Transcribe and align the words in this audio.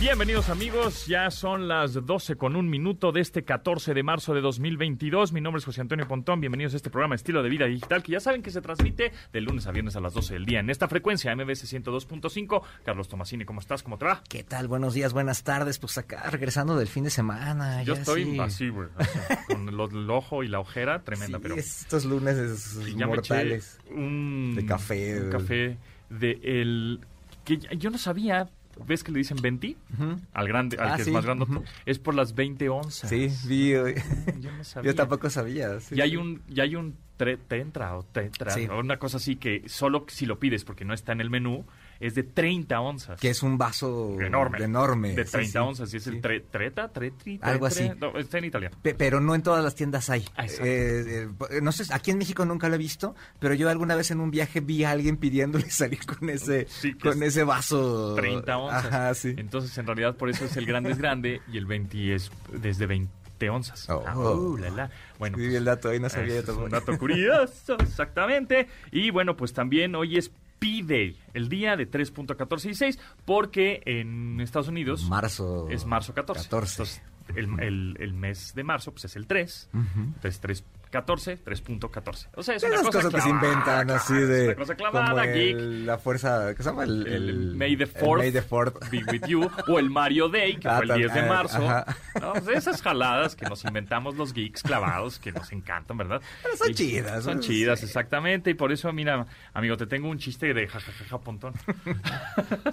Bienvenidos 0.00 0.48
amigos, 0.48 1.06
ya 1.06 1.30
son 1.30 1.68
las 1.68 1.92
12 2.06 2.36
con 2.36 2.56
un 2.56 2.70
minuto 2.70 3.12
de 3.12 3.20
este 3.20 3.42
14 3.44 3.92
de 3.92 4.02
marzo 4.02 4.32
de 4.32 4.40
2022. 4.40 5.32
Mi 5.34 5.42
nombre 5.42 5.58
es 5.58 5.66
José 5.66 5.82
Antonio 5.82 6.08
Pontón, 6.08 6.40
bienvenidos 6.40 6.72
a 6.72 6.76
este 6.78 6.88
programa 6.88 7.16
Estilo 7.16 7.42
de 7.42 7.50
Vida 7.50 7.66
Digital 7.66 8.02
que 8.02 8.12
ya 8.12 8.20
saben 8.20 8.42
que 8.42 8.50
se 8.50 8.62
transmite 8.62 9.12
de 9.30 9.40
lunes 9.42 9.66
a 9.66 9.72
viernes 9.72 9.96
a 9.96 10.00
las 10.00 10.14
12 10.14 10.32
del 10.34 10.46
día 10.46 10.60
en 10.60 10.70
esta 10.70 10.88
frecuencia 10.88 11.36
MBS 11.36 11.70
102.5. 11.70 12.62
Carlos 12.82 13.08
Tomasini, 13.08 13.44
¿cómo 13.44 13.60
estás? 13.60 13.82
¿Cómo 13.82 13.98
te 13.98 14.06
va? 14.06 14.22
¿Qué 14.26 14.42
tal? 14.42 14.68
Buenos 14.68 14.94
días, 14.94 15.12
buenas 15.12 15.42
tardes. 15.44 15.78
Pues 15.78 15.98
acá 15.98 16.30
regresando 16.30 16.78
del 16.78 16.88
fin 16.88 17.04
de 17.04 17.10
semana. 17.10 17.82
Yo 17.82 17.92
ya 17.94 18.00
estoy 18.00 18.24
sí. 18.24 18.40
así, 18.40 18.68
güey, 18.70 18.88
o 18.98 19.04
sea, 19.04 19.44
con 19.48 19.68
el, 19.68 20.10
ojo 20.10 20.42
y 20.42 20.48
la 20.48 20.60
ojera 20.60 21.02
tremenda, 21.02 21.36
Sí, 21.36 21.42
pero 21.42 21.56
estos 21.56 22.06
lunes 22.06 22.38
es- 22.38 22.78
y 22.88 22.96
ya 22.96 23.06
me 23.06 23.16
eché 23.16 23.34
mortales. 23.34 23.78
un 23.90 24.54
De 24.56 24.64
café. 24.64 25.20
un 25.20 25.30
café 25.30 25.76
de 26.08 26.40
el 26.42 27.00
que 27.44 27.58
yo 27.76 27.90
no 27.90 27.98
sabía, 27.98 28.48
¿ves 28.86 29.02
que 29.04 29.12
le 29.12 29.18
dicen 29.18 29.38
20? 29.40 29.76
Ujú. 29.94 30.16
Al 30.32 30.48
grande, 30.48 30.76
al 30.78 30.88
Ah, 30.92 30.96
que 30.96 31.04
sí, 31.04 31.10
es 31.10 31.14
más 31.14 31.24
grande, 31.24 31.44
ujú. 31.44 31.62
es 31.86 31.98
por 31.98 32.14
las 32.14 32.34
20 32.34 32.68
onzas. 32.68 33.08
Sí, 33.10 33.28
vi. 33.46 33.74
hoy. 33.74 33.94
Yo 34.40 34.50
no 34.52 34.64
sabía. 34.64 34.90
Yo 34.90 34.94
tampoco 34.96 35.30
sabía. 35.30 35.78
sí, 35.80 35.94
y 35.96 36.00
hay 36.00 36.16
un, 36.16 36.42
y 36.48 36.60
hay 36.60 36.76
un 36.76 36.96
tre- 37.18 37.38
tetra 37.48 37.96
o 37.96 38.02
tetra, 38.02 38.50
Sí. 38.52 38.66
o 38.70 38.78
una 38.78 38.98
cosa 38.98 39.18
así 39.18 39.36
que 39.36 39.68
solo 39.68 40.04
si 40.08 40.26
lo 40.26 40.38
pides 40.38 40.64
porque 40.64 40.84
no 40.84 40.94
está 40.94 41.12
en 41.12 41.20
el 41.20 41.30
menú, 41.30 41.64
es 42.00 42.14
de 42.14 42.22
30 42.22 42.80
onzas. 42.80 43.20
Que 43.20 43.30
es 43.30 43.42
un 43.42 43.58
vaso 43.58 44.18
enorme. 44.20 44.64
enorme. 44.64 45.14
De 45.14 45.24
sí, 45.26 45.32
30 45.32 45.52
sí, 45.52 45.58
onzas. 45.58 45.94
Y 45.94 45.98
es 45.98 46.04
sí. 46.04 46.10
el 46.10 46.22
tre- 46.22 46.42
treta, 46.50 46.88
tretri, 46.88 47.38
Algo 47.42 47.68
tretre, 47.68 47.90
así. 47.90 47.98
no, 48.00 48.18
está 48.18 48.38
en 48.38 48.44
italiano. 48.46 48.76
Pe- 48.82 48.94
Pero 48.94 49.20
no 49.20 49.34
en 49.34 49.42
todas 49.42 49.62
las 49.62 49.74
tiendas 49.74 50.08
hay. 50.10 50.24
Ah. 50.36 50.46
Eh, 50.46 51.28
eh, 51.50 51.60
no 51.62 51.70
sé, 51.72 51.84
aquí 51.94 52.10
en 52.10 52.18
México 52.18 52.44
nunca 52.44 52.68
lo 52.68 52.74
he 52.74 52.78
visto, 52.78 53.14
pero 53.38 53.54
yo 53.54 53.68
alguna 53.68 53.94
vez 53.96 54.10
en 54.10 54.20
un 54.20 54.30
viaje 54.30 54.60
vi 54.60 54.84
a 54.84 54.90
alguien 54.92 55.18
pidiéndole 55.18 55.70
salir 55.70 56.00
con 56.06 56.28
ese, 56.30 56.66
Sí, 56.68 56.94
con 56.94 57.22
es 57.22 57.28
ese 57.30 57.44
vaso. 57.44 58.14
30 58.16 58.56
onzas. 58.56 58.84
Ajá, 58.86 59.14
sí. 59.14 59.34
Entonces, 59.36 59.76
en 59.78 59.86
realidad, 59.86 60.16
por 60.16 60.30
eso 60.30 60.44
es 60.46 60.56
el 60.56 60.66
grande 60.66 60.90
es 60.92 60.98
grande 60.98 61.40
y 61.52 61.58
el 61.58 61.66
20 61.66 62.14
es 62.14 62.30
desde 62.52 62.86
20 62.86 63.10
onzas. 63.50 63.88
Oh. 63.88 64.04
Ah, 64.06 64.18
uh, 64.18 64.56
la, 64.58 64.70
la. 64.70 64.90
Bueno, 65.18 65.36
Sí, 65.38 65.44
pues, 65.44 65.54
el 65.54 65.64
dato 65.64 65.88
ahí, 65.90 66.00
no 66.00 66.08
sabía 66.08 66.38
es 66.40 66.44
tampoco. 66.44 66.64
un 66.66 66.70
dato 66.70 66.98
curioso, 66.98 67.76
exactamente. 67.78 68.68
Y 68.92 69.10
bueno, 69.10 69.36
pues 69.36 69.52
también 69.52 69.94
hoy 69.94 70.16
es 70.18 70.30
P-Day, 70.60 71.18
el 71.34 71.48
día 71.48 71.74
de 71.76 71.90
3.1416, 71.90 72.98
porque 73.24 73.82
en 73.86 74.40
Estados 74.40 74.68
Unidos 74.68 75.08
Marzo. 75.08 75.68
es 75.70 75.84
marzo 75.86 76.14
14. 76.14 76.44
14. 76.44 76.72
Entonces, 76.82 77.02
el, 77.34 77.60
el- 77.60 77.96
el 77.98 78.12
mes 78.14 78.54
de 78.54 78.62
marzo 78.62 78.92
pues 78.92 79.06
es 79.06 79.16
el 79.16 79.26
3. 79.26 79.68
Ujú. 79.72 79.82
Entonces, 80.00 80.40
3, 80.40 80.64
14, 80.90 81.38
3.14. 81.44 82.28
O 82.34 82.42
sea, 82.42 82.56
es 82.56 82.62
Esas 82.64 82.80
una 82.80 82.90
cosa 82.90 82.98
cosas 82.98 83.14
que 83.14 83.20
se 83.20 83.28
clavada, 83.30 83.48
inventan 83.52 83.90
así 83.92 84.14
de. 84.14 84.44
una 84.46 84.54
cosa 84.56 84.74
clavada, 84.74 85.10
como 85.10 85.20
el- 85.22 85.86
la 85.86 85.98
fuerza. 85.98 86.54
¿Qué 86.56 86.62
se 86.62 86.68
llama? 86.70 86.84
El, 86.84 87.06
El, 87.06 87.28
el- 87.28 87.54
May 87.56 87.76
the 87.76 87.84
el 87.84 87.94
4th, 87.94 88.18
May 88.18 88.32
the 88.32 88.42
4th. 88.42 88.90
be 88.90 89.04
with 89.12 89.26
you, 89.28 89.48
o 89.68 89.78
el 89.78 89.88
Mario 89.90 90.28
Day, 90.28 90.56
que 90.56 90.68
Ah, 90.68 90.78
fue 90.84 90.86
el 90.94 90.98
10 91.00 91.14
de 91.14 91.22
marzo. 91.22 91.56
ajá. 91.68 91.96
¿no? 92.20 92.32
Pues 92.32 92.48
esas 92.48 92.82
jaladas 92.82 93.36
que 93.36 93.46
nos 93.46 93.64
inventamos 93.64 94.16
los 94.16 94.32
geeks 94.32 94.62
clavados, 94.62 95.18
que 95.18 95.30
nos 95.32 95.52
encantan, 95.52 95.96
¿verdad? 95.96 96.20
Pero 96.42 96.56
son 96.56 96.70
Y- 96.70 96.74
chidas, 96.74 97.24
Son 97.24 97.40
chidas, 97.40 97.80
Sí. 97.80 97.86
exactamente. 97.86 98.50
Y 98.50 98.54
por 98.54 98.72
eso, 98.72 98.92
mira, 98.92 99.26
amigo, 99.54 99.76
te 99.76 99.86
tengo 99.86 100.08
un 100.08 100.18
chiste 100.18 100.52
de 100.54 100.66
jajajaja 100.66 101.18
pontón. 101.18 101.54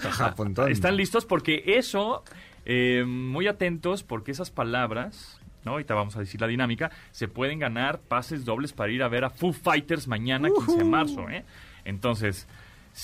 Ajá, 0.04 0.34
pontón. 0.36 0.72
¿Están 0.72 0.96
listos? 0.98 1.26
Porque 1.26 1.64
eso, 1.78 2.24
eh, 2.66 3.04
muy 3.08 3.48
atentos, 3.48 4.04
porque 4.04 4.32
esas 4.32 4.52
palabras, 4.52 5.37
¿no? 5.68 5.74
Ahorita 5.74 5.94
vamos 5.94 6.16
a 6.16 6.22
decir 6.22 6.40
la 6.40 6.48
dinámica, 6.48 6.90
se 7.12 7.28
pueden 7.28 7.60
ganar 7.60 8.00
pases 8.00 8.46
dobles 8.46 8.72
para 8.72 8.90
ir 8.92 9.04
a 9.04 9.10
ver 9.10 9.26
a 9.26 9.30
Foo 9.30 9.52
Fighters 9.52 10.08
mañana, 10.08 10.48
15 10.50 10.78
de 10.78 10.84
marzo, 10.86 11.30
¿eh? 11.30 11.44
Entonces, 11.84 12.48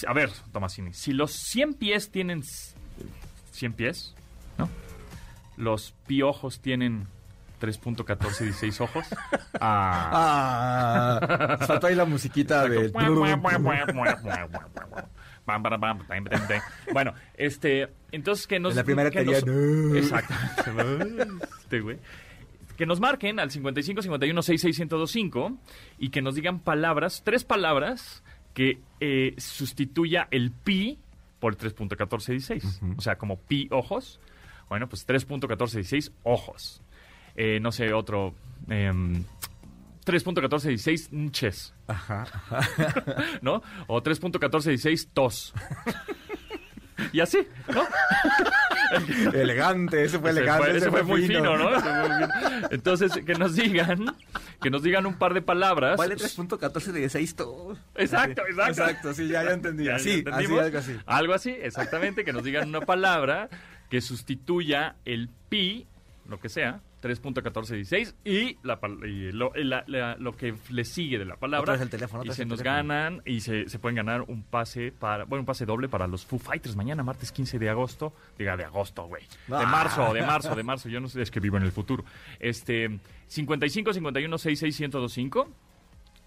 a 0.07 0.13
ver, 0.13 0.29
Tomasini, 0.53 0.93
si 0.93 1.11
los 1.11 1.31
100 1.33 1.73
pies 1.73 2.09
tienen 2.09 2.39
s- 2.39 2.75
100 3.51 3.73
pies, 3.73 4.15
¿no? 4.57 4.69
Los 5.57 5.93
piojos 6.07 6.61
tienen 6.61 7.07
3.1416 7.61 8.79
ojos. 8.81 9.05
Ah. 9.61 11.19
Ah, 11.21 11.57
faltó 11.65 11.87
ahí 11.87 11.95
la 11.95 12.05
musiquita 12.05 12.67
de. 12.67 12.89
Bueno, 16.91 17.13
este, 17.35 17.89
entonces 18.11 18.47
que 18.47 18.59
nos 18.59 18.71
En 18.71 18.77
la 18.77 18.83
primera 18.83 19.11
teoría, 19.11 19.39
nos- 19.39 19.45
no. 19.45 19.95
Exactamente. 19.95 21.27
Este 21.61 21.79
güey. 21.81 21.99
Que 22.77 22.85
nos 22.85 22.99
marquen 22.99 23.39
al 23.39 23.51
55 23.51 24.01
51 24.01 24.41
66 24.41 24.79
1025 24.79 25.57
y 25.99 26.09
que 26.09 26.21
nos 26.21 26.35
digan 26.35 26.59
palabras, 26.59 27.21
tres 27.23 27.43
palabras 27.43 28.23
que 28.53 28.79
eh, 28.99 29.35
sustituya 29.37 30.27
el 30.31 30.51
pi 30.51 30.99
por 31.39 31.57
3.1416. 31.57 32.97
O 32.97 33.01
sea, 33.01 33.17
como 33.17 33.37
pi 33.37 33.67
ojos. 33.71 34.19
Bueno, 34.69 34.87
pues 34.87 35.07
3.1416 35.07 36.11
ojos. 36.23 36.81
Eh, 37.35 37.59
no 37.59 37.71
sé, 37.71 37.93
otro. 37.93 38.33
em, 38.69 39.23
3.1416 40.05 41.09
nches. 41.11 41.73
Ajá. 41.87 42.25
¿no? 43.41 43.61
O 43.87 44.01
3.1416 44.01 45.09
tos. 45.13 45.53
y 47.13 47.19
así, 47.19 47.39
¿no? 47.73 47.83
Elegante, 49.33 50.03
ese 50.03 50.19
fue 50.19 50.31
Ese 50.31 50.39
elegante. 50.39 50.67
fue, 50.69 50.77
ese 50.77 50.91
fue 50.91 51.03
muy 51.03 51.27
fino, 51.27 51.57
¿no? 51.57 51.69
fino. 51.69 51.81
Fue. 51.81 52.67
Entonces, 52.71 53.11
que 53.25 53.35
nos 53.35 53.55
digan, 53.55 54.05
que 54.61 54.69
nos 54.69 54.83
digan 54.83 55.05
un 55.05 55.15
par 55.15 55.33
de 55.33 55.41
palabras. 55.41 55.97
Vale 55.97 56.15
3.14 56.15 56.91
de 56.91 57.09
6 57.09 57.35
todo. 57.35 57.77
Exacto, 57.95 58.41
exacto. 58.47 58.81
Exacto, 58.83 59.13
sí, 59.13 59.27
ya, 59.27 59.43
ya 59.43 59.51
entendí. 59.51 59.85
Ya- 59.85 59.95
Así, 59.95 60.23
algo 60.31 60.77
así. 60.77 60.97
Algo 61.05 61.33
así, 61.33 61.49
exactamente, 61.51 62.23
que 62.23 62.33
nos 62.33 62.43
digan 62.43 62.69
una 62.69 62.81
palabra 62.81 63.49
que 63.89 64.01
sustituya 64.01 64.95
el 65.05 65.29
pi, 65.49 65.85
lo 66.27 66.39
que 66.39 66.49
sea, 66.49 66.81
3.1416 67.03 68.13
y, 68.23 68.57
la, 68.63 68.79
y 69.05 69.31
lo, 69.31 69.51
la- 69.55 69.83
la- 69.87 70.15
lo 70.17 70.31
que 70.37 70.55
le 70.69 70.85
sigue 70.85 71.17
de 71.19 71.25
la 71.25 71.35
palabra. 71.35 71.75
El 71.75 71.89
teléfono, 71.89 72.23
y 72.23 72.31
se 72.31 72.45
nos 72.45 72.59
teléfono. 72.59 72.77
ganan 72.77 73.21
y 73.25 73.41
se, 73.41 73.67
se 73.67 73.79
pueden 73.79 73.95
ganar 73.97 74.21
un 74.21 74.43
pase 74.43 74.91
para, 74.91 75.25
bueno, 75.25 75.41
un 75.41 75.45
pase 75.45 75.65
doble 75.65 75.89
para 75.89 76.07
los 76.07 76.25
Foo 76.25 76.39
Fighters 76.39 76.75
mañana, 76.75 77.03
martes 77.03 77.31
15 77.31 77.59
de 77.59 77.69
agosto. 77.69 78.13
Diga, 78.37 78.55
de 78.55 78.63
agosto, 78.65 79.03
güey. 79.05 79.23
De 79.47 79.55
Ah. 79.55 79.65
marzo, 79.65 80.13
de 80.13 80.21
marzo, 80.21 80.55
de 80.55 80.63
marzo. 80.63 80.89
Yo 80.89 80.99
no 81.01 81.07
sé, 81.09 81.21
es 81.21 81.31
que 81.31 81.39
vivo 81.39 81.57
en 81.57 81.63
el 81.63 81.71
futuro. 81.71 82.05
Este, 82.39 82.99
55 83.27 83.93
51 83.93 84.37
66 84.37 84.79
1025. 84.79 85.49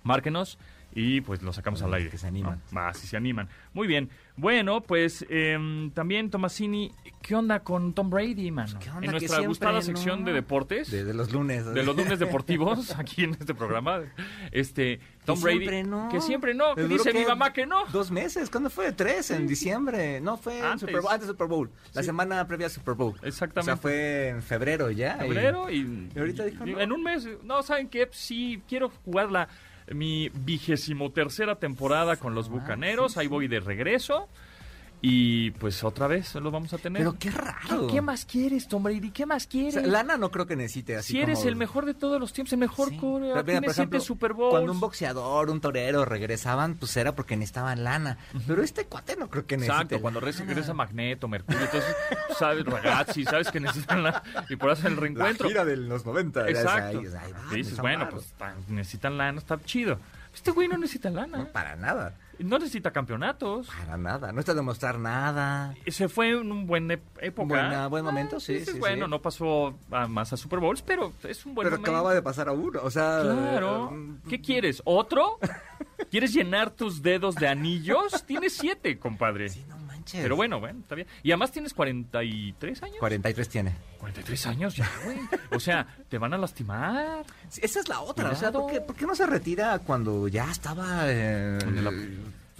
Márquenos 0.03 0.59
y 0.99 1.21
pues 1.21 1.43
lo 1.43 1.53
sacamos 1.53 1.83
al 1.83 1.93
aire. 1.93 2.09
Que 2.11 2.17
se 2.17 2.27
animan. 2.27 2.61
¿no? 2.73 2.95
Si 2.95 3.07
se 3.07 3.17
animan. 3.19 3.49
Muy 3.75 3.87
bien. 3.87 4.09
Bueno, 4.39 4.81
pues 4.83 5.25
em, 5.29 5.91
también, 5.93 6.31
Tomasini, 6.31 6.91
¿qué 7.23 7.35
onda 7.35 7.61
con 7.61 7.93
Tom 7.95 8.09
Brady, 8.11 8.51
mano? 8.51 8.79
¿Qué 8.79 8.89
onda? 8.89 8.97
en 8.99 9.03
Que 9.03 9.11
nuestra 9.11 9.29
siempre, 9.29 9.47
gustada 9.49 9.73
¿no? 9.75 9.83
sección 9.83 10.25
de 10.25 10.33
deportes, 10.33 10.91
De, 10.91 10.99
de, 10.99 11.05
de 11.05 11.15
los 11.15 11.33
lunes. 11.33 11.65
los 11.67 11.87
lunes 11.97 12.19
deportivos, 12.19 12.91
aquí 12.99 13.25
en 13.25 13.31
este 13.33 13.55
programa, 13.55 14.01
este, 14.53 15.01
Tom 15.27 15.41
Brady. 15.41 15.59
siempre 15.59 15.83
no. 15.85 16.09
Que 16.11 16.21
siempre 16.21 16.55
no. 16.55 16.75
Que 16.75 16.83
¿Les 16.83 16.91
duró 16.91 17.05
dice 17.05 17.13
mi 17.15 17.21
qué? 17.25 17.29
mamá 17.29 17.53
que 17.53 17.67
no. 17.67 17.85
Dos 17.93 18.11
meses, 18.11 18.49
¿cuándo 18.51 18.71
fue? 18.71 18.93
Tres, 18.93 19.31
en 19.31 19.47
diciembre. 19.47 20.21
No, 20.21 20.37
fue 20.37 20.61
Antes. 20.61 20.81
Super 20.81 21.01
Bowl, 21.03 21.13
antes 21.13 21.29
Super 21.29 21.47
Bowl. 21.47 21.71
La 21.95 22.03
Sí. 22.03 22.07
semana 22.07 22.47
previa 22.47 22.67
al 22.67 22.73
Super 22.73 22.95
Bowl. 22.95 23.15
Exactamente. 23.23 23.61
O 23.73 23.75
sea, 23.75 23.77
fue 23.77 24.29
en 24.29 24.43
febrero 24.43 24.91
ya. 24.91 25.17
febrero 25.17 25.71
y, 25.71 26.11
y 26.15 26.19
ahorita 26.19 26.45
dijo, 26.45 26.65
no. 26.65 26.81
en 26.81 26.93
un 26.93 27.03
mes 27.03 27.29
no 27.43 27.63
saben 27.63 27.89
qué 27.89 28.09
sí 28.13 28.63
quiero 28.69 28.91
jugar 29.05 29.31
la 29.31 29.49
mi 29.93 30.31
vigésimo 30.35 31.11
tercera 31.11 31.57
temporada 31.57 32.17
con 32.17 32.35
los 32.35 32.49
Ah, 32.49 32.53
bucaneros. 32.53 33.17
Ahí 33.17 33.27
voy 33.27 33.49
de 33.49 33.61
regreso 33.61 34.29
y 35.03 35.51
pues 35.53 35.85
otra 35.85 36.07
vez 36.07 36.35
lo 36.37 36.51
vamos 36.51 36.73
a 36.73 36.79
tener 36.79 37.01
Pero 37.01 37.17
qué 37.19 37.31
raro. 37.31 37.87
¿Qué, 37.87 37.95
qué 37.95 38.01
más 38.01 38.25
quieres 38.25 38.67
Tom 38.67 38.83
Brady 38.83 39.11
qué 39.11 39.27
más 39.27 39.47
O 39.47 39.49
quieres 39.49 39.75
sea, 39.75 39.87
lana 39.87 40.17
no 40.17 40.31
creo 40.31 40.47
que 40.47 40.57
necesite 40.57 40.97
así 40.97 41.13
si 41.13 41.21
eres 41.21 41.39
como- 41.41 41.49
el 41.51 41.57
mejor 41.57 41.85
de 41.87 41.95
todos 41.95 42.19
los 42.19 42.33
tiempos 42.33 42.53
el 42.55 42.59
mejor 42.59 42.89
Sí. 42.89 42.97
core 42.97 43.31
Pero 43.45 43.61
mira, 43.61 43.73
ejemplo, 43.73 44.01
Super 44.01 44.33
Cuando 44.35 44.73
un 44.73 44.81
boxeador, 44.81 45.51
un 45.51 45.61
torero 45.61 46.05
regresaban, 46.05 46.75
pues 46.77 46.97
era 46.97 47.15
porque 47.15 47.37
necesitaban 47.37 47.85
lana. 47.85 48.19
Pero 48.47 48.63
este 48.63 48.87
cuate 48.87 49.17
no 49.17 49.29
creo 49.29 49.47
que 49.47 49.57
necesite. 49.57 49.75
Exacto, 49.83 50.01
cuando 50.01 50.21
lana. 50.21 50.33
regresa 50.33 50.73
Magneto, 50.75 51.29
Mercurio, 51.29 51.61
entonces 51.63 51.95
sabes, 52.39 52.65
ragazzi, 52.65 53.25
sabes 53.25 53.51
que 53.51 53.61
necesitan 53.61 54.03
la 54.03 54.23
y 54.49 54.57
por 54.57 54.71
eso 54.71 54.89
el 54.89 54.95
La 54.95 55.01
reencuentro. 55.01 55.49
gira 55.49 55.65
de 55.65 55.77
los 55.77 56.05
90. 56.07 56.45
ya 56.45 56.51
Exacto. 56.51 57.01
es 57.01 57.15
ahí, 57.15 57.25
ahí 57.27 57.33
va, 57.33 57.53
Y 57.53 57.57
dices, 57.57 57.79
bueno, 57.79 58.09
pues 58.11 58.33
ta- 58.39 58.55
necesitan 58.69 59.19
lana, 59.19 59.39
está 59.39 59.61
chido. 59.63 59.99
Este 60.35 60.51
güey 60.51 60.69
no 60.69 60.77
necesita 60.77 61.09
lana. 61.11 61.39
No, 61.39 61.47
para 61.49 61.77
nada. 61.77 62.15
No 62.39 62.59
necesita 62.59 62.91
campeonatos. 62.91 63.69
Para 63.69 63.97
nada. 63.97 64.33
No 64.33 64.41
está 64.41 64.53
demostrar 64.55 64.99
nada. 64.99 65.75
Se 65.87 66.09
fue 66.09 66.31
en 66.31 66.51
un 66.53 66.67
buen 66.67 66.91
época. 66.91 67.47
Buena- 67.49 67.87
buen 67.89 68.05
momento, 68.05 68.37
Ah, 68.37 68.41
sí, 68.41 68.55
dices, 68.55 68.75
sí, 68.75 68.79
bueno, 68.81 69.07
sí. 69.07 69.11
no 69.11 69.23
pasó 69.23 69.79
a 69.91 70.07
más 70.07 70.33
a 70.33 70.37
Super 70.37 70.59
Bowls, 70.59 70.83
pero 70.83 71.13
es 71.25 71.47
un 71.47 71.55
buen 71.55 71.67
Pero 71.67 71.77
momento. 71.77 71.91
acababa 71.91 72.15
de 72.15 72.23
pasar 72.23 72.49
a 72.49 72.53
uno. 72.53 72.81
O 72.83 72.91
sea. 72.91 73.21
Claro. 73.23 73.91
eh, 73.95 74.17
¿Qué 74.29 74.41
quieres? 74.41 74.83
¿Otro? 74.85 75.39
¿Quieres 76.11 76.33
llenar 76.35 76.71
tus 76.71 77.03
dedos 77.03 77.35
de 77.37 77.49
anillos? 77.49 78.25
Tienes 78.27 78.53
siete, 78.55 78.99
compadre. 78.99 79.49
Sí, 79.49 79.65
no 79.69 79.76
manches. 80.07 80.23
Pero 80.23 80.37
bueno, 80.37 80.61
bueno, 80.61 80.81
está 80.81 80.95
bien. 80.95 81.07
Y 81.23 81.31
además 81.33 81.53
tienes 81.53 81.75
43 81.75 82.83
años. 82.83 82.97
43 82.99 83.49
tiene. 83.49 83.75
43 83.99 84.47
años 84.47 84.77
ya, 84.77 84.91
güey. 85.05 85.19
O 85.53 85.61
sea, 85.61 85.87
te 86.09 86.19
van 86.19 86.33
a 86.35 86.39
lastimar. 86.39 87.25
Sí, 87.49 87.61
esa 87.65 87.81
es 87.81 87.89
la 87.89 88.01
otra. 88.01 88.31
O 88.31 88.35
sea. 88.35 88.53
¿por 88.53 88.71
qué, 88.71 88.81
por 88.81 88.95
qué 88.97 89.07
no 89.07 89.15
se 89.15 89.27
retira 89.27 89.79
cuando 89.81 90.29
ya 90.29 90.51
estaba. 90.51 91.03
eh, 91.07 91.59
la- 91.83 91.93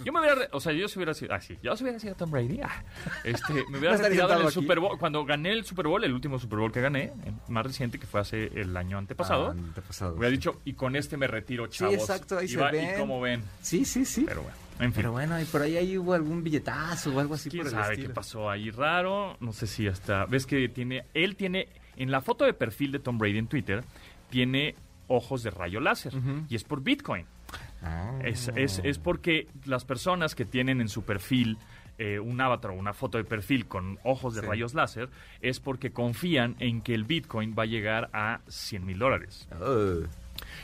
Yo 0.03 0.13
me 0.13 0.19
hubiera, 0.19 0.47
o 0.51 0.59
sea, 0.59 0.73
yo 0.73 0.87
si 0.87 0.99
hubiera 0.99 1.13
sido, 1.15 1.33
ah, 1.33 1.41
sí, 1.41 1.57
yo 1.63 1.75
si 1.75 1.83
hubiera 1.83 1.99
sido 1.99 2.13
Tom 2.13 2.29
Brady, 2.29 2.61
ah, 2.61 2.83
este, 3.23 3.65
me 3.71 3.79
hubiera 3.79 3.97
retirado 3.97 4.33
en 4.33 4.39
el 4.41 4.45
aquí. 4.45 4.53
Super 4.53 4.79
Bowl, 4.79 4.99
cuando 4.99 5.25
gané 5.25 5.51
el 5.51 5.65
Super 5.65 5.87
Bowl, 5.87 6.03
el 6.03 6.13
último 6.13 6.37
Super 6.37 6.59
Bowl 6.59 6.71
que 6.71 6.81
gané, 6.81 7.11
el 7.25 7.33
más 7.47 7.65
reciente, 7.65 7.97
que 7.97 8.05
fue 8.05 8.19
hace 8.21 8.45
el 8.59 8.77
año 8.77 8.99
antepasado, 8.99 9.47
Ah, 9.47 9.51
antepasado, 9.51 10.13
hubiera 10.13 10.29
sí. 10.29 10.35
dicho, 10.37 10.61
y 10.65 10.73
con 10.73 10.95
este 10.95 11.17
me 11.17 11.25
retiro, 11.25 11.65
chavos. 11.67 11.95
exacto, 11.95 12.37
ahí 12.37 12.45
y 12.45 12.49
se 12.49 12.57
va- 12.57 12.69
ven. 12.71 12.95
Y 12.95 12.99
como 12.99 13.19
ven, 13.19 13.41
Sí, 13.61 13.85
sí, 13.85 14.05
sí. 14.05 14.25
pero 14.27 14.43
bueno, 14.43 14.57
en 14.79 14.91
fin. 14.91 14.93
Pero 14.95 15.11
bueno, 15.11 15.39
y 15.41 15.45
por 15.45 15.61
ahí, 15.61 15.77
ahí 15.77 15.97
hubo 15.97 16.13
algún 16.13 16.43
billetazo 16.43 17.15
o 17.15 17.19
algo 17.19 17.33
así 17.35 17.49
¿Quién 17.49 17.63
por 17.63 17.67
el 17.67 17.79
sabe 17.79 17.93
estilo. 17.93 18.09
qué 18.09 18.13
pasó 18.13 18.49
ahí 18.49 18.69
raro? 18.71 19.37
No 19.39 19.51
sé 19.53 19.67
si 19.67 19.87
hasta... 19.87 20.25
¿Ves 20.25 20.45
que 20.45 20.69
tiene... 20.69 21.03
Él 21.13 21.35
tiene... 21.35 21.67
En 21.95 22.11
la 22.11 22.21
foto 22.21 22.45
de 22.45 22.53
perfil 22.53 22.91
de 22.91 22.99
Tom 22.99 23.17
Brady 23.17 23.39
en 23.39 23.47
Twitter, 23.47 23.83
tiene 24.29 24.75
ojos 25.07 25.41
de 25.43 25.49
rayo 25.49 25.79
láser. 25.79 26.15
Ujú. 26.15 26.45
Y 26.49 26.55
es 26.55 26.63
por 26.63 26.83
Bitcoin. 26.83 27.25
Ah. 27.81 28.19
Es, 28.23 28.51
es, 28.55 28.81
es 28.83 28.99
porque 28.99 29.47
las 29.65 29.83
personas 29.85 30.35
que 30.35 30.45
tienen 30.45 30.79
en 30.81 30.89
su 30.89 31.03
perfil 31.03 31.57
eh, 31.99 32.19
un 32.19 32.39
avatar 32.39 32.69
o 32.71 32.73
una 32.75 32.93
foto 32.93 33.17
de 33.17 33.23
perfil 33.23 33.65
con 33.65 33.97
ojos 34.03 34.35
de 34.35 34.41
Sí. 34.41 34.47
rayos 34.47 34.75
láser, 34.75 35.09
es 35.41 35.59
porque 35.59 35.91
confían 35.91 36.55
en 36.59 36.81
que 36.81 36.93
el 36.93 37.03
Bitcoin 37.05 37.55
va 37.57 37.63
a 37.63 37.65
llegar 37.65 38.09
a 38.13 38.41
100 38.47 38.85
mil 38.85 38.99
dólares. 38.99 39.47
Oh. 39.59 40.01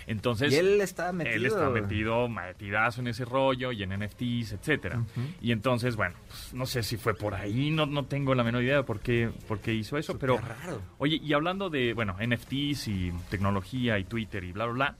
Entonces... 0.07 0.51
y 0.51 0.55
él 0.55 0.81
está 0.81 1.11
metido. 1.11 1.35
Él 1.35 1.45
está 1.45 1.69
metido, 1.69 2.27
metidazo 2.27 3.01
en 3.01 3.07
ese 3.07 3.25
rollo 3.25 3.71
y 3.71 3.83
en 3.83 3.97
NFTs, 3.97 4.53
etcétera. 4.53 5.03
Y 5.41 5.51
entonces, 5.51 5.95
bueno, 5.95 6.15
pues, 6.27 6.53
no 6.53 6.65
sé 6.65 6.83
si 6.83 6.97
fue 6.97 7.13
por 7.13 7.35
ahí, 7.35 7.71
no, 7.71 7.85
no 7.85 8.05
tengo 8.05 8.35
la 8.35 8.43
menor 8.43 8.63
idea 8.63 8.77
de 8.77 8.83
por 8.83 8.99
qué, 8.99 9.29
por 9.47 9.59
qué 9.59 9.73
hizo 9.73 9.97
eso, 9.97 10.17
pero... 10.17 10.37
Raro. 10.37 10.81
Oye, 10.97 11.19
y 11.21 11.33
hablando 11.33 11.69
de, 11.69 11.93
bueno, 11.93 12.15
NFTs 12.19 12.87
y 12.87 13.11
tecnología 13.29 13.97
y 13.99 14.03
Twitter 14.03 14.43
y 14.43 14.51
bla, 14.51 14.65
bla, 14.65 14.73
bla, 14.73 14.95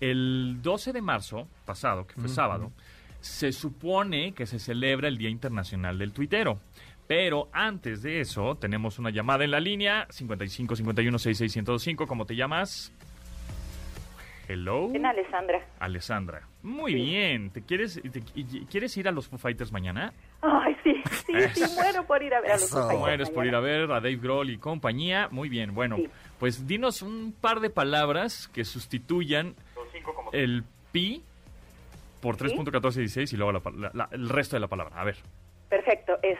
el 0.00 0.58
12 0.62 0.92
de 0.92 1.00
marzo 1.00 1.48
pasado, 1.64 2.06
que 2.06 2.14
fue 2.14 2.28
sábado, 2.28 2.72
se 3.20 3.52
supone 3.52 4.32
que 4.32 4.46
se 4.46 4.58
celebra 4.58 5.08
el 5.08 5.16
Día 5.16 5.28
Internacional 5.28 5.96
del 5.98 6.12
Tuitero. 6.12 6.58
Pero 7.06 7.48
antes 7.52 8.02
de 8.02 8.20
eso, 8.20 8.56
tenemos 8.56 8.98
una 8.98 9.10
llamada 9.10 9.44
en 9.44 9.50
la 9.50 9.60
línea, 9.60 10.06
55 10.10 10.76
51 10.76 11.18
66 11.18 11.56
1025. 11.56 12.06
¿Cómo 12.06 12.26
te 12.26 12.34
llamas? 12.34 12.92
Hello. 14.48 14.90
En 14.92 15.06
Alessandra. 15.06 15.60
Alessandra. 15.78 16.42
Muy 16.62 16.92
Sí. 16.92 16.98
bien. 17.00 17.50
¿Te 17.50 17.62
quieres, 17.62 18.00
te- 18.02 18.22
¿Quieres 18.70 18.96
ir 18.96 19.08
a 19.08 19.12
los 19.12 19.28
Foo 19.28 19.38
Fighters 19.38 19.72
mañana? 19.72 20.12
Ay, 20.40 20.76
sí, 20.82 20.94
sí, 21.26 21.32
sí, 21.54 21.74
muero 21.76 22.04
por 22.06 22.22
ir 22.22 22.34
a 22.34 22.40
ver 22.40 22.52
a 22.52 22.54
los 22.54 22.64
Eso. 22.64 22.74
Foo 22.74 22.82
Fighters 22.88 23.00
Mueres 23.00 23.30
por 23.30 23.46
ir 23.46 23.52
mañana. 23.52 23.58
a 23.58 23.60
ver 23.78 23.82
a 23.92 23.94
Dave 24.00 24.16
Grohl 24.16 24.50
y 24.50 24.58
compañía. 24.58 25.28
Muy 25.30 25.48
bien. 25.48 25.74
Bueno, 25.74 25.96
Sí. 25.96 26.08
pues 26.38 26.66
dinos 26.66 27.02
un 27.02 27.32
par 27.40 27.60
de 27.60 27.70
palabras 27.70 28.48
que 28.48 28.64
sustituyan 28.64 29.54
el 30.32 30.64
pi 30.92 31.22
por 32.20 32.36
3.1416 32.36 33.32
y 33.32 33.36
luego 33.36 33.52
la 33.52 33.62
la- 33.76 33.90
la- 33.94 34.08
el 34.12 34.28
resto 34.28 34.56
de 34.56 34.60
la 34.60 34.68
palabra. 34.68 35.00
A 35.00 35.04
ver. 35.04 35.16
Perfecto, 35.68 36.18
es 36.22 36.38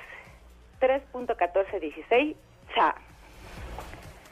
3.1416, 0.80 2.36
cha, 2.74 2.94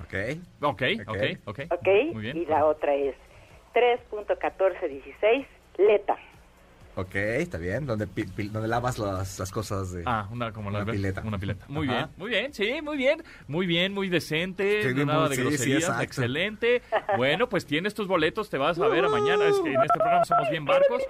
Ok. 0.03 0.15
Ok, 0.63 0.83
ok, 1.07 1.09
Ok. 1.09 1.39
ok. 1.47 1.61
¿ok? 1.73 1.89
Muy 2.13 2.23
bien. 2.23 2.37
Y 2.37 2.47
la 2.47 2.65
otra 2.67 2.95
es 2.95 3.15
3.1416, 3.75 5.47
leta. 5.79 6.17
Ok, 6.97 7.15
está 7.15 7.57
bien. 7.57 7.87
Donde, 7.87 8.07
pi- 8.09 8.25
pi- 8.25 8.49
donde 8.49 8.67
lavas 8.69 8.99
las, 8.99 9.39
las 9.39 9.51
cosas 9.53 9.93
de... 9.93 10.03
Ah, 10.07 10.27
una 10.31 10.53
como 10.53 10.71
la 10.71 10.83
Una 10.83 10.93
pileta. 10.93 11.23
Una 11.25 11.39
pileta. 11.39 11.65
Muy 11.69 11.87
Ajá. 11.89 11.97
bien, 11.97 12.09
muy 12.17 12.31
bien, 12.31 12.53
sí, 12.53 12.83
muy 12.83 12.97
bien. 12.97 13.23
Muy 13.47 13.67
bien, 13.67 13.95
muy 13.95 14.09
decente. 14.09 14.83
Sí, 14.83 14.95
no 14.95 15.05
nada 15.07 15.21
muy- 15.21 15.29
de 15.31 15.37
sí, 15.37 15.43
groserías. 15.43 16.01
excelente. 16.03 16.83
Bueno, 17.17 17.49
pues 17.49 17.65
tienes 17.65 17.95
tus 17.95 18.09
boletos, 18.09 18.51
te 18.51 18.59
vas 18.59 18.79
a 18.81 18.89
ver 18.89 19.05
a 19.05 19.09
mañana. 19.09 19.47
Es 19.47 19.59
que 19.61 19.73
en 19.73 19.81
este 19.81 19.99
programa 19.99 20.25
somos 20.25 20.51
bien 20.51 20.65
barcos. 20.65 21.03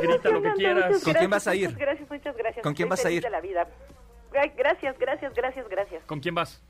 Grita 0.00 0.30
lo 0.30 0.40
que 0.40 0.48
Muchas 0.48 0.54
quieras. 0.56 0.76
gracias, 0.84 1.04
¿Con 1.04 1.12
quién 1.14 1.30
vas 1.30 1.46
a 1.46 1.50
muchas 1.50 1.70
ir? 1.70 1.76
Gracias, 1.78 2.10
muchas 2.10 2.36
gracias. 2.36 2.62
¿Con 2.62 2.74
quién 2.74 2.88
Estoy 2.92 3.04
vas 3.04 3.04
a 3.04 3.10
ir? 3.10 3.22
de 3.22 3.30
la 3.30 3.40
vida. 3.40 3.68
Ay, 4.40 4.52
Gracias, 4.56 4.98
gracias, 4.98 5.34
gracias, 5.34 5.68
gracias. 5.68 6.04
¿Con 6.06 6.20
quién 6.20 6.34
vas? 6.34 6.62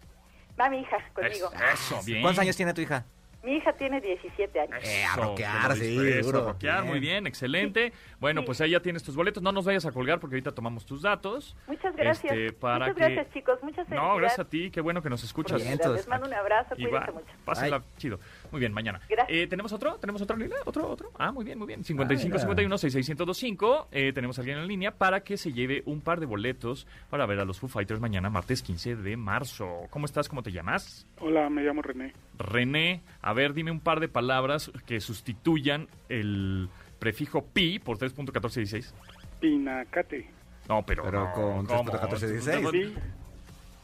Va 0.60 0.68
mi 0.68 0.80
hija 0.80 0.96
conmigo. 1.14 1.50
Eso, 1.52 1.96
eso, 1.96 2.00
bien. 2.04 2.22
¿Cuántos 2.22 2.40
años 2.42 2.56
tiene 2.56 2.75
tu 2.75 2.80
hija? 2.80 3.04
Mi 3.42 3.56
hija 3.56 3.72
tiene 3.72 4.00
17 4.00 4.60
años. 4.60 4.78
Eh, 4.84 5.04
a 5.04 5.14
Eso, 5.14 5.22
lo 5.68 5.74
sí, 5.74 5.82
disfrutes, 5.98 6.28
a 6.34 6.40
rockear, 6.46 6.84
muy 6.84 7.00
Bien. 7.00 7.26
excelente. 7.26 7.92
Bueno, 8.20 8.42
Sí. 8.42 8.46
pues 8.46 8.60
ahí 8.60 8.70
ya 8.70 8.80
tienes 8.80 9.02
tus 9.02 9.16
boletos. 9.16 9.42
No 9.42 9.50
nos 9.50 9.64
vayas 9.64 9.84
a 9.84 9.90
colgar 9.90 10.20
porque 10.20 10.36
ahorita 10.36 10.52
tomamos 10.52 10.86
tus 10.86 11.02
datos. 11.02 11.56
Muchas 11.66 11.96
gracias. 11.96 12.32
Este, 12.32 12.52
para 12.52 12.86
muchas 12.86 12.94
que- 13.08 13.14
gracias, 13.14 13.34
chicos. 13.34 13.58
Muchas 13.62 13.78
No, 13.88 13.96
felicidades. 13.96 14.20
gracias 14.20 14.38
a 14.46 14.48
ti, 14.48 14.70
qué 14.70 14.80
bueno 14.80 15.02
que 15.02 15.10
nos 15.10 15.24
escuchas. 15.24 15.60
Bien. 15.62 15.78
Les 15.92 16.06
mando 16.08 16.26
un 16.28 16.34
abrazo, 16.34 16.74
cuídense 16.76 17.10
mucho. 17.12 17.26
pásenla 17.44 17.78
Bye. 17.78 17.86
chido. 17.96 18.20
Muy 18.52 18.60
bien, 18.60 18.72
mañana. 18.72 19.00
Gracias. 19.08 19.28
Eh, 19.31 19.46
¿Tenemos 19.49 19.72
otro? 19.72 19.94
¿Tenemos 19.96 20.20
otra 20.22 20.37
línea? 20.37 20.58
¿Otro? 20.66 20.88
¿Otro? 20.88 21.10
Ah, 21.19 21.32
muy 21.32 21.44
bien, 21.44 21.58
muy 21.58 21.66
bien. 21.66 21.82
55 21.82 22.28
mira. 22.28 22.38
51 22.38 22.78
6625. 22.78 23.88
Eh, 23.90 24.12
tenemos 24.12 24.38
a 24.38 24.43
alguien 24.43 24.58
en 24.58 24.66
línea 24.69 24.90
para 24.93 25.20
que 25.25 25.38
se 25.38 25.52
lleve 25.52 25.82
un 25.87 26.02
par 26.02 26.20
de 26.20 26.26
boletos 26.26 26.87
para 27.08 27.25
ver 27.25 27.40
a 27.40 27.44
los 27.46 27.58
Foo 27.58 27.69
Fighters 27.69 27.99
mañana, 27.99 28.28
martes 28.28 28.62
15 28.62 28.96
de 28.96 29.16
marzo. 29.16 29.87
¿Cómo 29.90 30.04
estás? 30.04 30.28
¿Cómo 30.28 30.43
te 30.43 30.52
llamas? 30.52 31.06
Hola, 31.19 31.49
me 31.49 31.62
llamo 31.62 31.81
René. 31.81 32.12
René, 32.38 33.00
a 33.22 33.32
ver, 33.32 33.54
dime 33.54 33.70
un 33.70 33.81
par 33.81 34.00
de 34.00 34.08
palabras 34.08 34.70
que 34.84 35.00
sustituyan 35.00 35.88
el 36.10 36.69
prefijo 36.99 37.46
pi 37.46 37.78
por 37.78 37.96
3.1416. 37.99 38.93
Pinacate. 39.40 40.28
No, 40.69 40.82
pero. 40.84 41.04
Pero 41.04 41.25
no, 41.25 41.32
con 41.32 41.66
¿cómo? 41.66 41.90
3.1416. 41.90 42.70
Pi, 42.70 42.94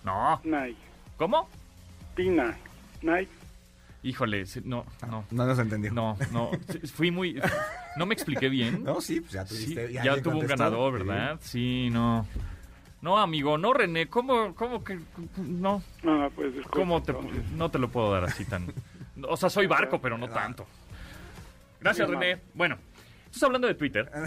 No. 0.05 0.41
nai. 0.44 0.76
¿Cómo? 1.17 1.49
Pina, 2.15 2.55
nai. 3.03 3.26
Híjole, 4.03 4.47
se- 4.47 4.61
no, 4.62 4.85
no. 5.09 5.25
No 5.31 5.47
nos 5.47 5.59
entendió. 5.59 5.93
No, 5.93 6.17
no. 6.33 6.50
Fui 6.95 7.11
muy. 7.11 7.41
No 7.97 8.06
me 8.06 8.15
expliqué 8.15 8.49
bien. 8.49 8.85
No, 8.85 9.00
sí, 9.00 9.21
pues 9.21 9.33
ya 9.33 9.45
Sí, 9.47 9.75
tuviste. 9.75 9.93
ya, 9.93 10.23
tuvo 10.23 10.39
un 10.39 10.47
ganador. 10.47 11.05
¿verdad? 11.05 11.39
Sí, 11.43 11.89
no. 11.91 12.27
No, 13.00 13.17
amigo, 13.19 13.59
no, 13.59 13.73
René, 13.73 14.09
¿cómo, 14.09 14.55
cómo 14.56 14.83
que, 14.83 14.99
no, 15.37 15.83
Ah, 16.05 16.29
pues 16.35 16.53
disculpe, 16.53 16.79
cómo 16.79 17.00
te, 17.00 17.12
entonces. 17.12 17.50
no 17.53 17.71
te 17.71 17.79
lo 17.79 17.89
puedo 17.91 18.11
dar 18.12 18.25
así 18.25 18.45
tan, 18.45 18.73
o 19.23 19.37
sea, 19.37 19.49
soy 19.50 19.69
barco, 19.69 20.01
pero 20.01 20.19
no 20.19 20.29
tanto. 20.29 20.67
Gracias, 21.81 22.09
Sí, 22.09 22.15
René. 22.15 22.41
Bueno, 22.55 22.77
estás 23.27 23.44
hablando 23.44 23.67
de 23.69 23.75
Twitter. 23.75 24.11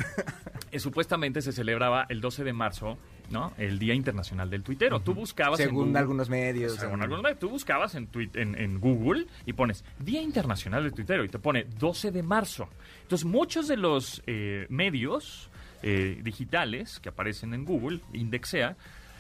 Eh, 0.72 0.80
supuestamente 0.80 1.42
se 1.42 1.52
celebraba 1.52 2.06
el 2.08 2.22
12 2.22 2.46
de 2.46 2.54
marzo, 2.54 2.98
¿no? 3.32 3.54
El 3.58 3.80
Día 3.80 3.94
Internacional 3.94 4.50
del 4.50 4.64
Tuitero. 4.64 5.00
Tú 5.00 5.14
buscabas 5.14 5.60
en 5.60 5.68
Según 5.68 5.86
Google- 5.88 6.00
algunos 6.00 6.30
medios. 6.30 6.74
según 6.76 6.96
en- 6.96 7.02
algunos 7.04 7.24
medios, 7.24 7.40
tú 7.40 7.50
buscabas 7.50 7.96
en, 7.96 8.10
en, 8.34 8.56
en 8.56 8.80
Google 8.80 9.26
y 9.46 9.54
pones 9.54 9.84
Día 10.00 10.22
Internacional 10.22 10.84
del 10.84 10.94
Tuitero 10.94 11.24
y 11.24 11.30
te 11.30 11.40
pone 11.40 11.66
12 11.80 12.12
de 12.12 12.24
marzo. 12.24 12.68
Entonces, 13.04 13.26
muchos 13.26 13.68
de 13.68 13.78
los 13.78 14.22
eh, 14.28 14.66
medios 14.70 15.50
eh, 15.84 16.20
digitales 16.24 17.00
que 17.00 17.10
aparecen 17.10 17.54
en 17.54 17.66
Google, 17.66 18.02
indexea, 18.14 18.76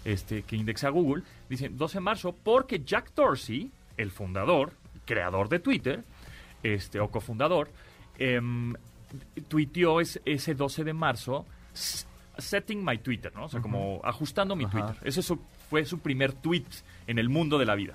este, 0.05 0.43
que 0.43 0.55
indexa 0.55 0.89
Google, 0.89 1.23
dicen 1.49 1.77
12 1.77 1.95
de 1.97 2.01
marzo 2.01 2.35
porque 2.43 2.83
Jack 2.83 3.13
Dorsey, 3.15 3.71
el 3.97 4.11
fundador, 4.11 4.73
creador 5.05 5.49
de 5.49 5.59
Twitter, 5.59 6.03
este, 6.63 6.99
o 6.99 7.09
cofundador, 7.09 7.69
em, 8.19 8.73
tuiteó 9.47 9.99
es- 10.01 10.21
ese 10.25 10.53
12 10.55 10.83
de 10.83 10.93
marzo 10.93 11.45
setting 12.37 12.83
my 12.83 12.97
Twitter, 12.97 13.31
¿no? 13.35 13.45
O 13.45 13.49
sea, 13.49 13.61
como 13.61 14.01
ajustando 14.03 14.55
mi 14.55 14.65
Ajá. 14.65 14.71
Twitter. 14.87 15.07
Ese 15.07 15.21
su- 15.21 15.39
fue 15.69 15.85
su 15.85 15.99
primer 15.99 16.33
tweet 16.33 16.65
en 17.07 17.19
el 17.19 17.29
mundo 17.29 17.57
de 17.57 17.65
la 17.65 17.75
vida. 17.75 17.93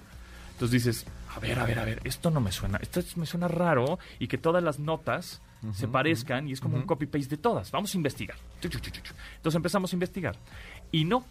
Entonces 0.53 0.85
dices, 0.85 1.07
a 1.35 1.39
ver, 1.39 1.59
a 1.59 1.65
ver, 1.67 1.79
a 1.79 1.85
ver, 1.85 2.01
esto 2.05 2.31
no 2.31 2.41
me 2.41 2.51
suena, 2.53 2.79
esto 2.81 3.01
es- 3.01 3.17
me 3.17 3.27
suena 3.27 3.47
raro 3.49 3.99
y 4.19 4.27
que 4.29 4.39
todas 4.39 4.63
las 4.63 4.79
notas 4.79 5.43
se 5.73 5.89
parezcan 5.89 6.49
y 6.49 6.53
es 6.53 6.61
como 6.61 6.77
un 6.77 6.83
copy-paste 6.85 7.37
de 7.37 7.37
todas. 7.43 7.71
Vamos 7.73 7.93
a 7.93 7.97
investigar. 7.97 8.37
Entonces 8.63 9.55
empezamos 9.57 9.93
a 9.93 9.97
investigar. 9.97 10.37
Y 10.93 11.05
no, 11.05 11.25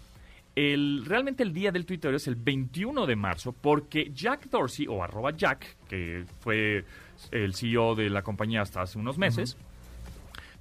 el, 0.56 1.04
realmente 1.06 1.44
el 1.44 1.54
día 1.54 1.72
del 1.72 1.86
Twitter 1.86 2.14
es 2.14 2.28
el 2.28 2.36
21 2.36 3.06
de 3.06 3.16
marzo 3.16 3.52
porque 3.54 4.12
Jack 4.14 4.50
Dorsey, 4.50 4.88
o 4.88 5.04
arroba 5.04 5.32
Jack, 5.32 5.78
que 5.88 6.26
fue 6.42 6.86
el 7.32 7.54
CEO 7.56 7.96
de 7.96 8.10
la 8.10 8.24
compañía 8.24 8.62
hasta 8.62 8.82
hace 8.82 8.98
unos 8.98 9.18
meses, 9.18 9.58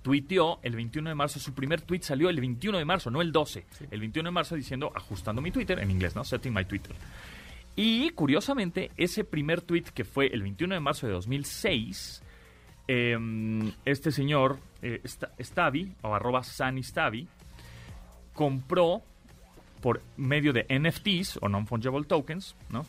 tuiteó 0.04 0.58
el 0.62 0.76
21 0.76 1.08
de 1.08 1.14
marzo, 1.14 1.40
su 1.40 1.54
primer 1.54 1.80
tweet 1.80 2.02
salió 2.02 2.28
el 2.28 2.38
21 2.38 2.76
de 2.76 2.84
marzo, 2.84 3.10
no 3.10 3.22
el 3.22 3.32
12. 3.32 3.64
El 3.90 4.00
21 4.00 4.28
de 4.28 4.32
marzo 4.32 4.54
diciendo 4.54 4.92
ajustando 4.94 5.40
mi 5.40 5.50
Twitter, 5.50 5.78
en 5.78 5.90
inglés, 5.90 6.14
¿no? 6.14 6.22
Setting 6.24 6.52
my 6.52 6.66
Twitter. 6.66 6.94
Y 7.74 8.10
curiosamente, 8.10 8.90
ese 8.98 9.24
primer 9.24 9.62
tweet 9.62 9.84
que 9.94 10.04
fue 10.04 10.26
el 10.26 10.42
21 10.42 10.74
de 10.74 10.80
marzo 10.80 11.06
de 11.06 11.14
2006, 11.14 12.22
em, 12.86 13.72
este 13.86 14.12
señor, 14.12 14.58
eh, 14.82 15.00
Stavi, 15.40 15.94
o 16.02 16.14
arroba 16.14 16.42
Sanistavi, 16.44 17.26
compró 18.34 19.00
por 19.80 20.02
medio 20.18 20.52
de 20.52 20.66
NFTs 20.68 21.38
o 21.40 21.48
non-fungible 21.48 22.04
tokens, 22.04 22.54
¿no? 22.70 22.84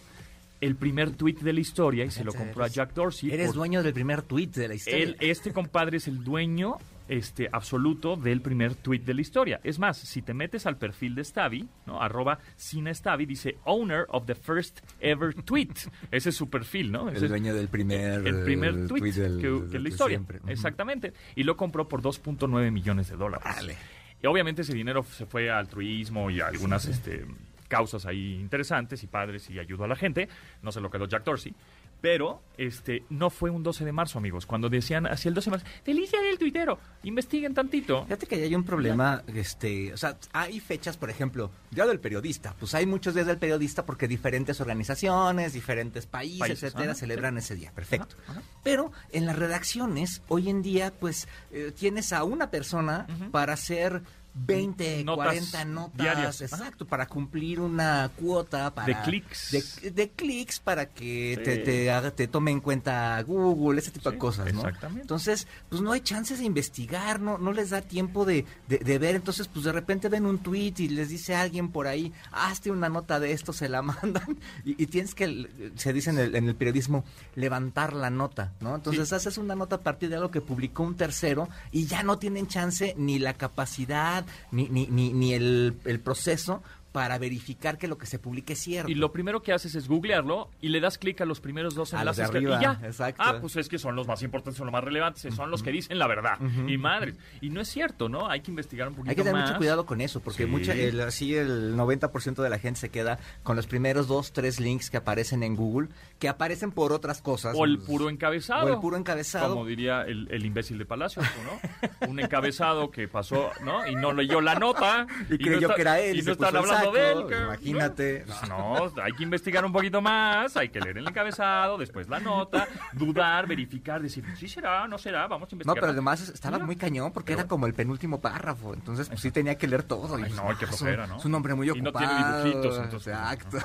El 0.59 0.75
primer 0.75 1.11
tweet 1.11 1.35
de 1.41 1.53
la 1.53 1.59
historia 1.61 2.03
y 2.05 2.11
se 2.11 2.23
lo 2.25 2.33
compró 2.33 2.63
a 2.63 2.67
Jack 2.67 2.93
Dorsey. 2.93 3.31
Eres 3.31 3.47
por- 3.47 3.55
dueño 3.55 3.83
del 3.83 3.93
primer 3.93 4.21
tweet 4.21 4.47
de 4.47 4.67
la 4.67 4.75
historia. 4.75 5.03
él, 5.03 5.17
este 5.19 5.53
compadre 5.53 5.97
es 5.97 6.07
el 6.07 6.23
dueño 6.23 6.77
este, 7.07 7.49
absoluto 7.51 8.15
del 8.15 8.41
primer 8.41 8.75
tweet 8.75 8.99
de 9.01 9.13
la 9.13 9.21
historia. 9.21 9.59
Es 9.63 9.79
más, 9.79 9.97
si 9.97 10.21
te 10.21 10.33
metes 10.33 10.65
al 10.65 10.77
perfil 10.77 11.15
de 11.15 11.23
Stavi, 11.23 11.67
¿no? 11.85 12.01
arroba 12.01 12.39
Cinestavi, 12.57 13.25
dice 13.25 13.57
owner 13.65 14.05
of 14.09 14.25
the 14.25 14.35
first 14.35 14.79
ever 14.99 15.33
tweet. 15.33 15.73
Ese 16.11 16.29
es 16.29 16.35
su 16.35 16.49
perfil, 16.49 16.91
¿no? 16.91 17.09
Ese 17.09 17.25
el 17.25 17.29
dueño 17.29 17.53
del 17.53 17.67
primer, 17.67 18.25
el 18.27 18.43
primer 18.43 18.87
tweet, 18.87 19.11
del- 19.13 19.37
que, 19.37 19.43
que 19.47 19.67
de 19.71 19.79
la 19.79 19.89
historia. 19.89 20.17
siempre. 20.17 20.39
Exactamente. 20.47 21.13
Y 21.35 21.43
lo 21.43 21.55
compró 21.57 21.87
por 21.87 22.01
2.9 22.01 22.71
millones 22.71 23.09
de 23.09 23.15
dólares. 23.17 23.45
Vale. 23.55 23.75
Y 24.21 24.27
obviamente 24.27 24.63
ese 24.63 24.73
dinero 24.73 25.03
se 25.03 25.25
fue 25.25 25.49
a 25.51 25.59
altruismo 25.59 26.29
y 26.31 26.39
a 26.41 26.47
algunas 26.47 26.85
este, 26.85 27.25
causas 27.67 28.05
ahí 28.05 28.35
interesantes 28.39 29.03
y 29.03 29.07
padres 29.07 29.49
y 29.49 29.59
ayudó 29.59 29.83
a 29.83 29.87
la 29.87 29.95
gente. 29.95 30.29
No 30.61 30.71
se 30.71 30.81
lo 30.81 30.89
quedó 30.89 31.05
Jack 31.07 31.23
Dorsey. 31.23 31.53
Pero 32.01 32.41
este 32.57 33.03
no 33.09 33.29
fue 33.29 33.49
un 33.49 33.63
12 33.63 33.83
de 33.83 33.91
marzo, 33.91 34.19
amigos. 34.19 34.45
Cuando 34.45 34.69
decían 34.69 35.07
hacia 35.07 35.29
el 35.29 35.35
12 35.35 35.45
de 35.45 35.51
marzo, 35.51 35.67
delicia 35.83 36.21
del 36.21 36.37
tuitero, 36.37 36.77
investiguen 37.03 37.53
tantito. 37.53 38.03
Fíjate 38.03 38.27
que 38.27 38.35
ahí 38.35 38.43
hay 38.43 38.55
un 38.55 38.63
problema, 38.63 39.23
este, 39.27 39.93
o 39.93 39.97
sea, 39.97 40.17
hay 40.31 40.59
fechas, 40.59 40.97
por 40.97 41.09
ejemplo, 41.09 41.51
Día 41.71 41.85
del 41.85 41.99
Periodista. 41.99 42.55
Pues 42.59 42.75
hay 42.75 42.85
muchos 42.85 43.15
días 43.15 43.27
del 43.27 43.37
periodista 43.37 43.85
porque 43.85 44.07
diferentes 44.07 44.61
organizaciones, 44.61 45.53
diferentes 45.53 46.05
países, 46.05 46.39
Países, 46.39 46.63
etcétera, 46.63 46.91
ajá, 46.91 46.99
celebran 46.99 47.37
ese 47.37 47.55
día. 47.55 47.71
Perfecto. 47.73 48.15
Ajá, 48.23 48.39
ajá. 48.39 48.41
Pero 48.63 48.91
en 49.11 49.25
las 49.25 49.37
redacciones, 49.37 50.21
hoy 50.27 50.49
en 50.49 50.61
día, 50.61 50.93
pues, 50.99 51.27
eh, 51.51 51.71
tienes 51.75 52.13
a 52.13 52.23
una 52.23 52.51
persona 52.51 53.07
para 53.31 53.53
hacer 53.53 54.03
20, 54.37 55.03
Notas 55.05 55.25
40 55.27 55.65
notas, 55.65 55.97
diarias. 55.97 56.41
exacto, 56.41 56.85
para 56.85 57.07
cumplir 57.07 57.59
una 57.61 58.11
cuota 58.19 58.73
para 58.75 58.87
De 58.87 59.01
clics. 59.01 59.79
de, 59.81 59.91
de 59.91 60.09
clics 60.11 60.59
para 60.59 60.87
que 60.87 61.35
Sí. 61.37 61.43
te, 61.43 61.57
te 61.59 62.11
te 62.11 62.27
tome 62.27 62.51
en 62.51 62.59
cuenta 62.59 63.21
Google, 63.23 63.79
ese 63.79 63.91
tipo 63.91 64.09
Sí, 64.09 64.15
de 64.15 64.19
cosas, 64.19 64.53
¿no? 64.53 64.59
exactamente. 64.59 65.01
Entonces, 65.01 65.47
pues 65.69 65.81
no 65.81 65.91
hay 65.93 66.01
chances 66.01 66.39
de 66.39 66.45
investigar, 66.45 67.19
no, 67.19 67.37
no 67.37 67.53
les 67.53 67.69
da 67.69 67.81
tiempo 67.81 68.25
de, 68.25 68.45
de- 68.67 68.79
de 68.79 68.97
ver. 68.99 69.15
Entonces, 69.15 69.47
pues 69.47 69.63
de 69.65 69.71
repente 69.71 70.09
ven 70.09 70.25
un 70.25 70.39
tweet 70.39 70.73
y 70.79 70.89
les 70.89 71.09
dice 71.09 71.35
alguien 71.35 71.69
por 71.71 71.87
ahí, 71.87 72.11
hazte 72.31 72.71
una 72.71 72.89
nota 72.89 73.19
de 73.19 73.31
esto, 73.31 73.53
se 73.53 73.69
la 73.69 73.81
mandan. 73.81 74.37
Y, 74.65 74.81
y 74.83 74.87
tienes 74.87 75.15
que, 75.15 75.71
se 75.75 75.93
dice 75.93 76.09
en 76.09 76.19
el, 76.19 76.35
en 76.35 76.47
el 76.49 76.55
periodismo, 76.55 77.05
levantar 77.35 77.93
la 77.93 78.09
nota, 78.09 78.53
¿no? 78.59 78.75
Entonces 78.75 79.09
Sí. 79.09 79.15
haces 79.15 79.37
una 79.37 79.55
nota 79.55 79.77
a 79.77 79.81
partir 79.81 80.09
de 80.09 80.15
algo 80.15 80.31
que 80.31 80.41
publicó 80.41 80.83
un 80.83 80.95
tercero 80.95 81.47
y 81.71 81.85
ya 81.85 82.03
no 82.03 82.17
tienen 82.19 82.47
chance 82.47 82.93
ni 82.97 83.19
la 83.19 83.33
capacidad, 83.33 84.24
ni, 84.51 84.67
ni, 84.69 84.87
ni, 84.87 85.13
ni 85.13 85.33
el, 85.33 85.77
el 85.85 85.99
proceso 85.99 86.63
para 86.95 87.17
verificar 87.17 87.77
que 87.77 87.89
lo 87.89 87.97
que 87.97 88.05
se 88.05 88.19
publique 88.19 88.53
es 88.53 88.59
cierto. 88.59 88.89
Y 88.89 88.95
lo 88.95 89.11
primero 89.11 89.41
que 89.41 89.51
haces 89.51 89.75
es 89.75 89.89
googlearlo 89.89 90.49
y 90.61 90.69
le 90.69 90.79
das 90.79 90.97
clic 90.97 91.19
a 91.19 91.25
los 91.25 91.41
primeros 91.41 91.75
dos 91.75 91.93
A 91.93 92.05
los 92.05 92.15
de 92.15 92.23
enlaces 92.23 92.41
que- 92.41 92.55
y 92.55 92.61
ya. 92.61 92.79
exacto. 92.87 93.21
Ah, 93.25 93.35
pues 93.41 93.57
es 93.57 93.67
que 93.67 93.77
son 93.77 93.97
los 93.97 94.07
más 94.07 94.23
importantes, 94.23 94.57
son 94.57 94.67
los 94.67 94.71
más 94.71 94.81
relevantes, 94.81 95.35
son 95.35 95.51
los 95.51 95.61
que 95.61 95.71
dicen 95.71 95.99
la 95.99 96.07
verdad. 96.07 96.39
Y 96.67 96.77
madres. 96.77 97.15
Y 97.41 97.49
no 97.49 97.59
es 97.59 97.67
cierto, 97.67 98.07
¿no? 98.07 98.29
Hay 98.29 98.39
que 98.39 98.49
investigar 98.49 98.87
un 98.87 98.93
poquito 98.95 99.09
Hay 99.09 99.15
que 99.17 99.23
tener 99.23 99.33
más. 99.35 99.49
mucho 99.49 99.57
cuidado 99.57 99.85
con 99.85 99.99
eso, 99.99 100.21
porque 100.21 100.43
Sí. 100.45 100.49
mucha, 100.49 100.73
el, 100.73 101.01
así 101.01 101.35
el 101.35 101.75
90% 101.75 102.41
de 102.41 102.49
la 102.49 102.59
gente 102.59 102.79
se 102.79 102.87
queda 102.89 103.19
con 103.43 103.57
los 103.57 103.67
primeros 103.67 104.07
dos, 104.07 104.31
tres 104.31 104.61
links 104.61 104.89
que 104.89 104.95
aparecen 104.95 105.43
en 105.43 105.57
Google, 105.57 105.89
que 106.17 106.29
aparecen 106.29 106.71
por 106.71 106.93
otras 106.93 107.21
cosas. 107.21 107.55
O 107.57 107.65
el 107.65 107.79
puro 107.79 108.09
encabezado. 108.09 108.67
O 108.67 108.73
el 108.73 108.79
puro 108.79 108.95
encabezado. 108.95 109.53
Como 109.53 109.65
diría 109.65 110.03
el, 110.03 110.29
el 110.31 110.45
imbécil 110.45 110.77
de 110.77 110.85
Palacio, 110.85 111.21
¿no? 111.21 112.07
Un 112.07 112.21
encabezado 112.21 112.89
que 112.89 113.09
pasó, 113.09 113.49
¿no? 113.65 113.85
Y 113.85 113.95
no 113.95 114.13
leyó 114.13 114.39
la 114.39 114.55
nota. 114.55 115.07
Y 115.29 115.37
creyó 115.37 115.61
está- 115.67 115.75
que 115.75 115.81
era 115.81 115.99
él 115.99 116.19
y 116.19 116.21
no 116.21 116.31
están 116.33 116.55
hablando 116.55 116.84
que- 116.91 117.35
imagínate. 117.35 118.23
Pues 118.25 118.49
No, 118.49 118.91
hay 119.03 119.11
que 119.13 119.23
investigar 119.23 119.65
un 119.65 119.71
poquito 119.71 120.01
más, 120.01 120.55
hay 120.57 120.69
que 120.69 120.79
leer 120.79 120.97
el 120.97 121.07
encabezado, 121.07 121.77
después 121.77 122.07
la 122.09 122.19
nota, 122.19 122.67
dudar, 122.93 123.47
verificar, 123.47 124.01
decir, 124.01 124.23
sí 124.37 124.47
será, 124.47 124.87
no 124.87 124.97
será, 124.97 125.27
vamos 125.27 125.47
a 125.47 125.51
No, 125.51 125.55
investigar. 125.55 125.79
pero 125.81 125.91
además 125.91 126.27
estaba 126.29 126.57
Mira. 126.57 126.65
muy 126.65 126.75
cañón 126.75 127.11
porque 127.11 127.33
Pero 127.33 127.41
era 127.41 127.47
como 127.47 127.67
el 127.67 127.73
penúltimo 127.73 128.19
párrafo, 128.21 128.73
entonces 128.73 129.07
pues 129.09 129.21
sí 129.21 129.31
tenía 129.31 129.55
que 129.57 129.67
leer 129.67 129.83
todo. 129.83 130.17
y, 130.19 130.23
Ay, 130.23 130.29
pues, 130.29 130.35
no, 130.43 130.47
qué 130.57 130.65
es 130.65 130.71
un- 130.71 130.77
flojera, 130.77 131.07
¿no? 131.07 131.17
Es 131.17 131.25
un 131.25 131.33
hombre 131.35 131.53
muy 131.55 131.69
Y 131.69 131.81
no 131.81 131.89
ocupado. 131.89 132.07
tiene 132.07 132.43
dibujitos, 132.43 132.77
entonces. 132.83 133.13
Exacto. 133.13 133.57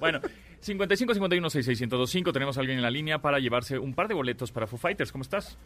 Bueno, 0.00 0.20
55 0.60 1.14
51 1.14 1.50
66 1.50 1.80
1025 1.80 2.32
tenemos 2.32 2.56
a 2.56 2.60
alguien 2.60 2.78
en 2.78 2.82
la 2.82 2.90
línea 2.90 3.18
para 3.20 3.38
llevarse 3.38 3.78
un 3.78 3.94
par 3.94 4.08
de 4.08 4.14
boletos 4.14 4.50
para 4.52 4.66
Foo 4.66 4.78
Fighters. 4.78 5.12
¿Cómo 5.12 5.22
estás? 5.22 5.58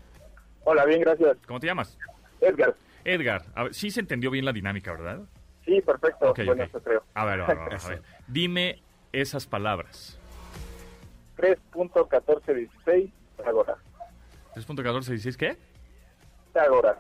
Hola, 0.64 0.84
bien, 0.84 1.00
gracias. 1.00 1.36
¿Cómo 1.46 1.60
te 1.60 1.66
llamas? 1.66 1.96
Edgar. 2.40 2.74
Edgar, 3.04 3.44
a 3.54 3.62
ver, 3.64 3.74
sí 3.74 3.90
se 3.90 4.00
entendió 4.00 4.30
bien 4.30 4.44
la 4.44 4.52
dinámica, 4.52 4.92
¿verdad? 4.92 5.20
Sí, 5.68 5.82
perfecto. 5.82 6.30
Ok, 6.30 6.40
bueno, 6.46 6.62
ok. 6.64 6.68
eso 6.70 6.82
creo. 6.82 7.02
A 7.12 7.24
ver, 7.26 7.40
a 7.42 7.46
ver, 7.46 7.58
a 7.58 7.68
ver, 7.68 7.80
ver. 7.88 8.02
Dime 8.26 8.82
esas 9.12 9.46
palabras. 9.46 10.18
3.1416, 11.36 13.12
Pitágoras. 13.36 13.76
3.1416, 14.54 15.36
¿qué? 15.36 15.56
Pitágoras. 16.46 16.96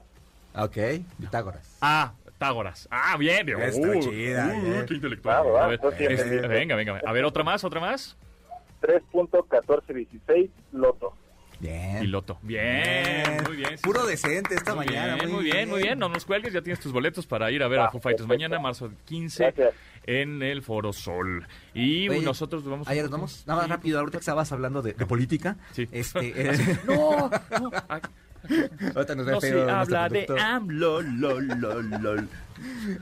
ok, 0.54 0.76
Pitágoras. 1.18 1.78
Ah, 1.80 2.12
Tágoras. 2.36 2.86
Ah, 2.90 3.16
bien. 3.18 3.46
bien. 3.46 3.58
Está 3.62 3.88
Uh, 3.88 4.00
chida, 4.00 4.46
uh, 4.46 4.60
bien. 4.60 4.86
qué 4.86 4.94
intelectual. 4.94 5.36
Ah, 5.36 5.42
va, 5.42 5.64
A 5.64 5.68
ver, 5.68 5.80
pues 5.80 5.96
sí, 5.96 6.04
este, 6.04 6.22
entendí. 6.34 6.48
venga, 6.48 6.76
venga. 6.76 7.00
A 7.06 7.12
ver, 7.12 7.24
otra 7.24 7.42
más, 7.42 7.64
otra 7.64 7.80
más. 7.80 8.16
3.1416, 8.82 10.50
Loto. 10.72 11.14
Bien. 11.60 11.98
Piloto. 12.00 12.38
Bien, 12.42 13.42
muy 13.46 13.56
bien. 13.56 13.76
sí, 13.76 13.82
Puro 13.82 14.02
sí. 14.04 14.10
decente 14.10 14.54
esta 14.54 14.74
Muy 14.74 14.86
mañana. 14.86 15.14
bien, 15.16 15.30
muy 15.32 15.44
bien, 15.44 15.68
muy 15.68 15.82
bien. 15.82 15.98
No 15.98 16.08
nos 16.08 16.24
cuelgues, 16.24 16.52
ya 16.52 16.62
tienes 16.62 16.78
tus 16.80 16.92
boletos 16.92 17.26
para 17.26 17.50
ir 17.50 17.62
a 17.62 17.68
ver 17.68 17.80
a 17.80 17.84
Ah, 17.86 17.90
Foo 17.90 18.00
Fighters 18.00 18.26
perfecto. 18.26 18.48
mañana, 18.48 18.60
marzo 18.62 18.90
15, 19.06 19.42
Gracias. 19.42 19.74
en 20.06 20.42
el 20.42 20.62
Foro 20.62 20.92
Sol. 20.92 21.46
Y 21.74 22.08
Oye, 22.08 22.20
nosotros 22.22 22.64
vamos 22.64 22.86
Ayer 22.88 23.02
nos 23.04 23.10
vamos, 23.10 23.44
nada 23.46 23.62
más 23.62 23.70
rápido, 23.70 23.98
ahorita 23.98 24.18
que 24.18 24.22
estabas 24.22 24.52
hablando 24.52 24.82
de, 24.82 24.92
de 24.92 25.06
política. 25.06 25.56
Sí. 25.72 25.88
Este, 25.90 26.32
eh, 26.52 26.78
No, 26.86 27.28
no, 27.60 27.70
ay, 27.88 28.00
ahorita 28.94 29.14
nos 29.14 29.26
no 29.26 29.40
se 29.40 29.62
habla 29.70 30.08
de. 30.08 30.26
AMLO, 30.40 31.02
lol, 31.02 31.48
lol, 31.58 31.90
lol. 32.00 32.28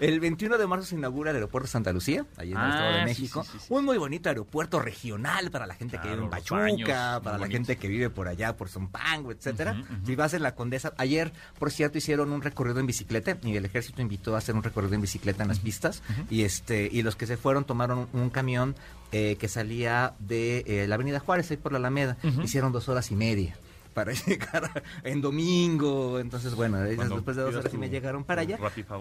El 0.01 0.21
21 0.21 0.59
de 0.59 0.67
marzo 0.67 0.85
se 0.87 0.97
inaugura 0.97 1.31
el 1.31 1.37
aeropuerto 1.37 1.67
Santa 1.67 1.91
Lucía, 1.91 2.27
allí 2.37 2.53
en 2.53 2.59
el 2.59 2.63
Ah, 2.63 2.69
Estado 2.69 2.93
de 2.93 2.99
sí, 2.99 3.05
México. 3.07 3.43
sí, 3.45 3.51
sí, 3.53 3.59
sí. 3.61 3.67
Un 3.71 3.87
muy 3.87 3.97
bonito 3.97 4.29
aeropuerto 4.29 4.81
regional 4.81 5.51
para 5.51 5.67
la 5.67 5.75
gente 5.75 5.99
que 5.99 6.09
vive 6.11 6.25
en 6.25 6.29
Pachuca, 6.29 6.61
baños, 6.61 6.89
para 6.89 7.21
la 7.23 7.31
bonitos. 7.39 7.49
gente 7.53 7.77
que 7.79 7.89
vive 7.89 8.11
por 8.11 8.29
allá, 8.29 8.55
por 8.55 8.69
Zompango, 8.69 9.33
etcétera. 9.33 9.73
Ujú, 9.73 9.81
ujú. 9.95 10.07
Si 10.07 10.15
vas 10.15 10.35
en 10.35 10.43
la 10.43 10.55
Condesa, 10.55 10.93
ayer, 10.99 11.33
por 11.59 11.71
cierto, 11.71 11.97
hicieron 11.97 12.33
un 12.33 12.43
recorrido 12.43 12.81
en 12.81 12.87
bicicleta 12.87 13.39
y 13.43 13.57
el 13.57 13.65
ejército 13.65 14.03
invitó 14.03 14.35
a 14.35 14.39
hacer 14.39 14.55
un 14.55 14.63
recorrido 14.63 14.95
en 14.95 15.01
bicicleta 15.01 15.43
en 15.43 15.49
las 15.49 15.61
pistas 15.61 16.03
y 16.29 16.43
este 16.43 16.91
y 16.93 17.03
los 17.03 17.17
que 17.17 17.27
se 17.27 17.39
fueron 17.39 17.65
tomaron 17.65 18.09
un, 18.13 18.21
un 18.21 18.29
camión 18.31 18.75
eh, 19.13 19.37
que 19.41 19.49
salía 19.49 20.13
de 20.19 20.65
eh, 20.67 20.87
la 20.87 20.97
Avenida 20.97 21.19
Juárez 21.19 21.51
ahí 21.51 21.57
por 21.57 21.73
la 21.73 21.79
Alameda. 21.79 22.19
Hicieron 22.43 22.73
dos 22.73 22.91
horas 22.91 23.11
y 23.11 23.17
media. 23.17 23.57
Para 23.97 24.13
llegar 24.27 24.83
en 25.05 25.23
domingo, 25.23 26.21
entonces 26.21 26.55
bueno, 26.55 26.77
Cuando 26.97 27.15
después 27.15 27.35
de 27.35 27.45
dos 27.45 27.55
horas 27.55 27.73
y 27.73 27.79
media 27.79 27.99
llegaron 27.99 28.25
para 28.25 28.43
allá. 28.43 28.59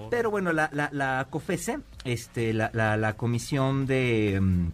Pero 0.10 0.32
bueno, 0.32 0.54
la, 0.54 0.70
la, 0.72 0.88
la 0.94 1.28
COFESE, 1.30 1.80
este, 2.06 2.54
la, 2.54 2.70
la, 2.74 2.96
la 2.96 3.18
comisión 3.18 3.86
de... 3.88 4.40
mm, 4.42 4.68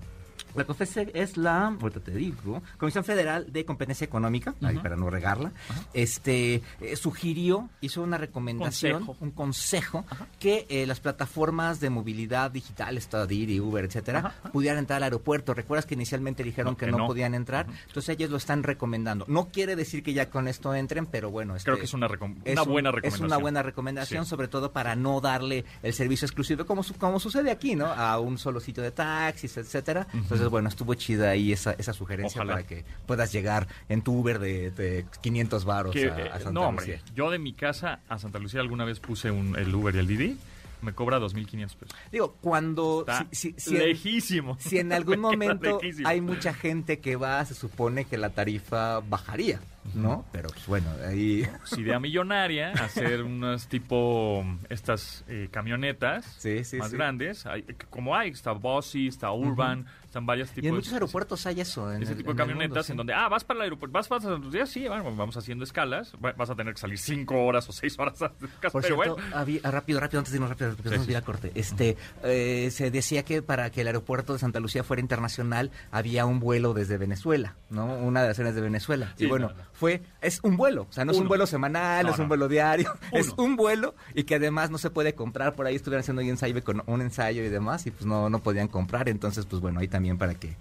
la 0.55 0.63
COFESE 0.65 1.12
es 1.13 1.38
la, 1.38 1.67
ahorita 1.67 2.00
te 2.00 2.12
digo, 2.12 2.62
Comisión 2.77 3.03
Federal 3.03 3.51
de 3.51 3.65
Competencia 3.65 4.05
Económica, 4.05 4.53
ahí 4.62 4.77
para 4.77 4.96
no 4.96 5.10
regarla, 5.10 5.51
este, 5.93 6.62
eh, 6.81 6.96
sugirió, 6.96 7.70
hizo 7.81 8.01
una 8.01 8.17
recomendación, 8.17 9.05
Consejo. 9.05 9.17
un 9.25 9.31
consejo, 9.31 10.05
que 10.39 10.65
eh, 10.70 10.86
las 10.86 11.00
plataformas 11.00 11.79
de 11.79 11.89
movilidad 11.89 12.51
digital, 12.51 12.98
esta 12.98 13.25
Didi, 13.27 13.60
Uber, 13.60 13.86
etcétera, 13.86 14.34
pudieran 14.51 14.79
entrar 14.79 14.98
al 14.98 15.03
aeropuerto. 15.03 15.53
¿Recuerdas 15.53 15.86
que 15.86 15.96
inicialmente 15.96 16.43
dijeron 16.43 16.74
No, 16.74 16.77
que, 16.77 16.86
que 16.86 16.91
no, 16.91 16.98
no. 17.00 17.08
podían 17.08 17.34
entrar? 17.36 17.67
Entonces 17.88 18.10
ellos 18.15 18.29
lo 18.29 18.38
están 18.38 18.63
recomendando. 18.63 19.25
No 19.27 19.50
quiere 19.50 19.75
decir 19.75 20.03
que 20.03 20.13
ya 20.13 20.29
con 20.29 20.48
esto 20.48 20.74
entren, 20.74 21.05
pero 21.05 21.29
bueno, 21.31 21.53
Creo 21.62 21.75
este, 21.75 21.79
que 21.81 21.86
es 21.86 21.93
una, 21.93 22.08
recom- 22.08 22.38
es 22.46 22.53
una 22.53 22.63
un- 22.63 22.70
buena 22.70 22.89
Es 22.89 22.96
recomendación. 22.96 23.25
una 23.27 23.38
buena 23.38 23.63
recomendación, 23.63 24.24
Sí. 24.25 24.29
sobre 24.29 24.48
todo 24.48 24.72
para 24.72 24.96
no 24.96 25.22
darle 25.22 25.65
el 25.84 25.93
servicio 25.93 26.25
exclusivo, 26.25 26.65
como, 26.65 26.84
su- 26.84 26.96
como 26.96 27.20
sucede 27.20 27.51
aquí, 27.51 27.75
¿no? 27.75 27.88
A 27.88 28.20
un 28.20 28.38
solo 28.38 28.60
sitio 28.60 28.84
de 28.84 28.91
taxis, 28.91 29.58
etcétera. 29.58 30.08
Entonces, 30.13 30.40
bueno, 30.50 30.69
estuvo 30.69 30.93
chida 30.95 31.29
ahí 31.29 31.51
esa, 31.53 31.74
esa 31.74 31.93
sugerencia 31.93 32.41
Ojalá. 32.41 32.53
para 32.55 32.67
que 32.67 32.83
puedas 33.05 33.31
llegar 33.31 33.67
en 33.89 34.01
tu 34.01 34.13
Uber 34.13 34.39
de, 34.39 34.71
de 34.71 35.05
500 35.21 35.65
varos 35.65 35.93
Que, 35.93 36.10
a, 36.10 36.15
a 36.15 36.19
eh, 36.19 36.29
Santa 36.31 36.51
no, 36.51 36.62
hombre, 36.67 36.86
Lucía. 36.88 37.01
yo 37.15 37.29
de 37.29 37.39
mi 37.39 37.53
casa 37.53 38.00
a 38.10 38.17
Santa 38.19 38.39
Lucía 38.39 38.62
alguna 38.62 38.86
vez 38.86 39.00
puse 39.00 39.29
un, 39.31 39.55
el 39.57 39.74
Uber 39.74 39.93
y 39.95 40.00
el 40.00 40.07
Didi, 40.07 40.38
me 40.81 40.93
cobra 40.93 41.19
2.500 41.19 41.75
pesos. 41.75 41.95
Digo, 42.12 42.38
cuando... 42.41 43.01
Está 43.01 43.27
si, 43.31 43.51
si- 43.51 43.60
si 43.60 43.75
en- 43.77 43.83
lejísimo. 43.89 44.57
si 44.60 44.79
en 44.79 44.91
algún 44.93 45.19
momento 45.21 45.79
lejísimo. 45.79 46.10
hay 46.10 46.21
mucha 46.21 46.55
gente 46.55 47.00
que 47.00 47.15
va, 47.17 47.45
se 47.45 47.53
supone 47.53 48.05
que 48.05 48.17
la 48.17 48.31
tarifa 48.31 49.00
bajaría, 49.01 49.60
¿no? 49.93 50.25
Pero 50.31 50.50
pues 50.50 50.65
bueno, 50.65 50.88
ahí... 51.07 51.48
Idea 51.77 52.00
millonaria, 52.00 52.71
hacer 52.71 53.21
unas 53.21 53.67
tipo 53.67 54.43
estas 54.69 55.24
eh, 55.27 55.50
camionetas 55.51 56.25
Sí, 56.39 56.63
sí, 56.63 56.77
más 56.77 56.89
sí. 56.89 56.98
grandes, 56.98 57.45
hay- 57.45 57.63
como 57.91 58.15
hay, 58.15 58.31
está 58.31 58.51
Bossy, 58.53 59.05
está 59.07 59.31
Urban, 59.31 59.86
están 60.11 60.25
varios 60.25 60.49
tipos 60.49 60.65
Y 60.65 60.67
en 60.67 60.75
muchos 60.75 60.91
aeropuertos 60.91 61.45
hay 61.45 61.61
eso. 61.61 61.89
En 61.91 62.03
ese 62.03 62.11
el- 62.11 62.17
tipo 62.17 62.31
de 62.31 62.37
camionetas 62.37 62.69
mundo, 62.69 62.83
sí. 62.83 62.91
en 62.91 62.97
donde, 62.97 63.13
ah, 63.13 63.29
vas 63.29 63.45
para 63.45 63.59
el 63.59 63.63
aeropuerto, 63.63 63.93
vas 63.93 64.09
para 64.09 64.21
Santa 64.21 64.37
Lucía, 64.45 64.65
sí, 64.65 64.85
bueno, 64.87 65.03
vamos 65.15 65.37
haciendo 65.37 65.63
escalas, 65.63 66.13
va- 66.23 66.33
vas 66.33 66.49
a 66.49 66.55
tener 66.55 66.73
que 66.73 66.81
salir 66.81 66.97
cinco 66.97 67.45
horas 67.45 67.67
o 67.69 67.71
seis 67.71 67.97
horas 67.97 68.21
a 68.21 68.29
casa, 68.59 68.71
Por 68.71 68.81
pero 68.81 68.95
cierto, 68.97 69.15
bueno. 69.15 69.35
había- 69.37 69.61
ah, 69.63 69.71
rápido, 69.71 69.99
rápido, 70.01 70.19
antes 70.19 70.33
de 70.33 70.37
irnos 70.37 70.49
rápido, 70.49 70.75
porque 70.75 70.89
Sí, 70.89 70.95
nos 70.97 71.05
sí, 71.05 71.15
a 71.15 71.21
corte. 71.21 71.51
Este, 71.55 71.95
eh, 72.23 72.69
se 72.71 72.91
decía 72.91 73.23
que 73.23 73.41
para 73.41 73.69
que 73.69 73.81
el 73.81 73.87
aeropuerto 73.87 74.33
de 74.33 74.39
Santa 74.39 74.59
Lucía 74.59 74.83
fuera 74.83 74.99
internacional 74.99 75.71
había 75.91 76.25
un 76.25 76.41
vuelo 76.41 76.73
desde 76.73 76.97
Venezuela, 76.97 77.55
¿no? 77.69 77.85
Una 77.85 78.21
de 78.21 78.27
las 78.27 78.35
escenas 78.37 78.53
de 78.53 78.61
Venezuela. 78.61 79.13
Y 79.17 79.27
bueno, 79.27 79.47
no, 79.47 79.53
no. 79.55 79.63
fue, 79.71 80.01
es 80.19 80.41
un 80.43 80.57
vuelo, 80.57 80.87
o 80.89 80.91
sea, 80.91 81.05
no 81.05 81.11
es 81.13 81.17
un 81.17 81.21
Uno. 81.21 81.29
vuelo 81.29 81.47
semanal, 81.47 82.05
no, 82.05 82.11
es 82.11 82.19
un 82.19 82.27
vuelo 82.27 82.49
diario, 82.49 82.91
es 83.13 83.29
Uno. 83.29 83.43
un 83.43 83.55
vuelo 83.55 83.95
y 84.13 84.25
que 84.25 84.35
además 84.35 84.71
no 84.71 84.77
se 84.77 84.89
puede 84.89 85.15
comprar. 85.15 85.53
Por 85.55 85.67
ahí 85.67 85.75
estuvieron 85.77 86.01
haciendo 86.01 86.21
un 86.21 86.27
ensayo 86.27 86.61
con 86.65 86.83
un 86.85 86.99
ensayo 87.01 87.43
y 87.45 87.47
demás 87.49 87.87
y 87.87 87.91
pues 87.91 88.05
no, 88.05 88.29
no 88.29 88.39
podían 88.39 88.67
comprar. 88.67 89.07
Entonces, 89.07 89.45
pues 89.45 89.61
bueno, 89.61 89.79
ahí 89.79 89.87
también 89.87 90.00
para 90.17 90.34
que 90.36 90.55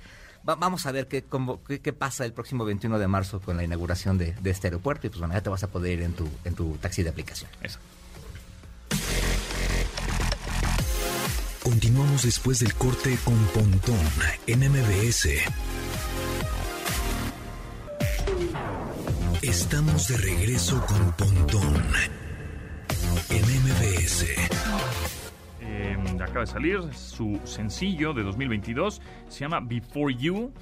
va- 0.49 0.55
vamos 0.57 0.87
a 0.87 0.93
ver 0.93 1.09
qué, 1.09 1.23
cómo- 1.23 1.63
qué, 1.65 1.81
qué 1.81 1.93
pasa 1.93 2.25
el 2.25 2.33
próximo 2.33 2.65
21 2.65 2.99
de 2.99 3.09
marzo 3.09 3.41
con 3.41 3.57
la 3.57 3.65
inauguración 3.65 4.19
de, 4.19 4.33
de 4.41 4.51
este 4.51 4.69
aeropuerto 4.69 5.07
y 5.07 5.11
pues 5.11 5.19
bueno, 5.21 5.35
ya 5.35 5.41
te 5.43 5.51
vas 5.51 5.63
a 5.63 5.69
poder 5.69 5.93
ir 5.99 6.03
en 6.03 6.13
tu, 6.13 6.29
en 6.45 6.55
tu 6.55 6.77
taxi 6.79 7.03
de 7.03 7.11
aplicación. 7.11 7.51
Eso. 7.63 7.79
Continuamos 11.63 12.23
después 12.23 12.59
del 12.61 12.75
corte 12.75 13.17
con 13.25 13.37
Pontón 13.55 13.99
en 14.47 14.61
MBS. 14.71 15.29
Estamos 19.43 20.09
de 20.09 20.17
regreso 20.17 20.85
con 20.87 21.13
Pontón 21.13 21.83
en 23.31 23.43
MBS. 23.43 24.25
Acaba 26.21 26.41
de 26.41 26.47
salir 26.47 26.81
su 26.95 27.41
sencillo 27.45 28.13
de 28.13 28.23
2022. 28.23 29.01
Se 29.29 29.41
llama 29.41 29.61
Before 29.61 30.15
You. 30.15 30.53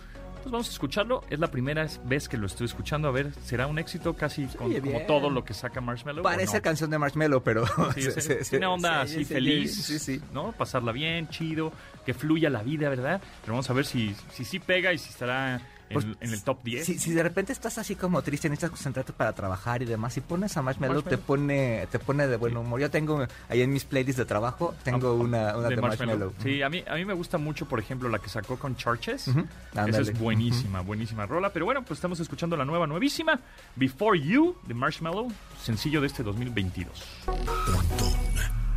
Pues 0.42 0.52
vamos 0.52 0.68
a 0.68 0.72
escucharlo. 0.72 1.24
Es 1.30 1.38
la 1.40 1.48
primera 1.48 1.86
vez 2.04 2.28
que 2.28 2.36
lo 2.36 2.46
estoy 2.46 2.66
escuchando. 2.66 3.08
A 3.08 3.10
ver, 3.10 3.32
¿será 3.44 3.66
un 3.66 3.78
éxito 3.78 4.14
casi 4.14 4.44
con- 4.46 4.72
como 4.80 5.00
todo 5.02 5.30
lo 5.30 5.44
que 5.44 5.52
saca 5.52 5.80
Marshmallow? 5.80 6.22
Parece 6.22 6.58
no? 6.58 6.62
canción 6.62 6.90
de 6.90 6.98
Marshmello, 6.98 7.42
pero... 7.42 7.64
Sí, 7.94 8.02
se- 8.02 8.12
sí, 8.12 8.20
se- 8.20 8.44
se- 8.44 8.50
tiene 8.50 8.66
onda 8.66 9.04
sí, 9.06 9.14
así 9.16 9.24
sí, 9.24 9.34
feliz, 9.34 9.74
Sí, 9.84 9.98
sí. 9.98 10.20
¿no? 10.32 10.52
Pasarla 10.52 10.92
bien, 10.92 11.28
chido, 11.28 11.72
que 12.06 12.14
fluya 12.14 12.50
la 12.50 12.62
vida, 12.62 12.88
¿verdad? 12.88 13.20
Pero 13.42 13.54
vamos 13.54 13.68
a 13.68 13.72
ver 13.72 13.84
si 13.84 14.14
si 14.32 14.44
sí 14.44 14.60
pega 14.60 14.92
y 14.92 14.98
si 14.98 15.10
estará 15.10 15.60
Pues, 15.92 16.06
en 16.20 16.32
el 16.32 16.42
top 16.42 16.62
10. 16.62 16.84
Si, 16.84 16.98
si 16.98 17.12
de 17.12 17.22
repente 17.22 17.52
estás 17.52 17.78
así 17.78 17.94
como 17.94 18.22
triste, 18.22 18.48
necesitas 18.48 18.70
concentrarte 18.70 19.12
para 19.12 19.32
trabajar 19.32 19.82
y 19.82 19.84
demás, 19.86 20.12
si 20.14 20.20
pones 20.20 20.56
a 20.56 20.62
Marshmello, 20.62 21.02
te 21.02 21.18
pone 21.18 21.86
te 21.90 21.98
pone 21.98 22.26
de 22.26 22.36
buen 22.36 22.56
humor. 22.56 22.80
Yo 22.80 22.90
tengo 22.90 23.26
ahí 23.48 23.62
en 23.62 23.72
mis 23.72 23.84
playlists 23.84 24.18
de 24.18 24.24
trabajo, 24.24 24.74
tengo 24.82 25.14
una, 25.14 25.56
una 25.56 25.68
de, 25.68 25.76
Marshmello. 25.76 26.32
Sí, 26.42 26.62
a 26.62 26.68
mí, 26.68 26.82
a 26.86 26.94
mí 26.94 27.04
me 27.04 27.14
gusta 27.14 27.38
mucho, 27.38 27.66
por 27.66 27.80
ejemplo, 27.80 28.08
la 28.08 28.18
que 28.18 28.28
sacó 28.28 28.58
con 28.58 28.76
Churches. 28.76 29.28
Esa 29.28 30.00
es 30.00 30.18
buenísima, 30.18 30.80
buenísima 30.80 31.26
rola. 31.26 31.52
Pero 31.52 31.64
bueno, 31.64 31.82
pues 31.84 31.98
estamos 31.98 32.20
escuchando 32.20 32.56
la 32.56 32.64
nueva, 32.64 32.86
nuevísima, 32.86 33.40
Before 33.76 34.20
You, 34.20 34.56
de 34.66 34.74
Marshmallow, 34.74 35.32
sencillo 35.62 36.00
de 36.00 36.06
este 36.08 36.22
2022. 36.22 37.04
Pontón 37.26 38.18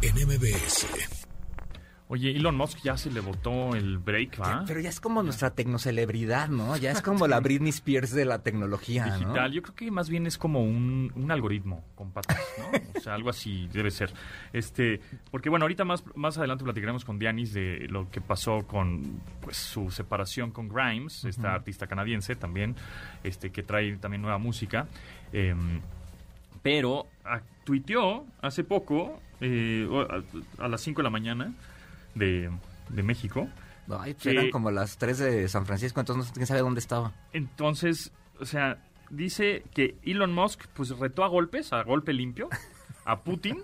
en 0.02 0.16
MBS. 0.16 1.31
Oye, 2.14 2.32
Elon 2.32 2.58
Musk 2.58 2.80
ya 2.84 2.98
se 2.98 3.10
le 3.10 3.22
botó 3.22 3.74
el 3.74 3.98
break, 3.98 4.42
¿va? 4.42 4.66
Pero 4.68 4.82
ya 4.82 4.90
es 4.90 5.00
como 5.00 5.24
nuestra 5.24 5.52
tecnocelebridad, 5.52 6.50
¿no? 6.50 6.76
Ya 6.76 6.92
es 6.92 7.02
como 7.02 7.26
la 7.26 7.40
Britney 7.40 7.70
Spears 7.70 8.12
de 8.12 8.26
la 8.26 8.44
tecnología, 8.44 9.06
¿no? 9.06 9.18
digital. 9.18 9.54
Yo 9.54 9.62
creo 9.62 9.76
que 9.76 9.92
más 9.92 10.10
bien 10.10 10.28
es 10.28 10.38
como 10.38 10.62
un, 10.62 11.14
un 11.16 11.32
algoritmo 11.32 11.86
con 11.96 12.12
patas, 12.12 12.38
¿no? 12.58 13.00
O 13.00 13.02
sea, 13.02 13.14
algo 13.14 13.30
así 13.30 13.70
debe 13.72 13.92
ser. 13.92 14.12
Este, 14.52 15.00
porque 15.32 15.50
bueno, 15.50 15.64
ahorita 15.64 15.86
más, 15.86 16.04
más 16.14 16.38
adelante 16.38 16.66
platicaremos 16.66 17.06
con 17.06 17.18
Dianis 17.18 17.54
de 17.54 17.88
lo 17.90 18.10
que 18.12 18.20
pasó 18.20 18.68
con 18.68 19.22
pues 19.40 19.56
su 19.56 19.90
separación 19.90 20.52
con 20.52 20.68
Grimes, 20.68 21.24
esta 21.24 21.54
artista 21.54 21.88
canadiense 21.88 22.36
también, 22.36 22.76
este, 23.24 23.52
que 23.54 23.64
trae 23.64 23.96
también 23.96 24.22
nueva 24.22 24.38
música. 24.38 24.86
Em, 25.32 25.80
pero 26.62 27.08
ah, 27.24 27.40
tuiteó 27.64 28.26
hace 28.42 28.66
poco, 28.66 29.18
eh, 29.40 29.88
a, 30.60 30.66
a 30.66 30.68
las 30.68 30.82
5 30.82 31.00
de 31.00 31.04
la 31.04 31.10
mañana 31.10 31.54
de, 32.16 32.52
de 32.90 33.04
México, 33.04 33.48
Ay, 34.00 34.14
pues 34.14 34.28
eran 34.28 34.50
como 34.52 34.72
las 34.72 34.98
3 34.98 35.18
de 35.18 35.48
San 35.50 35.66
Francisco, 35.66 36.00
entonces 36.00 36.28
no 36.28 36.34
quién 36.34 36.48
sabe 36.48 36.62
dónde 36.62 36.80
estaba. 36.80 37.14
Entonces, 37.34 38.12
o 38.40 38.46
sea, 38.46 38.78
dice 39.10 39.64
que 39.74 39.98
Elon 40.04 40.34
Musk 40.34 40.68
pues 40.74 40.98
retó 40.98 41.24
a 41.24 41.28
golpes, 41.28 41.74
a 41.74 41.84
golpe 41.84 42.14
limpio, 42.14 42.50
a 43.06 43.22
Putin 43.22 43.64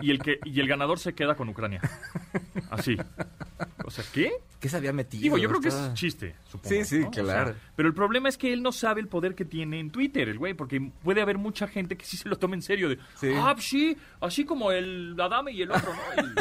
y 0.00 0.10
el 0.10 0.18
que 0.20 0.38
y 0.44 0.60
el 0.60 0.68
ganador 0.68 0.98
se 0.98 1.14
queda 1.14 1.34
con 1.34 1.48
Ucrania. 1.48 1.80
Así. 2.70 2.96
O 3.84 3.90
sea, 3.90 4.04
¿qué? 4.12 4.32
¿Qué 4.60 4.68
se 4.68 4.76
había 4.76 4.92
metido? 4.92 5.22
Digo, 5.22 5.38
yo 5.38 5.48
creo 5.48 5.60
que 5.60 5.68
es 5.68 5.94
chiste, 5.94 6.34
supongo. 6.48 6.68
Sí, 6.68 6.84
sí, 6.84 6.98
¿no? 7.00 7.08
O 7.08 7.12
sea, 7.12 7.22
claro. 7.22 7.54
pero 7.76 7.88
el 7.88 7.94
problema 7.94 8.28
es 8.28 8.36
que 8.36 8.52
él 8.52 8.62
no 8.62 8.72
sabe 8.72 9.00
el 9.00 9.08
poder 9.08 9.34
que 9.34 9.44
tiene 9.44 9.80
en 9.80 9.90
Twitter, 9.90 10.28
el 10.28 10.38
güey, 10.38 10.54
porque 10.54 10.92
puede 11.02 11.22
haber 11.22 11.38
mucha 11.38 11.68
gente 11.68 11.96
que 11.96 12.04
sí 12.04 12.16
se 12.16 12.28
lo 12.28 12.36
tome 12.36 12.56
en 12.56 12.62
serio. 12.62 12.88
De, 12.88 12.98
Sí. 13.14 13.32
Ah, 13.36 13.52
pues 13.54 13.66
sí, 13.66 13.96
así 14.20 14.44
como 14.44 14.72
el 14.72 15.16
Adame 15.18 15.52
y 15.52 15.62
el 15.62 15.70
otro, 15.70 15.92
¿no? 15.94 16.22
El 16.22 16.34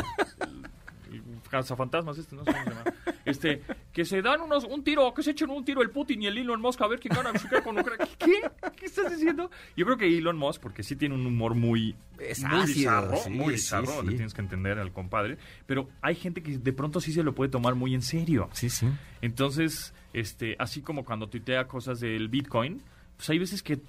cazafantasmas 1.47 2.17
este, 2.17 2.35
no 2.35 2.43
sé 2.43 2.51
cómo 2.51 2.63
se 2.63 2.69
llama. 2.69 2.83
Este, 3.25 3.61
que 3.91 4.05
se 4.05 4.21
dan 4.21 4.41
unos, 4.41 4.63
un 4.63 4.83
tiro, 4.83 5.13
que 5.13 5.21
se 5.21 5.31
echen 5.31 5.49
un 5.49 5.65
tiro 5.65 5.81
el 5.81 5.89
Putin 5.89 6.21
y 6.21 6.27
el 6.27 6.37
Elon 6.37 6.61
Musk 6.61 6.81
a 6.81 6.87
ver 6.87 6.99
quién 6.99 7.13
gana 7.13 7.31
con 7.63 7.77
Ucrania. 7.77 8.07
¿Qué? 8.17 8.41
¿Qué 8.75 8.85
estás 8.85 9.11
diciendo? 9.11 9.51
Yo 9.75 9.85
creo 9.85 9.97
que 9.97 10.17
Elon 10.17 10.37
Musk, 10.37 10.61
porque 10.61 10.83
sí 10.83 10.95
tiene 10.95 11.15
un 11.15 11.25
humor 11.25 11.53
muy, 11.55 11.95
Es 12.19 12.41
muy 12.41 12.61
ácido, 12.61 12.67
bizarro, 12.67 13.17
sí, 13.17 13.29
muy 13.29 13.45
sí, 13.45 13.51
bizarro, 13.51 14.01
sí. 14.01 14.07
le 14.07 14.13
tienes 14.13 14.33
que 14.33 14.41
entender 14.41 14.79
al 14.79 14.91
compadre, 14.91 15.37
pero 15.65 15.89
hay 16.01 16.15
gente 16.15 16.41
que 16.41 16.57
de 16.57 16.73
pronto 16.73 17.01
sí 17.01 17.11
se 17.11 17.23
lo 17.23 17.35
puede 17.35 17.51
tomar 17.51 17.75
muy 17.75 17.93
en 17.93 18.01
serio. 18.01 18.49
Sí, 18.53 18.69
sí. 18.69 18.87
Entonces, 19.21 19.93
este, 20.13 20.55
así 20.59 20.81
como 20.81 21.03
cuando 21.03 21.27
tuitea 21.27 21.67
cosas 21.67 21.99
del 21.99 22.29
Bitcoin, 22.29 22.81
pues 23.17 23.29
hay 23.29 23.39
veces 23.39 23.61
que 23.63 23.79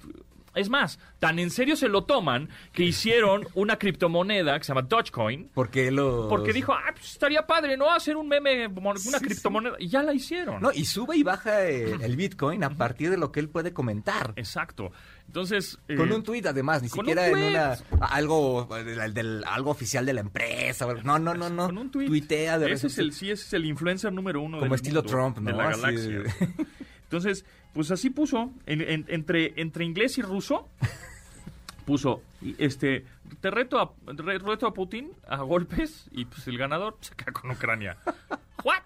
es 0.55 0.69
más, 0.69 0.99
tan 1.19 1.39
en 1.39 1.49
serio 1.51 1.75
se 1.75 1.87
lo 1.89 2.03
toman 2.03 2.49
que 2.73 2.83
hicieron 2.83 3.47
una 3.53 3.77
criptomoneda 3.77 4.57
que 4.57 4.63
se 4.65 4.69
llama 4.73 4.81
Dogecoin. 4.83 5.49
Porque 5.53 5.91
lo... 5.91 6.27
Porque 6.29 6.53
dijo, 6.53 6.73
ah, 6.73 6.91
pues 6.93 7.11
estaría 7.11 7.45
padre, 7.45 7.77
¿no? 7.77 7.91
Hacer 7.91 8.17
un 8.17 8.27
meme, 8.27 8.67
una 8.67 8.95
Sí, 8.97 9.09
criptomoneda. 9.25 9.75
Y 9.79 9.87
ya 9.87 10.03
la 10.03 10.13
hicieron. 10.13 10.61
No, 10.61 10.71
y 10.71 10.85
sube 10.85 11.15
y 11.17 11.23
baja 11.23 11.65
eh, 11.67 11.95
el 12.01 12.15
Bitcoin 12.15 12.63
a 12.63 12.69
partir 12.71 13.09
de 13.09 13.17
lo 13.17 13.31
que 13.31 13.39
él 13.39 13.49
puede 13.49 13.73
comentar. 13.73 14.33
Exacto. 14.35 14.91
Entonces... 15.27 15.77
eh, 15.87 15.95
Con 15.95 16.11
un 16.11 16.23
tuit, 16.23 16.45
además, 16.45 16.81
ni 16.81 16.89
siquiera 16.89 17.29
un 17.31 17.37
en 17.37 17.43
una 17.51 17.77
algo 18.01 18.67
del, 18.83 19.13
del- 19.13 19.43
algo 19.45 19.69
oficial 19.71 20.05
de 20.05 20.13
la 20.13 20.21
empresa. 20.21 20.87
No, 21.03 21.19
no, 21.19 21.33
no, 21.35 21.49
no. 21.49 21.67
Con 21.67 21.77
un 21.77 21.91
tuit. 21.91 22.07
Tuitea 22.07 22.57
de 22.57 22.71
Ese 22.71 22.87
es 22.87 22.97
el, 22.97 23.13
sí, 23.13 23.29
ese 23.29 23.43
es 23.45 23.53
el 23.53 23.65
influencer 23.65 24.11
número 24.11 24.41
uno 24.41 24.57
Como 24.57 24.69
del 24.71 24.75
estilo 24.75 25.01
mundo, 25.03 25.11
Trump, 25.11 25.37
De 25.37 25.51
¿no? 25.51 25.57
la 25.57 25.69
Así 25.69 25.81
galaxia. 25.81 26.19
Entonces, 27.09 27.43
pues 27.73 27.89
así 27.89 28.11
puso, 28.11 28.51
en- 28.67 28.81
en- 28.81 29.05
entre, 29.07 29.59
entre 29.59 29.83
inglés 29.83 30.19
y 30.19 30.21
ruso, 30.21 30.69
puso, 31.85 32.21
y, 32.41 32.55
este, 32.63 33.03
te 33.41 33.49
reto 33.49 33.79
a, 33.79 33.91
re- 34.05 34.37
reto 34.37 34.67
a 34.67 34.73
Putin 34.73 35.11
a 35.27 35.37
golpes 35.37 36.07
y 36.11 36.25
pues 36.25 36.47
el 36.47 36.57
ganador 36.57 36.97
se 37.01 37.15
queda 37.15 37.31
con 37.31 37.49
Ucrania. 37.49 37.97
¿What? 38.63 38.83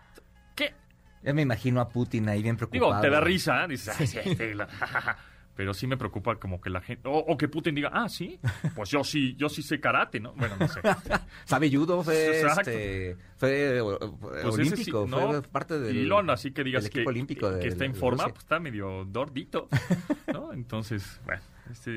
¿Qué? 0.55 0.73
Ya 1.21 1.33
me 1.33 1.41
imagino 1.41 1.81
a 1.81 1.89
Putin 1.89 2.29
ahí 2.29 2.41
bien 2.41 2.55
preocupado. 2.55 2.91
Digo, 2.91 3.01
te 3.01 3.09
da 3.09 3.19
risa, 3.19 3.65
¿eh? 3.65 3.67
dices, 3.67 3.95
"Ay, 3.99 4.07
sí, 4.07 4.19
este, 4.23 4.55
la- 4.55 4.69
pero 5.55 5.73
sí 5.73 5.87
me 5.87 5.97
preocupa 5.97 6.35
como 6.37 6.59
que 6.59 6.69
la 6.69 6.81
gente, 6.81 7.07
o, 7.07 7.13
o 7.17 7.37
que 7.37 7.47
Putin 7.47 7.75
diga, 7.75 7.89
ah, 7.93 8.09
sí, 8.09 8.39
pues 8.75 8.89
yo 8.89 9.03
sí, 9.03 9.35
yo 9.35 9.49
sí 9.49 9.61
sé 9.61 9.79
karate, 9.79 10.19
¿no? 10.19 10.33
Bueno, 10.33 10.55
no 10.59 10.67
sé. 10.67 10.81
Sabe 11.45 11.69
judo, 11.71 12.03
fue, 12.03 12.41
este, 12.41 13.17
fue 13.37 13.77
eh, 13.77 13.81
Pues 14.19 14.45
olímpico, 14.45 15.05
sí, 15.05 15.11
fue 15.11 15.33
no, 15.33 15.41
parte 15.43 15.79
del... 15.79 15.97
Elon, 15.97 16.29
así 16.29 16.51
que 16.51 16.63
digas 16.63 16.83
que, 16.83 16.99
equipo 16.99 17.09
olímpico 17.09 17.49
que 17.51 17.55
de- 17.57 17.67
está 17.67 17.85
en 17.85 17.95
forma, 17.95 18.27
pues 18.29 18.39
está 18.39 18.59
medio 18.59 19.05
dordito, 19.05 19.69
¿no? 20.31 20.53
Entonces, 20.53 21.19
bueno. 21.25 21.41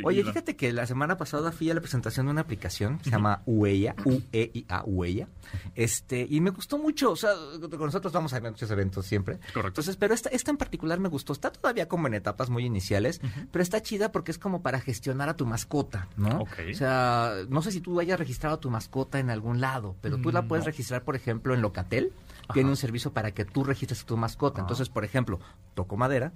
Oye, 0.05 0.23
fíjate 0.25 0.57
que 0.57 0.73
la 0.73 0.87
semana 0.87 1.17
pasada 1.17 1.53
fui 1.53 1.71
a 1.71 1.75
la 1.75 1.81
presentación 1.81 2.27
de 2.27 2.33
una 2.33 2.41
aplicación 2.43 2.99
que 2.99 3.05
se 3.05 3.11
llama 3.11 3.43
Ueya, 3.47 3.95
U-E-I-A, 4.05 4.85
Ueya. 4.85 5.29
Este, 5.75 6.27
y 6.29 6.41
me 6.41 6.51
gustó 6.51 6.79
mucho, 6.79 7.13
o 7.13 7.17
sea, 7.17 7.31
con 7.61 7.81
nosotros 7.87 8.13
vamos 8.13 8.33
a 8.33 8.41
muchos 8.41 8.71
eventos 8.71 9.07
siempre. 9.07 9.37
Correcto. 9.53 9.69
Entonces, 9.69 9.97
pero 9.97 10.15
esta, 10.15 10.29
esta 10.31 10.51
en 10.51 10.57
particular 10.57 10.99
me 11.01 11.09
gustó. 11.09 11.33
Está 11.33 11.51
todavía 11.51 11.89
como 11.89 12.07
en 12.07 12.15
etapas 12.15 12.51
muy 12.51 12.65
iniciales, 12.65 13.21
pero 13.51 13.63
está 13.63 13.83
chida 13.83 14.13
porque 14.13 14.31
es 14.31 14.39
como 14.39 14.63
para 14.63 14.81
gestionar 14.81 15.29
a 15.29 15.37
tu 15.37 15.47
mascota, 15.47 16.09
¿no? 16.17 16.41
Ok. 16.41 16.53
O 16.71 16.75
sea, 16.75 17.35
no 17.49 17.63
sé 17.63 17.73
si 17.73 17.81
tú 17.81 17.99
hayas 18.01 18.19
registrado 18.19 18.57
a 18.57 18.61
tu 18.61 18.71
mascota 18.71 19.19
en 19.19 19.31
algún 19.31 19.61
lado, 19.61 19.97
pero 20.01 20.19
tú 20.19 20.31
la 20.33 20.43
Mm, 20.43 20.49
puedes 20.49 20.65
no. 20.65 20.71
registrar, 20.71 21.03
por 21.03 21.17
ejemplo, 21.17 21.55
en 21.55 21.63
Locatel. 21.63 22.13
Tiene 22.53 22.71
un 22.71 22.77
servicio 22.77 23.13
para 23.13 23.33
que 23.33 23.45
tú 23.45 23.65
registres 23.65 24.03
a 24.03 24.07
tu 24.07 24.17
mascota. 24.17 24.61
Entonces, 24.61 24.89
por 24.89 25.05
ejemplo, 25.05 25.41
toco 25.75 25.97
madera, 25.97 26.31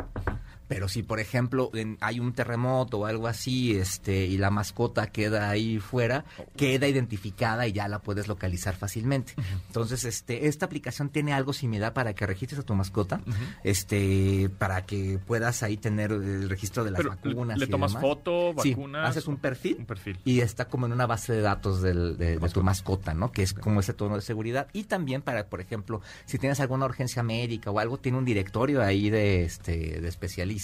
pero 0.71 0.87
si, 0.89 1.03
por 1.03 1.19
ejemplo, 1.19 1.69
en- 1.75 1.99
hay 2.01 2.21
un 2.21 2.33
terremoto 2.33 3.01
o 3.01 3.07
algo 3.07 3.27
así, 3.27 3.77
este, 3.77 4.25
y 4.27 4.39
la 4.39 4.51
mascota 4.53 5.09
queda 5.09 5.51
ahí 5.51 5.81
fuera, 5.81 6.25
queda 6.57 6.87
identificada 6.87 7.67
y 7.67 7.73
ya 7.73 7.89
la 7.89 7.99
puedes 7.99 8.29
localizar 8.29 8.77
fácilmente. 8.77 9.35
Entonces, 9.67 10.05
este, 10.05 10.47
esta 10.47 10.67
aplicación 10.67 11.09
tiene 11.09 11.33
algo 11.33 11.53
similar 11.53 11.93
para 11.93 12.15
que 12.15 12.25
registres 12.25 12.61
a 12.61 12.63
tu 12.63 12.77
mascota, 12.77 13.21
este, 13.65 14.49
para 14.59 14.87
que 14.87 15.19
puedas 15.27 15.63
ahí 15.65 15.77
tener 15.77 16.13
el 16.13 16.49
registro 16.49 16.85
de 16.85 16.93
las 16.93 16.99
Pero, 16.99 17.11
vacunas. 17.11 17.59
¿le 17.59 17.65
y 17.65 17.69
tomas 17.69 17.91
demás. 17.93 18.03
foto, 18.03 18.55
Sí, 18.63 18.71
vacunas? 18.75 19.11
haces 19.11 19.27
un 19.27 19.39
perfil. 19.39 19.77
Un 19.81 19.87
perfil. 19.87 20.19
Y 20.25 20.41
está 20.41 20.67
como 20.67 20.87
en 20.87 20.93
una 20.93 21.07
base 21.07 21.33
de 21.33 21.41
datos 21.41 21.83
del- 21.83 22.17
de, 22.17 22.39
de 22.39 22.49
tu 22.49 22.63
mascota, 22.63 23.13
¿no? 23.13 23.33
Que 23.33 23.43
es 23.43 23.55
como 23.55 23.81
ese 23.81 23.93
tono 23.93 24.15
de 24.15 24.23
seguridad. 24.23 24.69
Y 24.73 24.85
también 24.85 25.23
para, 25.23 25.47
por 25.49 25.61
ejemplo, 25.61 26.01
si 26.27 26.39
tienes 26.39 26.61
alguna 26.61 26.85
urgencia 26.85 27.23
médica 27.25 27.71
o 27.73 27.79
algo, 27.81 27.99
tiene 27.99 28.19
un 28.19 28.25
directorio 28.25 28.83
ahí 28.83 29.11
de, 29.11 29.43
este, 29.45 30.01
de 30.01 30.09
especialistas. 30.09 30.60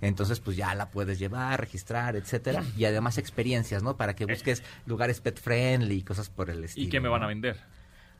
Entonces, 0.00 0.40
pues 0.40 0.56
ya 0.56 0.74
la 0.74 0.90
puedes 0.90 1.18
llevar, 1.18 1.60
registrar, 1.60 2.16
etcétera. 2.16 2.62
Y 2.76 2.84
además 2.84 3.18
experiencias, 3.18 3.82
¿no? 3.82 3.96
Para 3.96 4.14
que 4.16 4.26
busques 4.26 4.62
lugares 4.86 5.20
pet 5.20 5.38
friendly 5.40 5.96
y 5.98 6.02
cosas 6.02 6.30
por 6.30 6.50
el 6.50 6.64
estilo. 6.64 6.86
¿Y 6.86 6.90
qué 6.90 7.00
me 7.00 7.08
van 7.08 7.22
a 7.22 7.26
vender? 7.26 7.56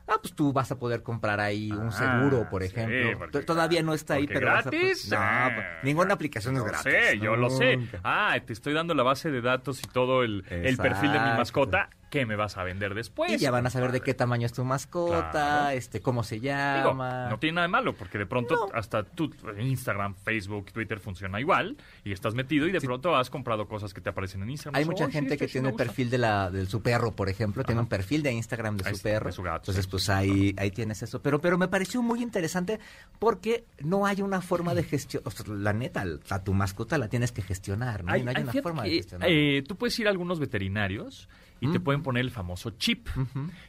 Ah, 0.09 0.16
pues 0.20 0.35
tú 0.35 0.53
vas 0.53 0.73
a 0.73 0.79
poder 0.79 1.05
comprar 1.05 1.38
ahí 1.38 1.70
un 1.70 1.88
Ah, 1.88 1.92
seguro, 1.92 2.49
por 2.51 2.62
sí, 2.62 2.68
ejemplo. 2.68 3.16
porque- 3.18 3.42
Todavía 3.42 3.81
no 3.83 3.94
está 3.94 4.14
ahí, 4.14 4.27
pero 4.27 4.49
vas 4.49 4.66
a- 4.66 4.70
gratis. 4.70 5.09
No, 5.09 5.16
Ah, 5.20 5.51
pues, 5.55 5.66
ninguna 5.85 6.14
aplicación 6.14 6.57
es 6.57 6.64
gratis. 6.64 6.92
sé, 6.92 7.18
yo 7.20 7.37
lo 7.37 7.49
sé. 7.49 7.79
Ah, 8.03 8.37
te 8.44 8.53
estoy 8.53 8.73
dando 8.73 8.92
la 8.94 9.05
base 9.05 9.31
de 9.31 9.40
datos 9.40 9.79
y 9.79 9.87
todo 9.87 10.25
el, 10.25 10.44
el 10.51 10.77
perfil 10.79 11.12
de 11.12 11.20
mi 11.20 11.31
mascota 11.37 11.90
qué 12.11 12.27
me 12.27 12.37
vas 12.37 12.57
a 12.59 12.64
vender 12.64 12.94
después. 12.94 13.31
y 13.33 13.38
ya 13.38 13.51
van 13.51 13.66
a 13.66 13.70
saber 13.70 13.92
de 13.92 14.01
qué 14.01 14.12
tamaño 14.14 14.44
es 14.46 14.53
tu 14.53 14.64
mascota, 14.64 15.31
Claro. 15.31 15.68
este, 15.70 16.01
cómo 16.01 16.23
se 16.25 16.35
Digo, 16.35 16.46
llama. 16.46 17.29
no 17.31 17.38
tiene 17.38 17.55
nada 17.57 17.66
de 17.68 17.70
malo, 17.73 17.94
porque 17.94 18.18
de 18.18 18.27
pronto 18.27 18.55
No. 18.55 18.68
hasta 18.79 19.05
tu 19.05 19.31
Instagram, 19.59 20.14
Facebook, 20.25 20.73
Twitter 20.73 20.99
funciona 21.01 21.40
igual 21.40 21.77
y 22.05 22.12
estás 22.12 22.35
metido 22.35 22.66
y 22.66 22.73
de 22.73 22.81
pronto 22.81 23.14
has 23.16 23.31
comprado 23.31 23.68
cosas 23.68 23.94
que 23.94 24.01
te 24.01 24.11
aparecen 24.11 24.42
en 24.42 24.51
Instagram. 24.51 24.79
Hay 24.79 24.85
mucha 24.85 25.05
"Oye, 25.05 25.12
sí, 25.12 25.18
gente 25.18 25.38
que 25.38 25.46
sí 25.46 25.53
tiene 25.53 25.68
el 25.68 25.73
gusta". 25.75 25.85
perfil 25.85 26.11
de 26.11 26.18
la, 26.18 26.51
de 26.51 26.66
su 26.66 26.83
perro, 26.83 27.12
por 27.12 27.29
ejemplo, 27.29 27.62
tiene 27.64 27.79
Ajá. 27.79 27.85
un 27.85 27.88
perfil 27.88 28.23
de 28.23 28.33
Instagram 28.33 28.77
de 28.77 28.88
Ahí 28.88 28.94
su 28.96 29.03
perro. 29.03 29.27
de 29.27 29.33
su 29.33 29.42
gato, 29.42 29.62
Entonces, 29.70 29.87
pues 29.87 30.09
ahí, 30.11 30.55
ahí 30.59 30.70
tienes 30.73 31.03
eso. 31.03 31.23
Pero, 31.23 31.40
pero 31.40 31.59
me 31.59 31.68
pareció 31.68 32.03
muy 32.03 32.23
interesante 32.23 32.81
porque 33.18 33.64
no 33.81 34.05
hay 34.07 34.20
una 34.23 34.40
forma 34.40 34.75
de 34.75 34.83
gestión. 34.83 35.23
O 35.27 35.31
sea, 35.31 35.46
la 35.55 35.73
neta, 35.73 36.05
a 36.29 36.42
tu 36.42 36.53
mascota 36.55 36.99
la 36.99 37.09
tienes 37.09 37.31
que 37.33 37.42
gestionar, 37.42 38.03
¿no? 38.05 38.12
Hay- 38.12 38.23
y 38.23 38.25
no 38.25 38.31
hay, 38.31 38.37
hay- 38.38 38.42
una 38.42 38.53
forma 38.62 38.83
de 38.83 38.90
gestionar. 38.90 39.29
eh, 39.31 39.62
tú 39.66 39.77
puedes 39.77 39.99
ir 39.99 40.09
a 40.09 40.11
algunos 40.11 40.40
veterinarios 40.40 41.29
y 41.61 41.70
te 41.70 41.79
Mm. 41.79 41.83
pueden 41.83 42.03
poner 42.03 42.23
el 42.25 42.31
famoso 42.31 42.70
chip. 42.70 43.09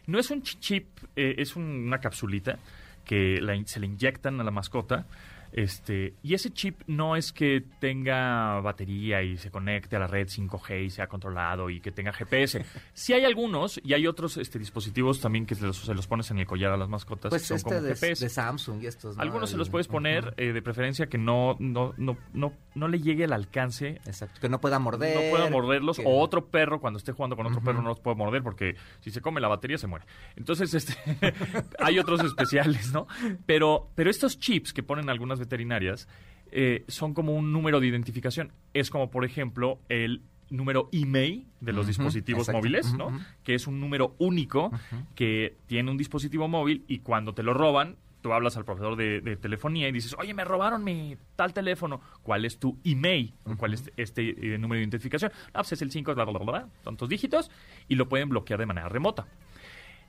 No 0.07 0.19
es 0.19 0.31
un 0.31 0.41
ch- 0.43 0.59
chip, 0.59 0.87
eh, 1.15 1.35
es 1.37 1.55
un- 1.55 1.63
una 1.87 1.99
capsulita 1.99 2.57
que 3.05 3.39
la 3.41 3.53
se 3.65 3.79
le 3.79 3.87
inyectan 3.87 4.39
a 4.39 4.43
la 4.43 4.51
mascota. 4.51 5.07
Este, 5.53 6.13
y 6.23 6.33
ese 6.33 6.51
chip 6.51 6.81
no 6.87 7.15
es 7.15 7.31
que 7.33 7.63
tenga 7.79 8.59
batería 8.61 9.21
y 9.21 9.37
se 9.37 9.51
conecte 9.51 9.95
a 9.95 9.99
la 9.99 10.07
red 10.07 10.27
5G 10.27 10.85
y 10.85 10.89
sea 10.89 11.07
controlado 11.07 11.69
y 11.69 11.81
que 11.81 11.91
tenga 11.91 12.13
GPS. 12.13 12.65
Sí 12.93 13.13
hay 13.13 13.25
algunos 13.25 13.79
y 13.83 13.93
hay 13.93 14.07
otros 14.07 14.37
este, 14.37 14.59
dispositivos 14.59 15.19
también 15.19 15.45
que 15.45 15.55
se 15.55 15.65
los, 15.65 15.77
se 15.77 15.93
los 15.93 16.07
pones 16.07 16.31
en 16.31 16.39
el 16.39 16.45
collar 16.45 16.71
a 16.71 16.77
las 16.77 16.87
mascotas 16.89 17.29
pues 17.29 17.41
que 17.43 17.47
son 17.49 17.57
este 17.57 17.69
como 17.69 17.81
de, 17.81 17.89
GPS. 17.95 18.25
de 18.25 18.29
Samsung 18.29 18.83
y 18.83 18.87
estos. 18.87 19.17
¿no? 19.17 19.21
Algunos 19.21 19.49
se 19.49 19.57
los 19.57 19.69
puedes 19.69 19.87
poner 19.87 20.33
eh, 20.37 20.53
de 20.53 20.61
preferencia 20.61 21.07
que 21.07 21.17
no, 21.17 21.57
no, 21.59 21.93
no, 21.97 22.17
no, 22.33 22.53
no 22.75 22.87
le 22.87 22.99
llegue 23.01 23.25
el 23.25 23.33
alcance 23.33 23.99
Exacto, 24.05 24.39
que 24.39 24.49
no 24.49 24.61
pueda 24.61 24.79
morder. 24.79 25.15
no 25.15 25.37
puedo 25.37 25.49
morderlos. 25.51 25.97
que- 25.97 26.05
O 26.05 26.19
otro 26.19 26.45
perro, 26.47 26.79
cuando 26.79 26.97
esté 26.97 27.11
jugando 27.11 27.35
con 27.35 27.45
otro 27.47 27.61
perro, 27.61 27.81
no 27.81 27.89
los 27.89 27.99
puedo 27.99 28.15
morder 28.15 28.41
porque 28.43 28.75
si 29.01 29.11
se 29.11 29.19
come 29.21 29.41
la 29.41 29.47
batería 29.47 29.77
se 29.77 29.87
muere. 29.87 30.05
Entonces, 30.35 30.73
este, 30.73 30.95
hay 31.79 31.99
otros 31.99 32.23
especiales, 32.23 32.93
¿no? 32.93 33.07
Pero, 33.45 33.89
pero 33.95 34.09
estos 34.09 34.39
chips 34.39 34.71
que 34.73 34.83
ponen 34.83 35.09
algunas 35.09 35.40
veterinarias 35.41 36.07
eh, 36.51 36.85
son 36.87 37.13
como 37.13 37.35
un 37.35 37.51
número 37.51 37.79
de 37.79 37.87
identificación. 37.87 38.51
Es 38.73 38.89
como, 38.89 39.09
por 39.11 39.25
ejemplo, 39.25 39.79
el 39.89 40.21
número 40.49 40.89
email 40.91 41.47
de 41.61 41.73
los 41.73 41.87
dispositivos 41.87 42.41
exacto. 42.41 42.57
móviles, 42.59 42.93
¿no? 42.93 43.19
Que 43.43 43.55
es 43.55 43.67
un 43.67 43.79
número 43.79 44.15
único 44.19 44.71
que 45.15 45.55
tiene 45.67 45.89
un 45.91 45.97
dispositivo 45.97 46.47
móvil 46.47 46.83
y 46.87 46.99
cuando 46.99 47.33
te 47.33 47.41
lo 47.41 47.53
roban, 47.53 47.95
tú 48.21 48.33
hablas 48.33 48.57
al 48.57 48.65
proveedor 48.65 48.97
de, 48.97 49.21
de 49.21 49.35
telefonía 49.37 49.87
y 49.87 49.91
dices, 49.91 50.15
oye, 50.19 50.33
me 50.33 50.43
robaron 50.43 50.83
mi 50.83 51.17
tal 51.35 51.53
teléfono. 51.53 52.01
¿Cuál 52.21 52.45
es 52.45 52.59
tu 52.59 52.77
email? 52.83 53.33
¿Cuál 53.57 53.73
es 53.73 53.91
este 53.97 54.53
eh, 54.53 54.57
número 54.57 54.77
de 54.77 54.83
identificación? 54.83 55.31
Ah, 55.53 55.59
pues 55.59 55.73
es 55.73 55.81
el 55.81 55.91
5, 55.91 56.13
bla, 56.13 56.25
bla, 56.25 56.39
bla, 56.39 56.51
bla, 56.51 56.67
tantos 56.83 57.09
dígitos 57.09 57.49
y 57.87 57.95
lo 57.95 58.07
pueden 58.09 58.29
bloquear 58.29 58.59
de 58.59 58.65
manera 58.65 58.89
remota. 58.89 59.25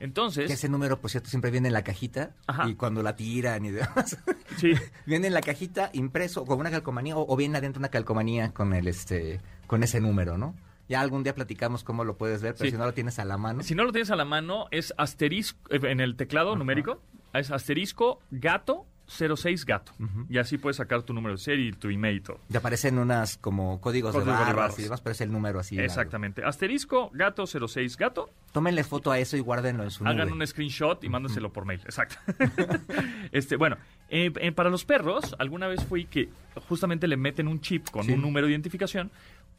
Entonces, 0.02 0.48
Que 0.48 0.54
ese 0.54 0.68
número, 0.68 1.00
por 1.00 1.10
cierto, 1.10 1.30
siempre 1.30 1.50
viene 1.50 1.68
en 1.68 1.74
la 1.74 1.84
cajita 1.84 2.34
Ajá. 2.46 2.68
y 2.68 2.74
cuando 2.74 3.02
la 3.02 3.14
tiran 3.16 3.64
y 3.64 3.70
demás. 3.70 4.18
sí, 4.58 4.72
viene 5.06 5.28
en 5.28 5.34
la 5.34 5.40
cajita 5.40 5.90
impreso 5.92 6.44
con 6.44 6.58
una 6.60 6.70
calcomanía 6.70 7.16
o, 7.16 7.24
o 7.32 7.36
viene 7.36 7.56
adentro 7.58 7.78
una 7.80 7.88
calcomanía 7.88 8.52
con 8.52 8.74
el 8.74 8.88
este 8.88 9.40
con 9.66 9.82
ese 9.82 10.00
número, 10.00 10.36
¿no? 10.36 10.54
Ya 10.88 11.00
algún 11.00 11.22
día 11.22 11.34
platicamos 11.34 11.84
cómo 11.84 12.04
lo 12.04 12.18
puedes 12.18 12.42
ver, 12.42 12.54
pero 12.54 12.64
Sí. 12.66 12.72
si 12.72 12.76
no 12.76 12.84
lo 12.84 12.92
tienes 12.92 13.18
a 13.20 13.24
la 13.24 13.38
mano. 13.38 13.62
si 13.62 13.74
no 13.74 13.84
lo 13.84 13.92
tienes 13.92 14.10
a 14.10 14.16
la 14.16 14.24
mano, 14.26 14.66
es 14.72 14.92
asterisco, 14.98 15.58
eh, 15.72 15.80
en 15.84 16.00
el 16.00 16.16
teclado 16.16 16.56
numérico, 16.56 17.00
es 17.32 17.50
asterisco 17.50 18.20
gato 18.30 18.84
06 19.12 19.64
gato. 19.66 19.92
Y 20.28 20.38
así 20.38 20.58
puedes 20.58 20.76
sacar 20.76 21.02
tu 21.02 21.12
número 21.12 21.34
de 21.34 21.38
serie 21.38 21.68
y 21.68 21.72
tu 21.72 21.88
email 21.88 22.16
y 22.16 22.20
todo. 22.20 22.40
Te 22.50 22.58
aparecen 22.58 22.98
unas 22.98 23.36
como 23.38 23.80
códigos, 23.80 24.12
Códigos 24.12 24.38
de 24.38 24.44
de 24.46 24.52
barras, 24.52 24.78
y 24.78 24.82
demás, 24.82 25.00
pero 25.00 25.12
es 25.12 25.20
el 25.20 25.30
número 25.32 25.60
así. 25.60 25.76
largo. 25.76 25.86
Exactamente. 25.86 26.44
Asterisco 26.44 27.10
gato 27.12 27.44
06 27.46 27.96
gato. 27.96 28.30
Tómenle 28.52 28.84
foto 28.84 29.10
a 29.10 29.18
eso 29.18 29.36
y 29.36 29.40
guárdenlo 29.40 29.82
en 29.84 29.90
su 29.90 30.04
Hagan 30.06 30.28
nube. 30.28 30.38
un 30.40 30.46
screenshot 30.46 31.02
y 31.04 31.08
mándenselo 31.08 31.52
por 31.52 31.64
mail. 31.64 31.80
Exacto. 31.84 32.16
este, 33.32 33.56
bueno, 33.56 33.76
eh, 34.08 34.30
eh, 34.36 34.52
para 34.52 34.70
los 34.70 34.84
perros, 34.84 35.34
alguna 35.38 35.68
vez 35.68 35.84
fui 35.84 36.04
que 36.06 36.28
justamente 36.68 37.06
le 37.08 37.16
meten 37.16 37.48
un 37.48 37.60
chip 37.60 37.88
con 37.90 38.04
Sí. 38.04 38.12
un 38.12 38.20
número 38.22 38.46
de 38.46 38.52
identificación 38.52 39.10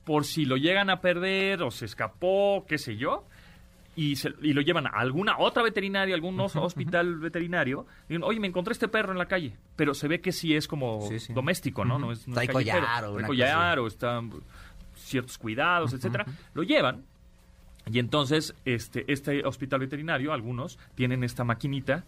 por 0.04 0.26
si 0.26 0.46
lo 0.46 0.58
llegan 0.58 0.90
a 0.90 1.00
perder 1.00 1.64
o 1.64 1.72
se 1.72 1.86
escapó, 1.86 2.66
qué 2.68 2.78
sé 2.78 2.98
yo. 2.98 3.26
Y, 3.96 4.16
se- 4.16 4.34
y 4.42 4.54
lo 4.54 4.62
llevan 4.62 4.88
a 4.88 4.92
alguna 4.92 5.38
otra 5.38 5.62
veterinaria, 5.62 6.16
algún 6.16 6.40
os- 6.40 6.56
hospital 6.56 7.20
veterinario. 7.20 7.86
Y 8.10 8.14
dicen, 8.14 8.24
oye, 8.24 8.40
me 8.40 8.48
encontré 8.48 8.72
este 8.72 8.88
perro 8.88 9.12
en 9.12 9.20
la 9.20 9.28
calle. 9.28 9.56
Pero 9.76 9.94
se 9.94 10.08
ve 10.08 10.20
que 10.20 10.32
sí 10.32 10.56
es 10.56 10.68
como 10.68 11.08
Sí, 11.10 11.20
sí. 11.20 11.34
doméstico, 11.34 11.86
¿no? 11.86 12.00
No 12.00 12.12
es, 12.12 12.28
no 12.28 12.34
Trae 12.34 12.46
es 12.48 12.52
collar 12.52 13.06
o 13.06 13.14
una 13.16 13.28
collar 13.28 13.80
o 13.80 13.88
están 13.88 14.32
ciertos 14.96 15.38
cuidados, 15.38 15.94
etcétera. 15.94 16.26
Lo 16.56 16.64
llevan 16.64 17.04
y 17.92 18.00
entonces, 18.00 18.56
este, 18.66 19.04
este 19.12 19.46
hospital 19.46 19.82
veterinario, 19.82 20.32
algunos, 20.34 20.80
tienen 20.96 21.24
esta 21.24 21.44
maquinita 21.44 22.04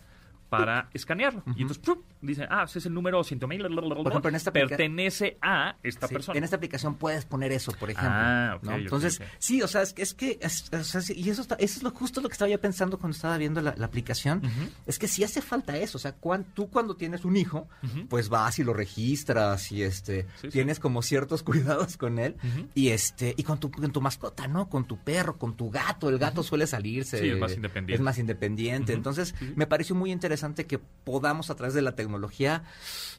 para 0.49 0.89
escanearlo. 0.93 1.43
Y 1.55 1.61
entonces, 1.63 1.79
¡prup! 1.79 2.03
dicen, 2.21 2.47
ah, 2.49 2.63
ese 2.63 2.79
es 2.79 2.85
el 2.85 2.93
número 2.93 3.23
100 3.23 3.39
mil, 3.47 3.61
ejemplo, 3.65 4.21
pertenece 4.69 5.37
a 5.41 5.75
esta 5.83 6.07
Sí, 6.07 6.13
persona. 6.13 6.37
En 6.37 6.43
esta 6.43 6.55
aplicación 6.55 6.95
puedes 6.95 7.25
poner 7.25 7.51
eso, 7.51 7.71
por 7.73 7.89
ejemplo. 7.91 8.11
Ah, 8.13 8.53
ok, 8.57 8.63
¿no? 8.63 8.71
ok, 8.73 8.77
Entonces, 8.79 9.21
sí, 9.39 9.61
o 9.61 9.67
sea, 9.67 9.81
es, 9.81 9.93
que- 9.93 10.01
es 10.03 10.13
que, 10.13 10.37
es- 10.41 10.71
o 10.73 10.83
sea, 10.83 11.01
y 11.15 11.29
eso, 11.29 11.41
está- 11.41 11.55
eso 11.55 11.77
es 11.77 11.83
lo, 11.83 11.91
justo 11.91 12.21
lo 12.21 12.29
que 12.29 12.33
estaba 12.33 12.49
yo 12.49 12.59
pensando 12.59 12.97
cuando 12.99 13.15
estaba 13.15 13.37
viendo 13.37 13.61
la, 13.61 13.73
la 13.77 13.85
aplicación, 13.85 14.41
es 14.85 14.97
que 14.99 15.07
sí 15.07 15.23
hace 15.23 15.41
falta 15.41 15.77
eso, 15.77 15.97
o 15.97 16.01
sea, 16.01 16.13
cuan- 16.13 16.45
tú 16.53 16.69
cuando 16.69 16.95
tienes 16.95 17.25
un 17.25 17.37
hijo, 17.37 17.67
pues 18.09 18.29
vas 18.29 18.57
y 18.59 18.63
lo 18.63 18.73
registras 18.73 19.71
y 19.71 19.83
este, 19.83 20.27
Sí, 20.41 20.49
tienes 20.49 20.79
como 20.79 21.01
ciertos 21.01 21.43
cuidados 21.43 21.97
con 21.97 22.19
él 22.19 22.35
y 22.73 22.89
este, 22.89 23.33
y 23.37 23.43
con 23.43 23.59
tu, 23.59 23.71
con 23.71 23.91
tu 23.91 24.01
mascota, 24.01 24.47
¿no? 24.47 24.69
Con 24.69 24.85
tu 24.85 24.97
perro, 24.97 25.37
con 25.37 25.55
tu 25.55 25.69
gato, 25.69 26.09
el 26.09 26.17
gato 26.17 26.43
suele 26.43 26.65
salirse. 26.67 27.19
Sí, 27.19 27.29
es 27.29 27.37
más 27.39 27.53
independiente. 27.53 27.93
Es 27.95 28.01
más 28.01 28.17
independiente, 28.19 28.93
entonces 28.93 29.35
me 29.55 29.67
pareció 29.67 29.95
muy 29.95 30.11
interesante 30.11 30.34
que 30.65 30.79
podamos 30.79 31.49
a 31.49 31.55
través 31.55 31.73
de 31.73 31.81
la 31.81 31.95
tecnología 31.95 32.63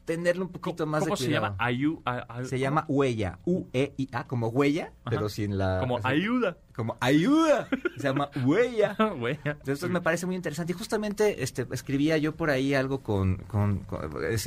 tenerle 0.05 0.43
un 0.43 0.49
poquito 0.49 0.85
más 0.85 1.01
¿Cómo 1.03 1.15
de 1.15 1.21
se 1.21 1.25
cuidado. 1.27 1.45
llama? 1.47 1.57
Ayu- 1.69 2.01
a- 2.05 2.39
a- 2.39 2.45
Se 2.45 2.59
llama 2.59 2.85
huella, 2.87 3.39
U-E-I-A, 3.45 4.27
como 4.27 4.47
huella, 4.49 4.91
pero 5.09 5.29
sin 5.29 5.57
la... 5.57 5.79
Como 5.79 5.99
ayuda. 6.03 6.57
Como 6.77 6.95
ayuda. 7.01 7.67
Se 7.97 8.03
llama 8.03 8.29
huella. 8.45 8.95
Güey. 9.17 9.39
Entonces 9.43 9.89
me 9.89 9.99
parece 9.99 10.27
muy 10.27 10.35
interesante. 10.35 10.73
Y 10.73 10.75
justamente 10.75 11.41
este, 11.43 11.65
escribía 11.71 12.17
yo 12.19 12.35
por 12.35 12.51
ahí 12.51 12.75
algo 12.75 13.01
con... 13.01 13.37
con, 13.47 13.85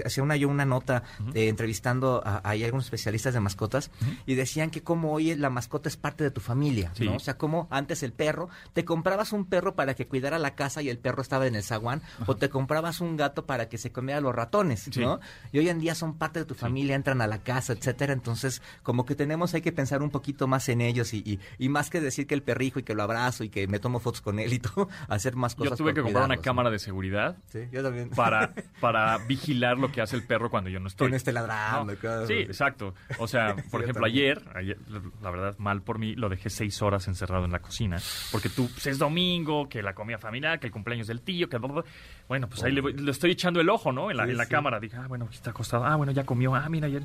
hacía 0.04 0.22
una, 0.22 0.36
yo 0.36 0.48
una 0.48 0.64
nota 0.64 1.02
eh, 1.34 1.48
entrevistando 1.48 2.22
a, 2.24 2.36
algunos 2.38 2.84
especialistas 2.84 3.34
de 3.34 3.40
mascotas 3.40 3.90
y 4.26 4.36
decían 4.36 4.70
que 4.70 4.82
como 4.82 5.12
hoy 5.12 5.34
la 5.34 5.50
mascota 5.50 5.88
es 5.88 5.96
parte 5.96 6.22
de 6.22 6.30
tu 6.30 6.40
familia, 6.40 6.92
Sí. 6.94 7.04
¿no? 7.04 7.16
O 7.16 7.18
sea, 7.18 7.36
como 7.36 7.66
antes 7.70 8.04
el 8.04 8.12
perro, 8.12 8.48
te 8.74 8.84
comprabas 8.84 9.32
un 9.32 9.44
perro 9.44 9.74
para 9.74 9.94
que 9.94 10.06
cuidara 10.06 10.38
la 10.38 10.54
casa 10.54 10.82
y 10.82 10.88
el 10.88 10.98
perro 10.98 11.22
estaba 11.22 11.48
en 11.48 11.56
el 11.56 11.64
zaguán, 11.64 12.00
o 12.26 12.36
te 12.36 12.48
comprabas 12.48 13.00
un 13.00 13.16
gato 13.16 13.44
para 13.44 13.68
que 13.68 13.76
se 13.78 13.90
comiera 13.90 14.20
los 14.20 14.34
ratones, 14.34 14.88
Sí. 14.92 15.00
¿no? 15.00 15.18
Y 15.52 15.58
hoy 15.58 15.68
en 15.68 15.80
día 15.80 15.96
son 15.96 16.16
parte 16.16 16.38
de 16.38 16.44
tu 16.44 16.54
familia, 16.54 16.94
entran 16.94 17.20
a 17.22 17.26
la 17.26 17.38
casa, 17.38 17.72
etcétera. 17.72 18.12
Entonces, 18.12 18.62
como 18.84 19.04
que 19.04 19.16
tenemos, 19.16 19.52
hay 19.54 19.62
que 19.62 19.72
pensar 19.72 20.00
un 20.02 20.10
poquito 20.10 20.46
más 20.46 20.68
en 20.68 20.80
ellos 20.80 21.12
y, 21.12 21.18
y, 21.26 21.40
y 21.58 21.68
más 21.68 21.90
que 21.90 22.00
decir 22.00 22.19
que 22.26 22.35
el 22.35 22.42
perrijo 22.42 22.78
y 22.78 22.83
que 22.83 22.94
lo 22.94 23.02
abrazo 23.02 23.44
y 23.44 23.48
que 23.48 23.66
me 23.66 23.78
tomo 23.78 24.00
fotos 24.00 24.20
con 24.20 24.38
él 24.38 24.52
y 24.52 24.59
todo, 24.61 24.88
hacer 25.09 25.37
más 25.37 25.54
cosas. 25.54 25.70
Yo 25.72 25.76
tuve 25.85 25.94
que 25.94 26.02
comprar 26.02 26.24
una 26.24 26.37
cámara 26.38 26.70
de 26.70 26.78
seguridad 26.78 27.37
Sí, 27.48 27.61
yo 27.72 27.83
también. 27.83 28.11
para, 28.11 28.52
para 28.80 29.18
vigilar 29.18 29.78
lo 29.78 29.90
que 29.92 30.00
hace 30.00 30.16
el 30.16 30.22
perro 30.26 30.50
cuando 30.50 30.70
yo 30.70 30.80
no 30.80 30.88
estoy. 30.88 31.06
Que 31.06 31.11
no 31.11 31.16
esté 31.16 31.33
ladrando. 31.33 31.94
No, 32.02 32.26
Sí, 32.26 32.35
exacto. 32.35 32.94
O 33.18 33.26
sea, 33.26 33.54
por 33.70 33.83
ejemplo, 33.83 34.04
ayer, 34.06 34.42
ayer, 34.54 34.78
la 35.22 35.30
verdad, 35.30 35.56
mal 35.59 35.83
por 35.83 35.98
mí, 35.98 36.14
lo 36.14 36.28
dejé 36.28 36.50
seis 36.50 36.80
horas 36.83 37.06
encerrado 37.09 37.44
en 37.44 37.52
la 37.52 37.61
cocina. 37.61 37.98
Porque 38.33 38.48
tú, 38.48 38.68
pues, 38.72 38.87
es 38.87 38.98
domingo, 38.98 39.68
que 39.68 39.83
la 39.83 39.94
comida 39.94 40.18
familiar, 40.18 40.59
que 40.61 40.66
el 40.66 40.72
cumpleaños 40.72 41.06
del 41.06 41.20
tío, 41.22 41.48
que... 41.48 41.59
bla, 41.59 41.68
bla, 41.68 41.83
bla. 41.83 41.90
Bueno, 42.28 42.48
pues 42.48 42.62
ahí 42.62 42.72
le, 42.72 42.80
voy- 42.80 42.92
le 42.94 43.11
estoy 43.11 43.33
echando 43.33 43.61
el 43.61 43.68
ojo, 43.68 43.92
¿no? 43.92 44.11
En 44.11 44.16
la, 44.16 44.24
en 44.24 44.37
la 44.37 44.46
cámara. 44.46 44.78
Dije, 44.80 44.96
ah, 44.96 45.06
bueno, 45.09 45.24
aquí 45.26 45.37
está 45.37 45.50
acostado. 45.50 45.85
Ah, 45.85 45.96
bueno, 45.96 46.12
ya 46.12 46.24
comió. 46.24 46.54
Ah, 46.54 46.68
mira, 46.68 46.87
ayer... 46.87 47.02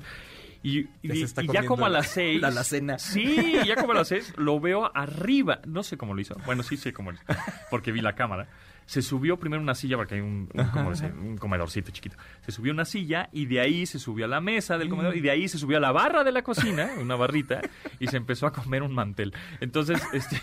Y, 0.65 0.89
y- 1.03 1.25
Ya 1.53 1.61
y 1.63 1.65
como 1.65 1.85
a 1.85 1.89
la- 1.89 1.99
las 1.99 2.07
seis... 2.09 2.41
la 2.41 2.47
alacena. 2.47 2.97
Sí, 2.97 3.55
ya 3.65 3.75
como 3.75 3.91
a 3.91 3.95
las 3.95 4.07
seis, 4.07 4.33
lo 4.37 4.59
veo 4.59 4.91
arriba. 4.95 5.59
No 5.67 5.83
sé 5.83 5.95
cómo 5.97 6.13
lo 6.15 6.21
hizo. 6.21 6.35
Bueno, 6.45 6.63
sí 6.63 6.75
sé 6.77 6.91
cómo 6.91 7.11
lo 7.11 7.17
hizo. 7.17 7.25
Porque 7.69 7.91
vi 7.91 8.01
la 8.01 8.13
cámara. 8.15 8.47
Se 8.87 9.01
subió 9.01 9.37
primero 9.37 9.61
una 9.63 9.73
silla, 9.73 9.97
porque 9.97 10.13
hay 10.15 10.21
un, 10.21 10.47
un, 10.53 10.65
como 10.69 10.91
ese, 10.91 11.07
un 11.07 11.37
comedorcito 11.37 11.89
chiquito. 11.91 12.17
Se 12.45 12.51
subió 12.51 12.71
una 12.71 12.85
silla 12.85 13.29
y 13.31 13.47
de 13.47 13.59
ahí 13.59 13.85
se 13.87 13.97
subió 13.97 14.25
a 14.25 14.27
la 14.27 14.41
mesa 14.41 14.77
del 14.77 14.89
comedor 14.89 15.15
y 15.17 15.21
de 15.21 15.31
ahí 15.31 15.47
se 15.47 15.57
subió 15.57 15.77
a 15.77 15.79
la 15.79 15.91
barra 15.91 16.23
de 16.23 16.31
la 16.31 16.43
cocina, 16.43 16.91
una 16.99 17.15
barrita, 17.15 17.61
y 17.99 18.07
se 18.07 18.17
empezó 18.17 18.45
a 18.45 18.53
comer 18.53 18.83
un 18.83 18.93
mantel. 18.93 19.33
Entonces, 19.59 19.99
este... 20.13 20.39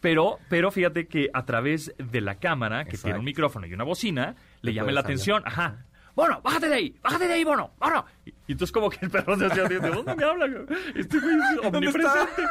Pero, 0.00 0.38
pero 0.48 0.70
fíjate 0.70 1.08
que 1.08 1.28
a 1.34 1.44
través 1.44 1.92
de 1.98 2.20
la 2.20 2.36
cámara, 2.36 2.84
que 2.84 2.90
Exacto. 2.90 3.06
tiene 3.06 3.18
un 3.18 3.24
micrófono 3.24 3.66
y 3.66 3.74
una 3.74 3.84
bocina, 3.84 4.34
le 4.62 4.72
llamé 4.72 4.92
la 4.92 5.00
hablar. 5.00 5.04
atención. 5.10 5.42
Ajá. 5.44 5.86
Bono, 6.20 6.40
bájate 6.42 6.68
de 6.68 6.74
ahí, 6.74 6.96
bájate 7.02 7.26
de 7.28 7.34
ahí, 7.34 7.44
Bono, 7.44 7.70
Bono. 7.78 8.04
Y, 8.26 8.30
y 8.30 8.52
entonces 8.52 8.72
como 8.72 8.90
que 8.90 8.98
el 9.02 9.10
perro 9.10 9.36
se 9.38 9.46
hacía, 9.46 9.64
¿de 9.64 9.78
dónde 9.78 10.14
me 10.14 10.24
habla? 10.24 10.46
Este 10.94 11.18
güey 11.18 11.34
es 11.36 11.64
omnipresente. 11.64 12.42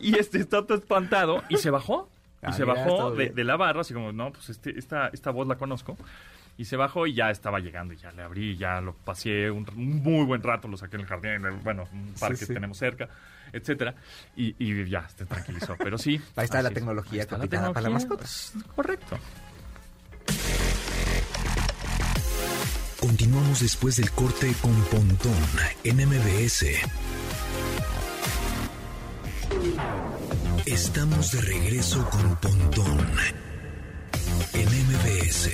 Y 0.00 0.18
este 0.18 0.38
está 0.38 0.64
todo 0.66 0.76
espantado 0.78 1.42
y 1.48 1.56
se 1.56 1.70
bajó. 1.70 2.08
Y 2.42 2.46
Ah, 2.46 2.52
se 2.52 2.64
mira, 2.66 2.74
bajó 2.84 3.12
de, 3.12 3.30
de 3.30 3.44
la 3.44 3.56
barra, 3.56 3.82
así 3.82 3.94
como, 3.94 4.10
no, 4.12 4.32
pues 4.32 4.50
este, 4.50 4.76
esta, 4.76 5.08
esta 5.12 5.30
voz 5.30 5.46
la 5.46 5.54
conozco. 5.56 5.96
Y 6.58 6.64
se 6.64 6.76
bajó 6.76 7.06
y 7.06 7.14
ya 7.14 7.30
estaba 7.30 7.60
llegando. 7.60 7.94
Y 7.94 7.96
ya 7.98 8.10
le 8.12 8.22
abrí, 8.22 8.56
ya 8.56 8.80
lo 8.80 8.94
pasé 8.94 9.50
un, 9.50 9.64
un 9.76 10.02
muy 10.02 10.24
buen 10.26 10.42
rato, 10.42 10.66
lo 10.68 10.76
saqué 10.76 10.96
en 10.96 11.02
el 11.02 11.06
jardín, 11.06 11.30
en 11.30 11.44
el- 11.46 11.52
bueno, 11.58 11.88
un 11.92 12.12
parque 12.18 12.36
sí. 12.38 12.46
que 12.48 12.54
tenemos 12.54 12.76
cerca, 12.76 13.08
etcétera. 13.52 13.94
Y, 14.36 14.54
y 14.58 14.84
ya 14.90 15.08
se 15.08 15.24
tranquilizó. 15.24 15.76
Pero 15.78 15.96
sí. 15.96 16.20
Ahí 16.36 16.44
está 16.46 16.60
la 16.60 16.70
tecnología 16.70 17.22
está 17.22 17.38
la 17.38 17.44
aplicada 17.44 17.72
para 17.72 17.84
tecnología. 17.86 18.08
mascotas. 18.08 18.54
Correcto. 18.74 19.18
Continuamos 23.02 23.58
después 23.58 23.96
del 23.96 24.12
corte 24.12 24.54
con 24.62 24.72
Pontón 24.84 25.34
en 25.82 25.96
MBS. 25.96 26.66
Estamos 30.66 31.32
de 31.32 31.40
regreso 31.40 32.08
con 32.08 32.36
Pontón 32.36 33.00
en 34.54 34.68
MBS. 34.68 35.50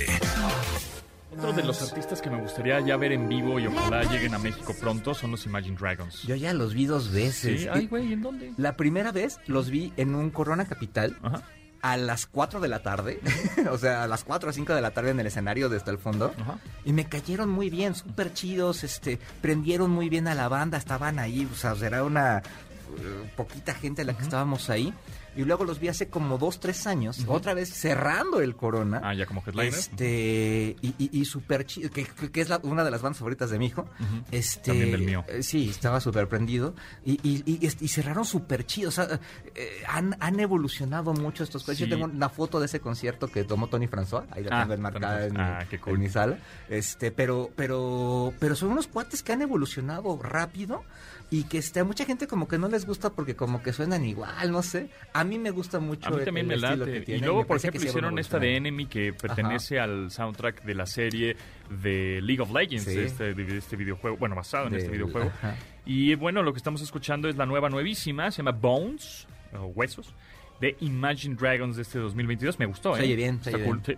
Otro 1.35 1.51
de 1.53 1.63
los 1.63 1.81
artistas 1.81 2.21
que 2.21 2.29
me 2.29 2.39
gustaría 2.39 2.81
ya 2.81 2.97
ver 2.97 3.13
en 3.13 3.27
vivo 3.27 3.59
y 3.59 3.65
ojalá 3.65 4.03
lleguen 4.03 4.35
a 4.35 4.37
México 4.37 4.75
pronto 4.79 5.15
son 5.15 5.31
los 5.31 5.43
Imagine 5.47 5.75
Dragons. 5.75 6.21
Yo 6.27 6.35
ya 6.35 6.53
los 6.53 6.75
vi 6.75 6.85
dos 6.85 7.11
veces. 7.11 7.61
Sí, 7.61 7.67
ay, 7.67 7.87
güey, 7.87 8.13
¿en 8.13 8.21
dónde? 8.21 8.53
La 8.57 8.77
primera 8.77 9.11
vez 9.11 9.39
los 9.47 9.71
vi 9.71 9.91
en 9.97 10.13
un 10.13 10.29
Corona 10.29 10.65
Capital 10.65 11.17
Ajá. 11.23 11.43
A 11.81 11.97
las 11.97 12.25
4 12.27 12.59
de 12.59 12.67
la 12.67 12.81
tarde. 12.81 13.19
o 13.71 13.77
sea, 13.77 14.03
a 14.03 14.07
las 14.07 14.23
4 14.23 14.49
o 14.49 14.53
5 14.53 14.73
de 14.73 14.81
la 14.81 14.91
tarde 14.91 15.11
en 15.11 15.19
el 15.19 15.27
escenario 15.27 15.69
desde 15.69 15.91
el 15.91 15.97
fondo. 15.97 16.33
Ajá. 16.39 16.59
Y 16.85 16.93
me 16.93 17.05
cayeron 17.05 17.49
muy 17.49 17.69
bien, 17.69 17.95
súper 17.95 18.33
chidos, 18.33 18.83
este, 18.83 19.19
prendieron 19.41 19.91
muy 19.91 20.09
bien 20.09 20.27
a 20.27 20.35
la 20.35 20.47
banda, 20.47 20.77
estaban 20.77 21.19
ahí, 21.19 21.47
o 21.51 21.55
sea, 21.55 21.75
era 21.81 22.03
una 22.03 22.39
eh, 22.39 23.31
poquita 23.35 23.73
gente 23.73 24.03
la 24.03 24.13
que 24.15 24.23
estábamos 24.23 24.69
ahí. 24.69 24.93
Y 25.35 25.43
luego 25.45 25.63
los 25.63 25.79
vi 25.79 25.87
hace 25.87 26.09
como 26.09 26.37
dos, 26.37 26.59
tres 26.59 26.85
años, 26.87 27.23
otra 27.27 27.53
vez 27.53 27.69
cerrando 27.73 28.41
el 28.41 28.55
Corona. 28.55 28.99
Ah, 29.03 29.13
ya 29.13 29.25
como 29.25 29.41
headliner. 29.45 29.67
Este, 29.73 30.75
y, 30.81 30.95
y, 30.97 31.09
y 31.19 31.25
súper 31.25 31.65
chido, 31.65 31.89
que, 31.91 32.07
es 32.33 32.49
la- 32.49 32.59
una 32.63 32.83
de 32.83 32.91
las 32.91 33.01
bandas 33.01 33.19
favoritas 33.19 33.49
de 33.49 33.59
mi 33.59 33.67
hijo. 33.67 33.85
Este, 34.31 34.71
También 34.71 34.91
del 34.91 35.01
mío. 35.01 35.23
eh, 35.27 35.43
Sí, 35.43 35.69
estaba 35.69 35.99
súper 36.01 36.27
prendido. 36.27 36.73
Y, 37.05 37.13
y, 37.23 37.43
y, 37.45 37.59
y 37.65 37.87
cerraron 37.87 38.25
súper 38.25 38.65
chido. 38.65 38.89
O 38.89 38.91
sea, 38.91 39.19
eh, 39.55 39.83
han, 39.87 40.15
han 40.19 40.39
evolucionado 40.39 41.13
mucho 41.13 41.43
estos 41.43 41.63
coches. 41.63 41.77
Sí. 41.77 41.85
Yo 41.85 41.89
tengo 41.89 42.05
una 42.05 42.29
foto 42.29 42.59
de 42.59 42.65
ese 42.65 42.79
concierto 42.79 43.27
que 43.27 43.43
tomó 43.43 43.67
Tony 43.67 43.87
François. 43.87 44.25
Ahí 44.31 44.43
la 44.43 44.59
Ah, 44.59 44.61
tengo 44.63 44.73
enmarcada 44.73 45.25
en. 45.25 45.39
Ah, 45.39 45.59
mi- 45.61 45.67
qué 45.67 45.79
cool. 45.79 45.93
en 45.95 45.99
mi 46.01 46.09
sala. 46.09 46.37
Este, 46.69 47.11
pero, 47.11 47.49
pero, 47.55 48.33
pero 48.39 48.55
son 48.55 48.71
unos 48.71 48.87
cuates 48.87 49.23
que 49.23 49.31
han 49.31 49.41
evolucionado 49.41 50.19
rápido 50.21 50.83
y 51.31 51.43
que 51.43 51.59
este, 51.59 51.79
a 51.79 51.83
mucha 51.83 52.05
gente 52.05 52.25
como 52.27 52.47
que 52.47 52.57
no 52.57 52.67
les 52.67 52.85
gusta 52.87 53.11
porque 53.11 53.35
como 53.35 53.61
que 53.61 53.71
suenan 53.73 54.03
igual, 54.03 54.51
no 54.51 54.63
sé. 54.63 54.89
A 55.13 55.18
mí 55.23 55.37
me 55.39 55.51
gusta 55.51 55.79
mucho 55.79 56.07
A 56.07 56.11
mí 56.11 56.17
el- 56.19 56.25
también 56.25 56.51
el 56.51 56.59
me 56.61 56.67
estilo 56.67 56.85
late. 56.85 57.03
que 57.03 57.15
Y 57.15 57.19
luego, 57.19 57.39
me 57.39 57.45
por 57.45 57.57
ejemplo, 57.57 57.81
hicieron 57.83 58.19
esta 58.19 58.39
de. 58.39 58.55
Enemy 58.57 58.85
que 58.87 59.13
pertenece 59.13 59.79
al 59.79 60.11
soundtrack 60.11 60.63
de 60.63 60.73
la 60.75 60.85
serie 60.85 61.35
de 61.69 62.19
League 62.21 62.41
of 62.41 62.51
Legends, 62.51 62.83
Sí. 62.85 62.97
este, 62.99 63.33
de 63.33 63.57
este 63.57 63.75
videojuego, 63.75 64.17
bueno, 64.17 64.35
basado 64.35 64.67
en 64.67 64.75
este 64.75 64.89
Del- 64.89 64.99
videojuego. 64.99 65.29
ajá. 65.29 65.55
Y 65.85 66.15
bueno, 66.15 66.43
lo 66.43 66.53
que 66.53 66.57
estamos 66.57 66.81
escuchando 66.81 67.27
es 67.29 67.35
la 67.37 67.45
nueva 67.45 67.69
nuevísima, 67.69 68.29
se 68.31 68.37
llama 68.43 68.51
Bones, 68.51 69.27
o 69.53 69.65
Huesos, 69.67 70.13
de 70.61 70.75
Imagine 70.81 71.35
Dragons 71.35 71.75
de 71.77 71.81
este 71.83 71.99
2022. 71.99 72.59
Me 72.59 72.65
gustó, 72.65 72.93
Se 72.95 73.01
¿eh? 73.01 73.05
oye 73.05 73.15
bien, 73.15 73.43
se 73.43 73.49
Está 73.51 73.63
cool. 73.63 73.81
bien. 73.85 73.97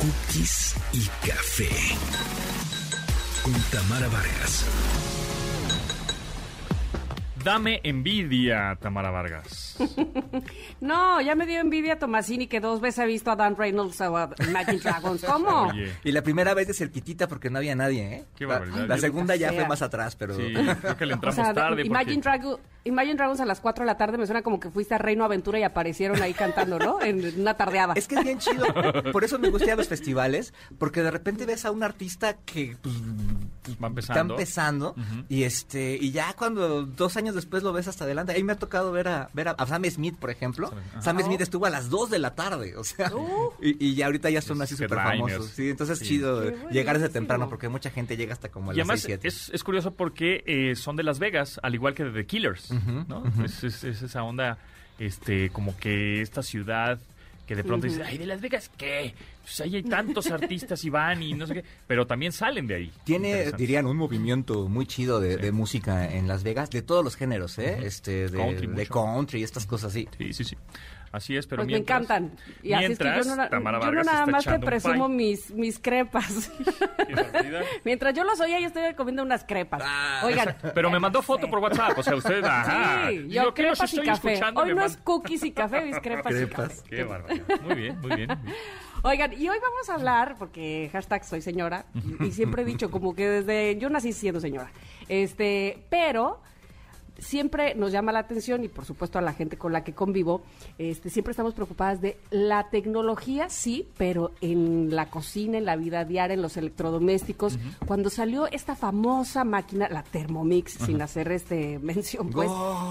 Cookies 0.00 0.76
y 0.94 1.06
café. 1.28 1.68
Con 3.42 3.52
Tamara 3.70 4.08
Vargas. 4.08 4.66
Dame 7.44 7.80
envidia, 7.84 8.76
Tamara 8.80 9.10
Vargas. 9.10 9.76
No, 10.80 11.20
ya 11.20 11.34
me 11.34 11.46
dio 11.46 11.60
envidia 11.60 11.98
Tomasini 11.98 12.46
que 12.46 12.58
dos 12.60 12.80
veces 12.80 13.00
ha 13.00 13.04
visto 13.04 13.30
a 13.30 13.36
Dan 13.36 13.54
Reynolds 13.56 14.00
o 14.00 14.16
a 14.16 14.30
Imagine 14.48 14.78
Dragons. 14.78 15.22
¿Cómo? 15.24 15.62
Oye. 15.70 15.92
Y 16.04 16.12
la 16.12 16.22
primera 16.22 16.54
vez 16.54 16.66
de 16.68 16.74
cerquitita 16.74 17.28
porque 17.28 17.50
no 17.50 17.58
había 17.58 17.74
nadie, 17.74 18.02
¿eh? 18.14 18.24
Qué 18.36 18.46
La- 18.46 18.58
barbaridad. 18.58 18.88
La, 18.88 18.96
segunda 18.98 19.36
ya 19.36 19.50
Sea. 19.50 19.58
fue 19.60 19.68
más 19.68 19.82
atrás, 19.82 20.16
pero... 20.16 20.34
Sí, 20.36 20.54
creo 20.80 20.96
que 20.96 21.06
le 21.06 21.12
O 21.12 21.16
entramos 21.16 21.34
sea, 21.34 21.52
tarde. 21.52 21.82
Imagine, 21.84 22.22
porque- 22.22 22.30
Drago- 22.30 22.60
Imagine 22.84 23.14
Dragons 23.16 23.40
a 23.40 23.44
las 23.44 23.60
4 23.60 23.82
de 23.82 23.86
la 23.86 23.96
tarde 23.96 24.16
me 24.18 24.26
suena 24.26 24.42
como 24.42 24.58
que 24.60 24.70
fuiste 24.70 24.94
a 24.94 24.98
Reino 24.98 25.24
Aventura 25.24 25.58
y 25.58 25.62
aparecieron 25.62 26.20
ahí 26.22 26.32
cantando, 26.34 26.78
¿no? 26.78 27.00
En 27.02 27.40
una 27.40 27.54
tardeada. 27.54 27.94
Es 27.94 28.08
que 28.08 28.14
es 28.16 28.24
bien 28.24 28.38
chido. 28.38 28.64
Por 29.12 29.24
eso 29.24 29.38
me 29.38 29.50
gusta 29.50 29.66
ir 29.66 29.72
a 29.72 29.76
los 29.76 29.88
festivales, 29.88 30.54
porque 30.78 31.02
de 31.02 31.10
repente 31.10 31.44
ves 31.46 31.64
a 31.64 31.70
un 31.70 31.82
artista 31.82 32.34
que 32.44 32.76
pues, 32.80 32.94
Va 33.82 33.88
empezando. 33.88 34.34
está 34.34 34.70
empezando 34.70 34.94
y 35.28 35.42
este 35.44 35.96
y 36.00 36.10
ya 36.10 36.32
cuando 36.32 36.84
dos 36.84 37.16
años 37.16 37.34
después 37.34 37.62
lo 37.62 37.72
ves 37.72 37.86
hasta 37.88 38.04
adelante. 38.04 38.32
Ahí 38.32 38.42
me 38.42 38.52
ha 38.52 38.58
tocado 38.58 38.90
ver 38.92 39.08
a 39.08 39.28
ver 39.34 39.48
a, 39.48 39.50
a 39.52 39.66
Sam 39.66 39.84
Smith, 39.90 40.16
por 40.18 40.30
ejemplo. 40.30 40.68
Ajá. 40.92 41.02
Sam 41.02 41.20
Smith 41.22 41.40
estuvo 41.40 41.66
a 41.66 41.70
las 41.70 41.90
2 41.90 42.10
de 42.10 42.18
la 42.18 42.34
tarde, 42.34 42.76
o 42.76 42.84
sea, 42.84 43.10
Uh. 43.14 43.52
y, 43.60 43.86
y 43.88 43.94
ya 43.94 44.06
ahorita 44.06 44.30
ya 44.30 44.40
son 44.40 44.60
así 44.62 44.74
súper 44.76 44.98
famosos. 44.98 45.46
Sí, 45.50 45.68
entonces 45.70 45.98
Sí. 45.98 46.04
es 46.04 46.08
chido 46.08 46.50
llegar 46.70 46.98
desde 46.98 47.10
temprano 47.12 47.48
porque 47.48 47.68
mucha 47.68 47.90
gente 47.90 48.16
llega 48.16 48.32
hasta 48.32 48.48
como 48.50 48.70
a 48.70 48.74
Y 48.74 48.78
las 48.78 48.84
además 48.88 49.00
6, 49.00 49.06
7. 49.20 49.28
es, 49.28 49.50
es 49.50 49.62
curioso 49.64 49.92
porque 49.94 50.42
eh, 50.46 50.74
son 50.76 50.96
de 50.96 51.02
Las 51.02 51.18
Vegas, 51.18 51.60
al 51.62 51.74
igual 51.74 51.94
que 51.94 52.04
de 52.04 52.12
The 52.12 52.26
Killers, 52.26 52.69
Es, 53.44 53.64
es- 53.64 53.84
es 53.84 54.02
esa 54.02 54.22
onda, 54.22 54.58
este, 54.98 55.50
como 55.50 55.76
que 55.76 56.20
esta 56.22 56.42
ciudad 56.42 56.98
que 57.46 57.56
de 57.56 57.64
pronto 57.64 57.88
dices, 57.88 58.02
ay, 58.06 58.16
¿de 58.16 58.26
Las 58.26 58.40
Vegas 58.40 58.70
qué? 58.76 59.12
Pues 59.42 59.60
ahí 59.60 59.74
hay 59.74 59.82
tantos 59.82 60.30
artistas 60.30 60.84
y 60.84 60.90
van 60.90 61.20
y 61.20 61.32
no 61.34 61.48
sé 61.48 61.54
qué, 61.54 61.64
pero 61.88 62.06
también 62.06 62.30
salen 62.30 62.68
de 62.68 62.76
ahí. 62.76 62.92
Tiene, 63.02 63.50
dirían, 63.50 63.86
un 63.86 63.96
movimiento 63.96 64.68
muy 64.68 64.86
chido 64.86 65.18
de, 65.18 65.34
Sí. 65.34 65.42
de 65.42 65.50
música 65.50 66.08
en 66.14 66.28
Las 66.28 66.44
Vegas, 66.44 66.70
de 66.70 66.82
todos 66.82 67.02
los 67.04 67.16
géneros, 67.16 67.58
¿eh? 67.58 67.78
Este, 67.82 68.28
de 68.28 68.38
Country 68.38 68.66
de 68.68 68.72
mucho. 68.74 68.92
country 68.92 69.40
y 69.40 69.42
estas 69.42 69.66
cosas 69.66 69.90
así. 69.90 70.08
Sí, 70.16 70.32
sí, 70.32 70.44
sí. 70.44 70.56
Así 71.12 71.36
es, 71.36 71.46
pero 71.46 71.60
pues 71.60 71.66
me 71.66 71.72
mientras- 71.74 72.02
encantan. 72.02 72.36
Y 72.62 72.72
así 72.72 72.92
es 72.92 72.98
que 72.98 73.04
yo 73.04 73.10
mientras, 73.10 73.36
no, 73.36 73.48
Tamara 73.48 73.80
yo 73.80 73.90
no 73.90 74.02
nada 74.04 74.26
más 74.26 74.44
te 74.44 74.58
presumo 74.60 75.08
mis, 75.08 75.50
mis 75.52 75.78
crepas. 75.80 76.52
Mientras 77.84 78.14
yo 78.14 78.24
los 78.24 78.38
oía, 78.40 78.60
yo 78.60 78.68
estoy 78.68 78.94
comiendo 78.94 79.22
unas 79.22 79.44
crepas. 79.44 79.82
Ah, 79.84 80.22
Oigan. 80.24 80.56
Pero 80.74 80.90
me 80.90 80.98
mandó 80.98 81.22
foto 81.22 81.48
por 81.48 81.58
WhatsApp, 81.58 81.98
o 81.98 82.02
sea, 82.02 82.14
usted, 82.14 82.44
ajá. 82.44 83.08
Sí, 83.08 83.14
Y 83.26 83.28
yo 83.30 83.44
los 83.44 83.54
crepas 83.54 83.80
y 83.80 83.84
estoy 83.96 84.06
café. 84.06 84.32
escuchando 84.34 84.60
Hoy 84.60 84.68
me 84.68 84.74
no 84.74 84.84
es 84.84 84.96
cookies 84.98 85.42
y 85.44 85.52
café, 85.52 85.82
mis 85.84 85.98
crepas, 86.00 86.32
y 86.32 86.36
Crepas. 86.36 86.68
café. 86.82 86.90
Qué 86.96 87.02
barbaridad. 87.04 87.60
Muy 87.62 87.74
bien, 87.74 88.00
muy 88.00 88.16
bien. 88.16 88.30
Oigan, 89.02 89.32
y 89.32 89.48
hoy 89.48 89.58
vamos 89.60 89.88
a 89.88 89.94
hablar, 89.94 90.36
porque 90.38 90.90
hashtag 90.92 91.24
soy 91.24 91.40
señora, 91.40 91.86
y, 92.20 92.26
y 92.26 92.32
siempre 92.32 92.62
he 92.62 92.64
dicho 92.64 92.90
como 92.90 93.14
que 93.14 93.28
desde, 93.28 93.76
yo 93.78 93.88
nací 93.88 94.12
siendo 94.12 94.40
señora, 94.40 94.70
este, 95.08 95.86
pero 95.88 96.40
siempre 97.20 97.74
nos 97.74 97.92
llama 97.92 98.12
la 98.12 98.18
atención 98.20 98.64
y 98.64 98.68
por 98.68 98.84
supuesto 98.84 99.18
a 99.18 99.22
la 99.22 99.32
gente 99.32 99.56
con 99.56 99.72
la 99.72 99.84
que 99.84 99.92
convivo, 99.94 100.42
este, 100.78 101.10
siempre 101.10 101.30
estamos 101.32 101.54
preocupadas 101.54 102.00
de 102.00 102.18
la 102.30 102.68
tecnología, 102.70 103.48
sí, 103.48 103.88
pero 103.96 104.32
en 104.40 104.94
la 104.94 105.06
cocina, 105.10 105.58
en 105.58 105.64
la 105.64 105.76
vida 105.76 106.04
diaria, 106.04 106.34
en 106.34 106.42
los 106.42 106.56
electrodomésticos. 106.56 107.58
Cuando 107.86 108.10
salió 108.10 108.46
esta 108.46 108.74
famosa 108.74 109.44
máquina, 109.44 109.88
la 109.88 110.02
Thermomix, 110.02 110.72
sin 110.72 111.00
hacer 111.02 111.30
este 111.32 111.78
mención, 111.82 112.30
pues, 112.30 112.50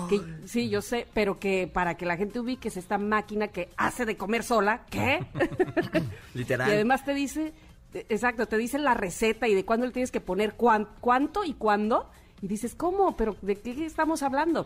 que 0.10 0.22
sí, 0.48 0.70
yo 0.70 0.82
sé, 0.82 1.08
pero 1.14 1.40
que 1.40 1.68
para 1.72 1.96
que 1.98 2.06
la 2.06 2.18
gente 2.18 2.40
ubique 2.40 2.68
es 2.70 2.78
esta 2.78 2.98
máquina 2.98 3.48
que 3.50 3.70
hace 3.78 4.06
de 4.06 4.16
comer 4.18 4.44
sola, 4.44 4.86
¿qué? 4.90 5.20
Literal. 6.34 6.70
Y 6.70 6.74
además 6.74 7.04
te 7.04 7.14
dice, 7.14 7.54
exacto, 7.94 8.46
te 8.48 8.58
dice 8.58 8.78
la 8.80 8.94
receta 8.94 9.48
y 9.48 9.56
de 9.56 9.66
cuándo 9.66 9.86
le 9.86 9.92
tienes 9.92 10.12
que 10.12 10.22
poner 10.22 10.54
cuán- 10.56 10.88
cuánto 11.02 11.44
y 11.44 11.54
cuándo. 11.54 12.10
Y 12.42 12.48
dices, 12.48 12.76
¿cómo? 12.76 13.16
¿Pero 13.16 13.36
de 13.42 13.56
qué 13.56 13.86
estamos 13.86 14.24
hablando? 14.24 14.66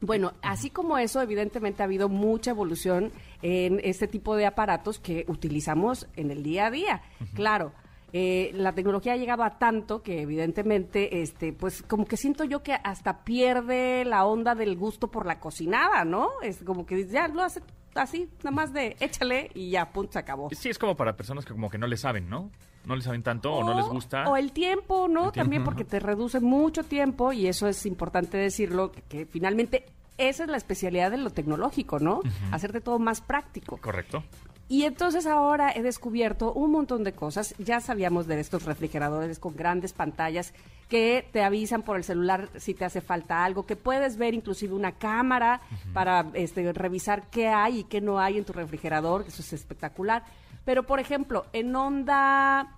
Bueno, 0.00 0.32
así 0.42 0.70
como 0.70 0.96
eso, 0.98 1.20
evidentemente 1.20 1.82
ha 1.82 1.86
habido 1.86 2.08
mucha 2.08 2.52
evolución 2.52 3.10
en 3.42 3.80
este 3.82 4.06
tipo 4.06 4.36
de 4.36 4.46
aparatos 4.46 5.00
que 5.00 5.24
utilizamos 5.26 6.06
en 6.14 6.30
el 6.30 6.42
día 6.42 6.66
a 6.66 6.70
día. 6.70 7.02
Claro, 7.34 7.72
eh, 8.12 8.52
la 8.54 8.72
tecnología 8.72 9.14
ha 9.14 9.16
llegado 9.16 9.42
a 9.42 9.58
tanto 9.58 10.02
que 10.02 10.22
evidentemente, 10.22 11.20
este, 11.20 11.52
pues 11.52 11.82
como 11.82 12.06
que 12.06 12.16
siento 12.16 12.44
yo 12.44 12.62
que 12.62 12.74
hasta 12.74 13.24
pierde 13.24 14.04
la 14.04 14.24
onda 14.24 14.54
del 14.54 14.76
gusto 14.76 15.10
por 15.10 15.26
la 15.26 15.40
cocinada, 15.40 16.04
¿no? 16.04 16.30
Es 16.42 16.62
como 16.64 16.86
que 16.86 17.06
ya 17.06 17.26
lo 17.28 17.42
hace 17.42 17.60
así, 17.94 18.30
nada 18.38 18.52
más 18.52 18.72
de 18.72 18.96
échale 19.00 19.50
y 19.54 19.70
ya, 19.70 19.90
punto, 19.92 20.12
se 20.12 20.20
acabó. 20.20 20.48
Sí, 20.52 20.70
es 20.70 20.78
como 20.78 20.96
para 20.96 21.16
personas 21.16 21.44
que 21.44 21.52
como 21.52 21.68
que 21.68 21.78
no 21.78 21.86
le 21.86 21.96
saben, 21.96 22.30
¿no? 22.30 22.50
No 22.88 22.96
le 22.96 23.02
saben 23.02 23.22
tanto 23.22 23.52
o, 23.52 23.62
no 23.62 23.74
les 23.74 23.86
gusta. 23.86 24.28
O 24.28 24.36
el 24.36 24.50
tiempo, 24.50 25.08
¿no? 25.08 25.26
El 25.26 25.32
tiempo, 25.32 25.32
También 25.32 25.64
porque 25.64 25.84
te 25.84 26.00
reduce 26.00 26.40
mucho 26.40 26.82
tiempo 26.82 27.32
y 27.32 27.46
eso 27.46 27.68
es 27.68 27.84
importante 27.86 28.38
decirlo, 28.38 28.90
que, 28.90 29.02
que 29.02 29.26
finalmente 29.26 29.84
esa 30.16 30.44
es 30.44 30.50
la 30.50 30.56
especialidad 30.56 31.10
de 31.10 31.18
lo 31.18 31.30
tecnológico, 31.30 31.98
¿no? 32.00 32.22
Hacerte 32.50 32.80
todo 32.80 32.98
más 32.98 33.20
práctico. 33.20 33.76
Correcto. 33.76 34.24
Y 34.70 34.84
entonces 34.84 35.26
ahora 35.26 35.72
he 35.74 35.82
descubierto 35.82 36.52
un 36.52 36.72
montón 36.72 37.02
de 37.04 37.12
cosas. 37.12 37.54
Ya 37.58 37.80
sabíamos 37.80 38.26
de 38.26 38.38
estos 38.38 38.64
refrigeradores 38.64 39.38
con 39.38 39.56
grandes 39.56 39.94
pantallas 39.94 40.52
que 40.90 41.26
te 41.32 41.42
avisan 41.42 41.82
por 41.82 41.96
el 41.96 42.04
celular 42.04 42.48
si 42.56 42.74
te 42.74 42.84
hace 42.84 43.00
falta 43.00 43.44
algo, 43.44 43.64
que 43.64 43.76
puedes 43.76 44.16
ver 44.16 44.34
inclusive 44.34 44.74
una 44.74 44.92
cámara 44.92 45.60
para 45.92 46.26
este, 46.34 46.72
revisar 46.72 47.28
qué 47.30 47.48
hay 47.48 47.80
y 47.80 47.84
qué 47.84 48.00
no 48.00 48.18
hay 48.18 48.38
en 48.38 48.44
tu 48.44 48.52
refrigerador, 48.52 49.24
eso 49.26 49.40
es 49.42 49.52
espectacular. 49.52 50.24
Pero, 50.64 50.82
por 50.82 51.00
ejemplo, 51.00 51.46
en 51.52 51.74
onda 51.74 52.77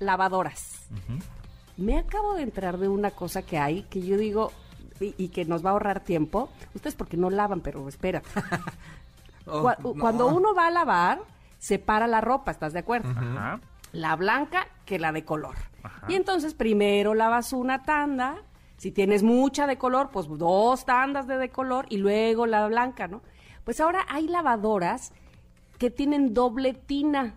lavadoras. 0.00 0.88
Me 1.76 1.98
acabo 1.98 2.34
de 2.34 2.42
enterar 2.42 2.78
de 2.78 2.88
una 2.88 3.12
cosa 3.12 3.42
que 3.42 3.58
hay 3.58 3.84
que 3.84 4.02
yo 4.02 4.16
digo 4.16 4.52
y, 5.00 5.14
y 5.16 5.28
que 5.28 5.44
nos 5.44 5.64
va 5.64 5.70
a 5.70 5.72
ahorrar 5.74 6.00
tiempo. 6.00 6.50
Ustedes 6.74 6.94
porque 6.96 7.16
no 7.16 7.30
lavan, 7.30 7.60
pero 7.60 7.88
espera. 7.88 8.22
Oh, 9.46 9.62
no. 9.82 9.94
Cuando 9.94 10.28
uno 10.28 10.54
va 10.54 10.66
a 10.68 10.70
lavar, 10.70 11.22
separa 11.58 12.06
la 12.06 12.20
ropa, 12.20 12.50
¿estás 12.50 12.72
de 12.72 12.80
acuerdo? 12.80 13.08
Ajá. 13.10 13.58
La 13.90 14.14
blanca 14.14 14.68
que 14.84 14.98
la 14.98 15.12
de 15.12 15.24
color. 15.24 15.56
Ajá. 15.82 16.06
Y 16.08 16.14
entonces 16.14 16.54
primero 16.54 17.14
lavas 17.14 17.52
una 17.52 17.82
tanda, 17.82 18.36
si 18.76 18.92
tienes 18.92 19.22
mucha 19.22 19.66
de 19.66 19.76
color, 19.76 20.10
pues 20.12 20.28
dos 20.28 20.84
tandas 20.84 21.26
de 21.26 21.36
de 21.36 21.48
color 21.48 21.86
y 21.88 21.96
luego 21.96 22.46
la 22.46 22.68
blanca, 22.68 23.08
¿no? 23.08 23.22
Pues 23.64 23.80
ahora 23.80 24.06
hay 24.08 24.28
lavadoras 24.28 25.12
que 25.78 25.90
tienen 25.90 26.32
doble 26.32 26.74
tina. 26.74 27.34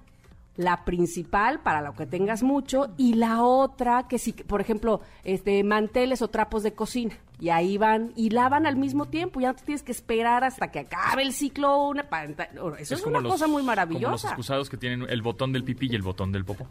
La 0.55 0.85
principal 0.85 1.61
para 1.61 1.81
lo 1.81 1.93
que 1.93 2.05
tengas 2.05 2.43
mucho 2.43 2.93
y 2.95 3.15
la 3.15 3.41
otra 3.43 4.07
que 4.07 4.19
si, 4.19 4.33
por 4.33 4.61
ejemplo, 4.61 5.01
este 5.23 5.63
manteles 5.63 6.21
o 6.21 6.27
trapos 6.27 6.61
de 6.61 6.73
cocina 6.73 7.15
y 7.39 7.49
ahí 7.49 7.77
van 7.79 8.13
y 8.15 8.29
lavan 8.29 8.67
al 8.67 8.75
mismo 8.75 9.05
tiempo. 9.07 9.41
Ya 9.41 9.47
no 9.49 9.55
te 9.55 9.63
tienes 9.65 9.81
que 9.81 9.91
esperar 9.91 10.43
hasta 10.43 10.69
que 10.69 10.79
acabe 10.81 11.23
el 11.23 11.33
ciclo. 11.33 11.87
Una, 11.87 12.05
eso 12.77 12.93
es, 12.95 13.01
como 13.01 13.17
una 13.17 13.21
los- 13.23 13.31
cosa 13.33 13.47
muy 13.47 13.53
Como 13.53 13.59
los 13.61 13.65
maravillosa. 13.65 14.27
excusados 14.27 14.69
que 14.69 14.77
tienen 14.77 15.09
el 15.09 15.21
botón 15.23 15.53
del 15.53 15.63
pipí 15.63 15.87
y 15.91 15.95
el 15.95 16.03
botón 16.03 16.31
del 16.31 16.45
popó. 16.45 16.67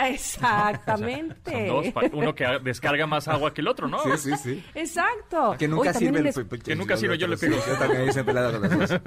Exactamente. 0.08 1.68
Son 1.68 1.82
dos, 1.92 2.04
uno 2.12 2.34
que 2.34 2.46
descarga 2.62 3.06
más 3.06 3.28
agua 3.28 3.52
que 3.52 3.60
el 3.60 3.68
otro, 3.68 3.88
¿no? 3.88 3.98
Sí, 4.02 4.10
sí, 4.18 4.36
sí. 4.42 4.64
Exacto. 4.74 5.56
Que 5.58 5.68
nunca 5.68 5.92
también 5.92 6.14
sirve 6.16 6.28
el 6.30 6.34
pu- 6.48 6.62
Que 6.62 6.74
nunca 6.76 6.96
sirve, 6.96 7.18
yo 7.18 7.26
le 7.26 7.36
pego. 7.36 7.56
Yo 7.66 7.76
también 7.78 8.06
le 8.06 8.10
he 8.12 8.24
dado 8.34 8.58
las 8.60 8.78
dos. 8.78 9.00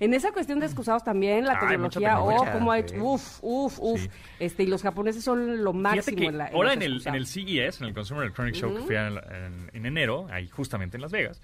En 0.00 0.12
esa 0.14 0.32
cuestión 0.32 0.60
de 0.60 0.66
excusados 0.66 1.02
también, 1.04 1.44
la 1.44 1.58
Ay, 1.60 1.78
mucha 1.78 2.00
tecnología, 2.00 2.20
oh, 2.20 2.52
como 2.52 2.72
ha 2.72 2.78
hecho, 2.80 2.96
uf, 3.02 3.38
uf, 3.42 3.78
uf. 3.78 4.00
Sí. 4.00 4.10
Este, 4.40 4.64
y 4.64 4.66
los 4.66 4.82
japoneses 4.82 5.22
son 5.24 5.62
lo 5.62 5.72
máximo 5.72 6.16
que 6.18 6.26
en 6.26 6.38
la 6.38 6.48
en 6.48 6.54
ahora 6.54 6.72
en 6.74 6.82
el, 6.82 7.02
en 7.06 7.14
el. 7.14 7.26
CES, 7.26 7.80
en 7.80 7.86
el 7.86 7.94
Consumer 7.94 8.24
Electronics 8.24 8.58
Show 8.58 8.74
que 8.74 8.82
fui 8.82 8.96
en- 8.96 9.70
en 9.72 9.86
enero, 9.86 10.26
ahí 10.30 10.48
justamente 10.48 10.96
en 10.96 11.02
Las 11.02 11.12
Vegas, 11.12 11.40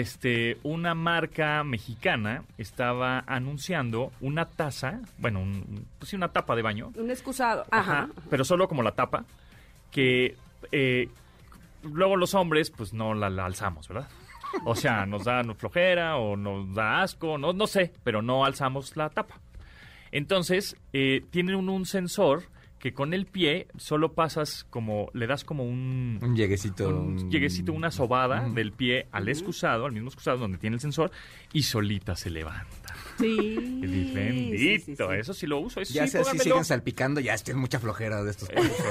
este, 0.00 0.56
una 0.62 0.94
marca 0.94 1.62
mexicana 1.64 2.44
estaba 2.58 3.22
anunciando 3.26 4.10
una 4.20 4.46
taza, 4.46 5.00
bueno, 5.18 5.40
un- 5.40 5.86
pues 5.98 6.10
sí, 6.10 6.16
una 6.16 6.28
tapa 6.32 6.56
de 6.56 6.62
baño, 6.62 6.92
Un 6.96 7.10
excusado, 7.10 7.66
Ajá, 7.70 8.02
ajá. 8.04 8.08
pero 8.30 8.44
solo 8.44 8.68
como 8.68 8.82
la 8.82 8.92
tapa, 8.92 9.24
que 9.90 10.36
eh, 10.72 11.08
luego 11.82 12.16
los 12.16 12.34
hombres 12.34 12.70
pues 12.70 12.94
no 12.94 13.12
la, 13.14 13.28
la 13.28 13.44
alzamos, 13.44 13.88
¿verdad? 13.88 14.08
O 14.64 14.74
sea, 14.74 15.06
nos 15.06 15.24
da 15.24 15.42
flojera 15.54 16.16
o 16.16 16.36
nos 16.36 16.74
da 16.74 17.02
asco, 17.02 17.36
no, 17.38 17.52
no 17.52 17.66
sé, 17.66 17.92
pero 18.04 18.22
no 18.22 18.44
alzamos 18.44 18.96
la 18.96 19.08
tapa. 19.10 19.36
Entonces, 20.10 20.76
eh, 20.92 21.24
tienen 21.30 21.54
un, 21.54 21.68
un 21.70 21.86
sensor 21.86 22.44
que 22.82 22.92
con 22.92 23.14
el 23.14 23.26
pie 23.26 23.68
solo 23.76 24.12
pasas 24.12 24.66
como, 24.68 25.08
le 25.14 25.28
das 25.28 25.44
como 25.44 25.62
un, 25.62 26.18
Un 26.20 26.34
lleguecito. 26.34 26.88
un 26.88 27.30
lleguecito, 27.30 27.72
una 27.72 27.92
sobada 27.92 28.48
del 28.48 28.72
pie 28.72 29.06
al 29.12 29.28
excusado, 29.28 29.86
al 29.86 29.92
mismo 29.92 30.08
excusado 30.08 30.38
donde 30.38 30.58
tiene 30.58 30.74
el 30.74 30.80
sensor, 30.80 31.12
y 31.52 31.62
solita 31.62 32.16
se 32.16 32.28
levanta. 32.28 32.81
Sí. 33.18 33.28
Y 33.28 33.86
dije, 33.86 34.14
bendito, 34.14 34.58
sí, 34.58 34.78
sí, 34.80 34.96
sí. 34.96 35.02
eso 35.18 35.34
sí 35.34 35.46
lo 35.46 35.60
uso, 35.60 35.80
eso 35.80 35.92
Ya 35.92 36.04
sí, 36.06 36.12
sé, 36.12 36.18
si 36.18 36.24
póngamelo. 36.24 36.44
siguen 36.44 36.64
salpicando, 36.64 37.20
ya 37.20 37.34
estoy 37.34 37.54
mucha 37.54 37.78
flojera 37.78 38.22
de 38.24 38.30
estos. 38.30 38.48
Eso, 38.50 38.84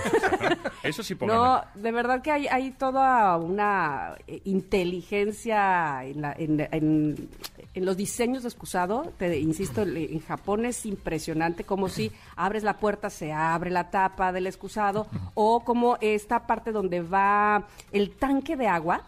eso 0.84 1.04
sí, 1.04 1.16
póngamelo. 1.16 1.44
No, 1.46 1.64
de 1.82 1.92
verdad 1.92 2.22
que 2.22 2.32
hay, 2.32 2.48
hay 2.48 2.72
toda 2.72 3.38
una 3.38 4.16
eh, 4.28 4.42
inteligencia 4.46 6.04
en, 6.06 6.22
la- 6.22 6.34
en- 6.38 6.60
en- 6.72 7.30
en 7.74 7.86
los 7.86 7.96
diseños 7.98 8.44
de 8.44 8.50
excusado. 8.50 9.12
Te 9.18 9.40
insisto, 9.40 9.82
en, 9.84 9.98
en 9.98 10.20
Japón 10.20 10.66
es 10.66 10.86
impresionante 10.86 11.64
como 11.64 11.90
si 11.90 12.12
abres 12.36 12.64
la 12.64 12.78
puerta, 12.78 13.10
se 13.10 13.32
abre 13.32 13.70
la 13.70 13.90
tapa 13.90 14.32
del 14.32 14.48
excusado, 14.48 15.08
o 15.34 15.64
como 15.64 15.98
esta 16.02 16.46
parte 16.48 16.72
donde 16.72 17.02
va 17.02 17.66
el 17.92 18.12
tanque 18.12 18.56
de 18.56 18.68
agua, 18.68 19.04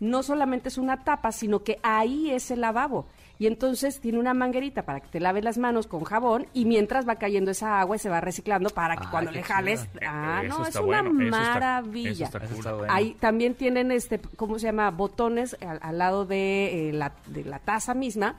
no 0.00 0.22
solamente 0.22 0.68
es 0.68 0.78
una 0.78 1.04
tapa, 1.04 1.30
sino 1.32 1.62
que 1.62 1.78
ahí 1.82 2.30
es 2.30 2.50
el 2.50 2.60
lavabo. 2.60 3.06
Y 3.42 3.48
entonces 3.48 3.98
tiene 3.98 4.20
una 4.20 4.34
manguerita 4.34 4.82
para 4.84 5.00
que 5.00 5.08
te 5.08 5.18
laves 5.18 5.42
las 5.42 5.58
manos 5.58 5.88
con 5.88 6.04
jabón 6.04 6.46
y 6.54 6.64
mientras 6.64 7.08
va 7.08 7.16
cayendo 7.16 7.50
esa 7.50 7.80
agua 7.80 7.96
y 7.96 7.98
se 7.98 8.08
va 8.08 8.20
reciclando 8.20 8.70
para 8.70 8.96
que 8.96 9.02
Ah, 9.06 9.10
cuando 9.10 9.32
le 9.32 9.42
jales... 9.42 9.88
Ah, 10.06 10.42
Eso 10.44 10.58
no, 10.60 10.64
es 10.66 10.76
una 10.76 11.02
bueno, 11.02 11.12
maravilla. 11.12 12.26
eso 12.28 12.38
está 12.38 12.38
Eso 12.38 12.48
cool. 12.54 12.58
está 12.58 12.72
bueno. 12.74 12.92
Ahí 12.94 13.16
también 13.18 13.54
tienen 13.56 13.90
este, 13.90 14.20
¿cómo 14.36 14.60
se 14.60 14.66
llama? 14.66 14.92
Botones 14.92 15.56
al, 15.60 15.80
al 15.82 15.98
lado 15.98 16.24
de, 16.24 16.90
eh, 16.90 16.92
la, 16.92 17.14
de 17.26 17.42
la 17.44 17.58
taza 17.58 17.94
misma. 17.94 18.36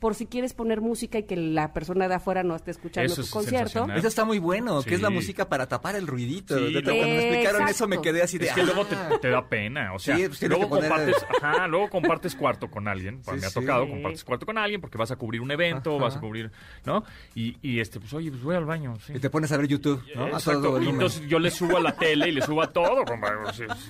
Por 0.00 0.14
si 0.14 0.26
quieres 0.26 0.54
poner 0.54 0.80
música 0.80 1.18
y 1.18 1.24
que 1.24 1.34
la 1.36 1.72
persona 1.72 2.06
de 2.06 2.14
afuera 2.14 2.44
no 2.44 2.54
esté 2.54 2.70
escuchando 2.70 3.06
Eso 3.06 3.16
tu 3.16 3.20
es 3.22 3.30
concierto. 3.30 3.86
Eso 3.94 4.06
está 4.06 4.24
muy 4.24 4.38
bueno, 4.38 4.80
que 4.82 4.94
es 4.94 5.02
la 5.02 5.10
música 5.10 5.48
para 5.48 5.66
tapar 5.66 5.96
el 5.96 6.06
ruidito. 6.06 6.56
Sí, 6.56 6.72
Cuando 6.72 6.92
me 6.94 7.18
explicaron 7.26 7.66
eso 7.68 7.88
me 7.88 8.00
quedé 8.00 8.22
así 8.22 8.38
de... 8.38 8.46
Es 8.46 8.52
que 8.52 8.62
luego 8.62 8.84
te, 8.86 8.94
"Ah". 8.94 9.18
te 9.20 9.28
da 9.28 9.48
pena, 9.48 9.92
o 9.94 9.98
sea, 9.98 10.16
Sí, 10.16 10.28
pues 10.28 10.42
luego 10.42 10.64
que 10.64 10.68
poner- 10.68 10.88
compartes, 10.90 11.16
ajá, 11.42 11.66
luego 11.66 11.90
compartes 11.90 12.34
cuarto 12.36 12.70
con 12.70 12.86
alguien, 12.86 13.22
pues 13.22 13.36
Sí, 13.36 13.40
me 13.40 13.46
ha 13.46 13.50
sí. 13.50 13.60
tocado, 13.60 13.88
compartes 13.88 14.22
cuarto 14.24 14.46
con 14.46 14.56
alguien 14.58 14.80
porque 14.80 14.98
vas 14.98 15.10
a 15.10 15.16
cubrir 15.16 15.40
un 15.40 15.50
evento, 15.50 15.96
Ajá. 15.96 16.04
vas 16.04 16.16
a 16.16 16.20
cubrir, 16.20 16.52
¿no? 16.84 17.02
Y, 17.34 17.56
y 17.60 17.80
este, 17.80 17.98
pues 17.98 18.12
oye, 18.14 18.30
pues 18.30 18.42
voy 18.42 18.54
al 18.54 18.66
baño, 18.66 18.94
sí. 19.04 19.14
Y 19.16 19.18
te 19.18 19.30
pones 19.30 19.50
a 19.50 19.56
ver 19.56 19.66
YouTube, 19.66 20.00
¿no? 20.14 20.26
A 20.26 20.28
Exacto, 20.30 20.62
todo 20.62 20.82
y 20.82 20.88
entonces 20.88 21.22
yo 21.26 21.40
le 21.40 21.50
subo 21.50 21.76
a 21.76 21.80
la 21.80 21.92
tele 21.96 22.28
y 22.28 22.32
le 22.32 22.42
subo 22.42 22.62
a 22.62 22.72
todo, 22.72 23.02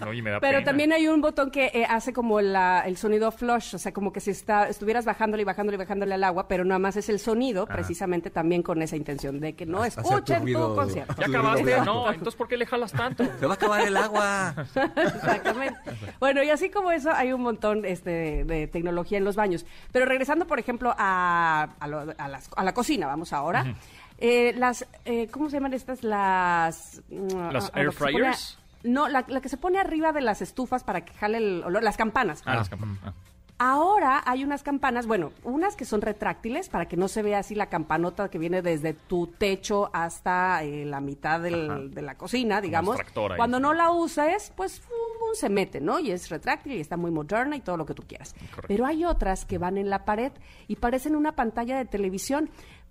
no, 0.01 0.12
y 0.14 0.23
me 0.23 0.31
da 0.31 0.40
Pero 0.40 0.59
pena. 0.59 0.64
también 0.64 0.92
hay 0.92 1.07
un 1.09 1.21
botón 1.21 1.51
que 1.51 1.66
eh, 1.75 1.85
hace 1.87 2.12
como 2.14 2.40
la- 2.40 2.83
el 2.87 2.97
sonido 2.97 3.31
flush, 3.31 3.75
o 3.75 3.79
sea, 3.79 3.92
como 3.92 4.11
que 4.12 4.21
si 4.21 4.31
está, 4.31 4.68
estuvieras 4.68 5.05
bajándole 5.05 5.42
y 5.42 5.44
bajándole 5.44 5.75
y 5.75 5.79
bajándole 5.79 5.98
al 6.05 6.25
agua, 6.25 6.49
pero 6.49 6.65
nada 6.65 6.79
más 6.79 6.97
es 6.97 7.09
el 7.09 7.19
sonido, 7.19 7.67
precisamente 7.67 8.31
también 8.31 8.63
con 8.63 8.81
esa 8.83 8.97
intención 8.97 9.41
de 9.41 9.55
que 9.55 9.67
no 9.67 9.85
escuchen 9.85 10.45
tu, 10.45 10.75
concierto. 10.75 11.15
Ya 11.19 11.27
acabaste, 11.27 11.81
no, 11.83 12.11
entonces 12.13 12.35
¿por 12.37 12.49
qué 12.49 12.57
le 12.57 12.67
jalas 12.67 12.93
tanto? 12.93 13.25
Se 13.39 13.47
va 13.47 13.53
a 13.53 13.55
acabar 13.55 13.81
el 13.87 13.97
agua. 13.97 14.55
Exactamente. 14.97 15.79
Bueno, 16.21 16.43
y 16.43 16.51
así 16.51 16.71
como 16.71 16.91
eso, 16.91 17.11
hay 17.13 17.33
un 17.33 17.43
montón 17.43 17.85
este, 17.85 18.11
de, 18.11 18.45
de 18.45 18.67
tecnología 18.69 19.19
en 19.19 19.25
los 19.25 19.37
baños. 19.37 19.67
Pero 19.93 20.07
regresando, 20.07 20.47
por 20.47 20.59
ejemplo, 20.59 20.95
a, 20.97 21.69
a, 21.79 21.87
lo- 21.89 22.15
a 22.17 22.29
las- 22.29 22.51
a 22.57 22.65
la 22.65 22.75
cocina, 22.75 23.07
vamos 23.07 23.33
ahora. 23.33 23.75
Eh, 24.19 24.53
las, 24.57 24.87
eh, 25.05 25.29
¿cómo 25.31 25.49
se 25.49 25.57
llaman 25.57 25.75
estas? 25.75 26.03
Las... 26.03 27.03
mm, 27.09 27.53
¿Las 27.53 27.71
ah, 27.73 27.81
air 27.81 27.93
fryers? 27.93 28.59
no, 28.83 29.09
la, 29.09 29.25
la 29.29 29.41
que 29.41 29.49
se 29.49 29.57
pone 29.57 29.79
arriba 29.79 30.13
de 30.13 30.21
las 30.21 30.43
estufas 30.43 30.83
para 30.83 31.05
que 31.05 31.13
jale 31.15 31.39
el 31.39 31.63
olor, 31.65 31.83
las 31.83 31.97
campanas. 31.97 32.43
Ah, 32.45 32.57
las 32.57 32.69
campanas. 32.69 32.99
ah. 33.05 33.13
Ahora 33.59 34.23
hay 34.25 34.44
unas 34.44 34.62
campanas, 34.62 35.07
bueno, 35.09 35.33
unas 35.42 35.75
que 35.75 35.85
son 35.85 36.01
retráctiles 36.01 36.68
para 36.68 36.87
que 36.87 36.97
no 36.97 37.09
se 37.09 37.23
vea 37.23 37.40
así 37.40 37.57
la 37.57 37.66
campanota 37.68 38.29
que 38.31 38.38
viene 38.38 38.62
desde 38.62 38.94
tu 38.94 39.27
techo 39.27 39.90
hasta 39.92 40.62
eh, 40.62 40.85
la 40.85 41.01
mitad 41.01 41.40
del- 41.40 41.92
de 41.92 42.03
la 42.03 42.14
cocina, 42.16 42.61
digamos. 42.61 42.97
Cuando 43.37 43.59
no 43.59 43.75
la 43.75 43.90
uses, 43.90 44.53
pues 44.57 44.79
fum, 44.81 44.92
se 45.35 45.49
mete, 45.49 45.81
¿no? 45.81 45.99
Y 45.99 46.11
es 46.12 46.29
retráctil 46.31 46.73
y 46.75 46.81
está 46.81 46.97
muy 46.97 47.11
moderna 47.11 47.57
y 47.57 47.61
todo 47.61 47.77
lo 47.77 47.85
que 47.85 47.94
tú 47.94 48.05
quieras. 48.07 48.33
Correcto. 48.35 48.64
Pero 48.68 48.87
hay 48.87 49.05
otras 49.05 49.44
que 49.44 49.59
van 49.59 49.77
en 49.77 49.90
la 49.90 50.05
pared 50.05 50.33
y 50.68 50.77
parecen 50.77 51.16
una 51.16 51.33
pantalla 51.33 51.77
de 51.79 51.85
televisión. 51.85 52.49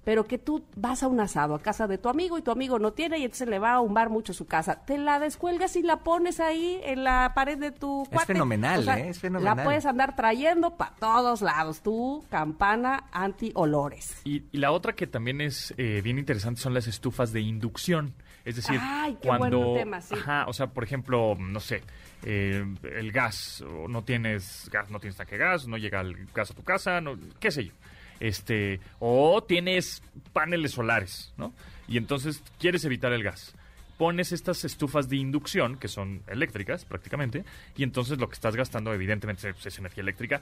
Pero 0.08 0.26
que 0.26 0.38
tú 0.38 0.64
vas 0.78 1.04
a 1.04 1.10
un 1.10 1.20
asado 1.20 1.54
a 1.54 1.62
casa 1.62 1.86
de 1.86 1.98
tu 1.98 2.08
amigo 2.08 2.38
y 2.38 2.42
tu 2.42 2.50
amigo 2.50 2.80
no 2.80 2.94
tiene 2.94 3.18
y 3.18 3.24
entonces 3.26 3.50
le 3.50 3.60
va 3.60 3.72
a 3.72 3.74
ahumar 3.74 4.10
mucho 4.10 4.32
su 4.34 4.48
casa. 4.48 4.86
Te 4.86 4.98
la 4.98 5.20
descuelgas 5.20 5.76
y 5.76 5.82
la 5.84 5.98
pones 5.98 6.40
ahí 6.40 6.80
en 6.86 7.04
la 7.04 7.34
pared 7.36 7.58
de 7.58 7.74
tu 7.74 8.04
Es 8.04 8.10
cuate. 8.12 8.28
fenomenal, 8.28 8.80
O 8.80 8.84
sea, 8.84 9.00
¿eh? 9.00 9.10
Es 9.10 9.20
fenomenal. 9.20 9.58
La 9.58 9.64
puedes 9.66 9.86
andar 9.86 10.16
trayendo 10.16 10.78
para 10.78 10.96
todos 10.96 11.42
lados. 11.42 11.82
Tu 11.82 12.24
campana 12.30 13.04
anti-olores. 13.12 14.22
Y, 14.24 14.44
y 14.54 14.60
la 14.60 14.72
otra 14.72 14.94
que 14.94 15.08
también 15.08 15.42
es 15.42 15.74
eh, 15.78 16.00
bien 16.02 16.18
interesante 16.20 16.62
son 16.62 16.74
las 16.74 16.88
estufas 16.88 17.34
de 17.34 17.42
inducción. 17.42 18.14
Es 18.46 18.56
decir, 18.56 18.80
Ay, 18.82 19.18
qué 19.22 19.28
cuando... 19.28 19.60
buen 19.60 19.80
tema, 19.84 20.00
sí. 20.00 20.16
Ajá, 20.16 20.46
o 20.48 20.54
sea, 20.54 20.68
por 20.68 20.86
ejemplo, 20.86 21.36
no 21.38 21.60
sé, 21.60 21.84
eh, 22.24 22.64
el 22.96 23.12
gas, 23.12 23.60
o 23.60 23.90
no 23.90 24.06
tienes 24.06 24.70
gas, 24.72 24.90
no 24.90 25.02
tienes 25.02 25.18
tanque 25.18 25.34
de 25.38 25.44
gas, 25.44 25.68
no 25.68 25.76
llega 25.76 26.00
el 26.00 26.16
gas 26.34 26.52
a 26.52 26.54
tu 26.54 26.64
casa, 26.64 27.02
no, 27.02 27.18
qué 27.42 27.52
sé 27.52 27.66
yo. 27.66 27.74
Este, 28.20 28.80
o 29.00 29.44
tienes 29.44 30.02
paneles 30.34 30.72
solares, 30.72 31.34
¿no? 31.38 31.54
Y 31.88 31.98
entonces 31.98 32.44
quieres 32.60 32.84
evitar 32.86 33.14
el 33.14 33.24
gas. 33.24 33.54
Pones 33.98 34.32
estas 34.32 34.64
estufas 34.64 35.10
de 35.10 35.16
inducción, 35.18 35.76
que 35.78 35.88
son 35.88 36.22
eléctricas 36.28 36.86
prácticamente, 36.86 37.44
y 37.76 37.84
entonces 37.84 38.20
lo 38.20 38.28
que 38.28 38.36
estás 38.36 38.56
gastando 38.56 38.94
evidentemente 38.94 39.50
es, 39.50 39.66
es 39.66 39.80
energía 39.80 40.04
eléctrica 40.04 40.42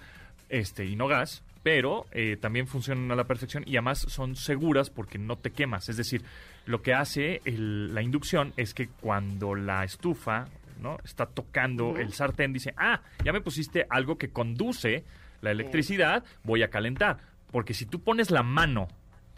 este, 0.49 0.85
y 0.85 0.95
no 0.97 1.07
gas, 1.07 1.41
pero 1.63 2.05
eh, 2.11 2.35
también 2.39 2.67
funcionan 2.67 3.09
a 3.11 3.15
la 3.15 3.23
perfección 3.23 3.63
y 3.65 3.77
además 3.77 3.99
son 4.09 4.35
seguras 4.35 4.89
porque 4.89 5.17
no 5.17 5.37
te 5.37 5.51
quemas. 5.51 5.87
Es 5.87 5.95
decir, 5.97 6.21
lo 6.65 6.81
que 6.81 6.93
hace 6.93 7.41
el- 7.45 7.93
la 7.95 8.01
inducción 8.01 8.51
es 8.57 8.73
que 8.73 8.87
cuando 8.87 9.55
la 9.55 9.83
estufa 9.85 10.47
¿no? 10.81 10.97
está 11.05 11.25
tocando 11.25 11.95
el 11.97 12.11
sartén, 12.11 12.51
dice, 12.51 12.73
ah, 12.75 13.01
ya 13.23 13.31
me 13.31 13.39
pusiste 13.39 13.85
algo 13.89 14.17
que 14.17 14.29
conduce 14.31 15.05
la 15.41 15.51
electricidad, 15.51 16.25
voy 16.43 16.61
a 16.63 16.69
calentar. 16.69 17.19
Porque 17.55 17.73
si 17.73 17.85
tú 17.85 18.01
pones 18.01 18.31
la 18.31 18.43
mano, 18.43 18.89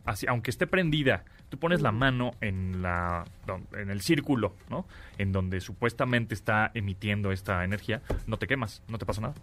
así, 0.04 0.26
aunque 0.28 0.50
esté 0.50 0.66
prendida, 0.66 1.24
tú 1.50 1.60
pones 1.60 1.84
la 1.84 1.92
mano 1.92 2.32
en, 2.42 2.82
la, 2.82 3.24
en 3.74 3.92
el 3.92 4.02
círculo, 4.02 4.56
¿no? 4.72 4.88
En 5.20 5.32
donde 5.32 5.62
supuestamente 5.62 6.34
está 6.34 6.72
emitiendo 6.74 7.32
esta 7.32 7.64
energía, 7.64 8.02
no 8.26 8.38
te 8.38 8.48
quemas, 8.48 8.82
no 8.88 8.98
te 8.98 9.06
pasa 9.06 9.22
nada. 9.22 9.36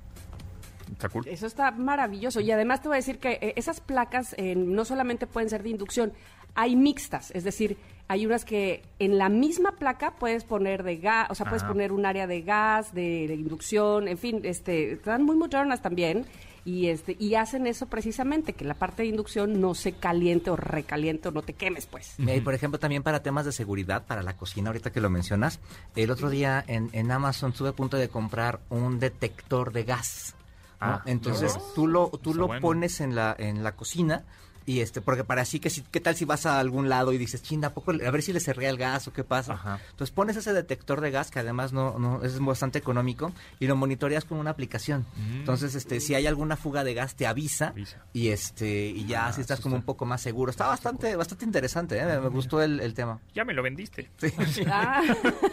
Está 0.91 1.09
cool. 1.09 1.25
Eso 1.29 1.47
está 1.47 1.71
maravilloso. 1.71 2.41
Y 2.41 2.51
además 2.51 2.83
te 2.83 2.89
voy 2.89 2.97
a 2.97 2.99
decir 2.99 3.21
que 3.21 3.39
eh, 3.41 3.55
esas 3.55 3.81
placas 3.81 4.35
eh, 4.39 4.57
no 4.57 4.85
solamente 4.85 5.29
pueden 5.29 5.49
ser 5.51 5.63
de 5.63 5.69
inducción, 5.69 6.13
hay 6.57 6.75
mixtas. 6.75 7.31
Es 7.31 7.45
decir, 7.45 7.79
hay 8.09 8.27
unas 8.27 8.45
que 8.45 8.83
en 8.99 9.19
la 9.19 9.29
misma 9.29 9.77
placa 9.77 10.17
puedes 10.17 10.43
poner 10.43 10.83
de 10.83 10.97
gas, 10.97 11.31
o 11.31 11.37
sea, 11.37 11.47
puedes 11.47 11.63
poner 11.63 11.93
un 11.93 12.07
área 12.07 12.27
de 12.27 12.43
gas, 12.43 12.93
de, 12.93 13.29
de 13.29 13.35
inducción, 13.37 14.09
en 14.09 14.19
fin, 14.19 14.41
este, 14.43 14.95
están 14.95 15.23
muy 15.23 15.37
modernas 15.37 15.81
también. 15.81 16.27
Y 16.65 16.89
este 16.89 17.17
y 17.19 17.35
hacen 17.35 17.67
eso 17.67 17.87
precisamente 17.87 18.55
que 18.55 18.65
la 18.65 18.75
parte 18.75 19.03
de 19.03 19.09
inducción 19.09 19.61
no 19.61 19.75
se 19.75 19.93
caliente 19.93 20.51
o 20.51 20.57
recaliente 20.57 21.29
o 21.29 21.31
no 21.31 21.43
te 21.43 21.53
quemes 21.53 21.87
pues. 21.87 22.15
Y 22.19 22.41
por 22.41 22.55
ejemplo, 22.55 22.79
también 22.79 23.03
para 23.03 23.23
temas 23.23 23.45
de 23.45 23.53
seguridad, 23.53 24.07
para 24.07 24.23
la 24.23 24.37
cocina, 24.37 24.71
ahorita 24.71 24.91
que 24.91 25.01
lo 25.01 25.11
mencionas, 25.11 25.61
el 25.97 26.11
otro 26.11 26.31
día 26.31 26.65
en, 26.67 26.89
en 26.93 27.11
Amazon 27.11 27.51
estuve 27.51 27.69
a 27.71 27.73
punto 27.73 27.97
de 27.97 28.09
comprar 28.09 28.61
un 28.71 28.99
detector 28.99 29.73
de 29.73 29.85
gas. 29.85 30.35
¿no? 30.81 30.87
Ah, 30.87 31.03
Entonces 31.07 31.55
ya. 31.55 31.61
tú 31.75 31.87
lo 31.87 32.09
tú 32.11 32.31
Está 32.31 32.41
lo 32.41 32.47
bueno. 32.49 32.61
pones 32.63 33.01
en 33.01 33.15
la 33.15 33.35
en 33.39 33.63
la 33.63 33.77
cocina 33.77 34.25
y 34.67 34.81
este 34.81 35.01
porque 35.01 35.25
para 35.25 35.43
así 35.43 35.61
que 35.61 35.69
si 35.71 35.83
qué 35.83 36.01
tal 36.01 36.15
si 36.17 36.25
vas 36.25 36.47
a 36.47 36.59
algún 36.59 36.89
lado 36.89 37.13
y 37.13 37.19
dices 37.19 37.43
chinda 37.43 37.69
¿a 37.69 37.75
poco 37.75 37.93
le- 37.93 38.07
a 38.07 38.11
ver 38.11 38.23
si 38.23 38.33
le 38.33 38.41
cerré 38.41 38.69
el 38.69 38.77
gas 38.79 39.07
o 39.09 39.13
qué 39.13 39.23
pasa 39.25 39.55
Ajá. 39.55 39.79
entonces 39.91 40.11
pones 40.15 40.37
ese 40.37 40.53
detector 40.53 41.01
de 41.01 41.11
gas 41.11 41.31
que 41.31 41.39
además 41.41 41.73
no, 41.73 41.99
no 41.99 42.23
es 42.23 42.39
bastante 42.41 42.79
económico 42.79 43.33
y 43.61 43.67
lo 43.67 43.77
monitoreas 43.77 44.25
con 44.25 44.39
una 44.39 44.51
aplicación 44.51 45.05
Mm. 45.17 45.37
entonces 45.41 45.75
este 45.75 46.01
si 46.01 46.15
hay 46.15 46.27
alguna 46.27 46.57
fuga 46.57 46.83
de 46.85 46.95
gas 46.95 47.15
te 47.15 47.27
avisa, 47.27 47.69
Avisa. 47.69 47.99
y 48.13 48.29
este 48.29 48.87
y 48.89 49.07
ya 49.07 49.27
Ah, 49.27 49.29
así 49.29 49.41
estás 49.43 49.61
como 49.61 49.77
está- 49.77 49.81
un 49.83 49.87
poco 49.87 50.07
más 50.07 50.21
seguro 50.21 50.51
está 50.51 50.67
bastante 50.67 51.15
bastante 51.17 51.45
interesante 51.45 51.99
¿eh? 51.99 52.07
me, 52.07 52.21
me 52.21 52.29
gustó 52.29 52.63
el, 52.63 52.81
el 52.81 52.95
tema 52.95 53.21
Ya 53.35 53.45
me 53.45 53.53
lo 53.55 53.63
vendiste. 53.63 54.09
Ah. 54.67 55.03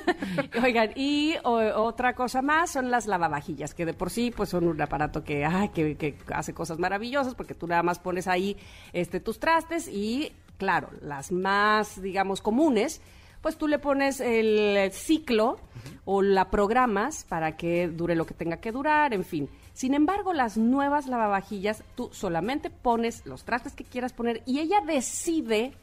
Oigan, 0.64 0.92
y 0.96 1.36
o- 1.44 1.84
otra 1.84 2.14
cosa 2.14 2.42
más 2.42 2.72
son 2.72 2.92
las 2.92 3.08
lavavajillas, 3.08 3.74
que 3.74 3.86
de 3.86 3.94
por 3.94 4.10
sí 4.10 4.32
pues 4.36 4.50
son 4.50 4.68
un 4.68 4.82
aparato 4.82 5.24
que, 5.24 5.46
ay, 5.46 5.70
que, 5.70 5.96
que 5.98 6.16
hace 6.34 6.54
cosas 6.54 6.80
maravillosas 6.80 7.36
porque 7.36 7.54
tú 7.54 7.68
nada 7.68 7.84
más 7.84 8.00
pones 8.00 8.28
ahí 8.28 8.58
este 9.02 9.20
tus 9.20 9.40
trastes 9.40 9.88
y 9.88 10.32
claro, 10.58 10.90
las 11.02 11.32
más 11.32 12.02
digamos 12.02 12.42
comunes, 12.42 13.02
pues 13.42 13.58
tú 13.58 13.68
le 13.68 13.80
pones 13.80 14.20
el 14.20 14.92
ciclo 14.92 15.60
o 16.06 16.22
la 16.22 16.50
programas 16.52 17.24
para 17.24 17.58
que 17.58 17.88
dure 17.88 18.16
lo 18.16 18.26
que 18.26 18.34
tenga 18.34 18.58
que 18.58 18.72
durar, 18.72 19.14
en 19.14 19.26
fin. 19.26 19.50
Sin 19.74 19.94
embargo, 19.94 20.34
las 20.34 20.58
nuevas 20.58 21.08
lavavajillas, 21.08 21.84
tú 21.96 22.10
solamente 22.12 22.70
pones 22.70 23.26
los 23.26 23.44
trastes 23.44 23.74
que 23.74 23.84
quieras 23.84 24.14
poner 24.14 24.44
y 24.46 24.60
ella 24.60 24.82
decide 24.86 25.74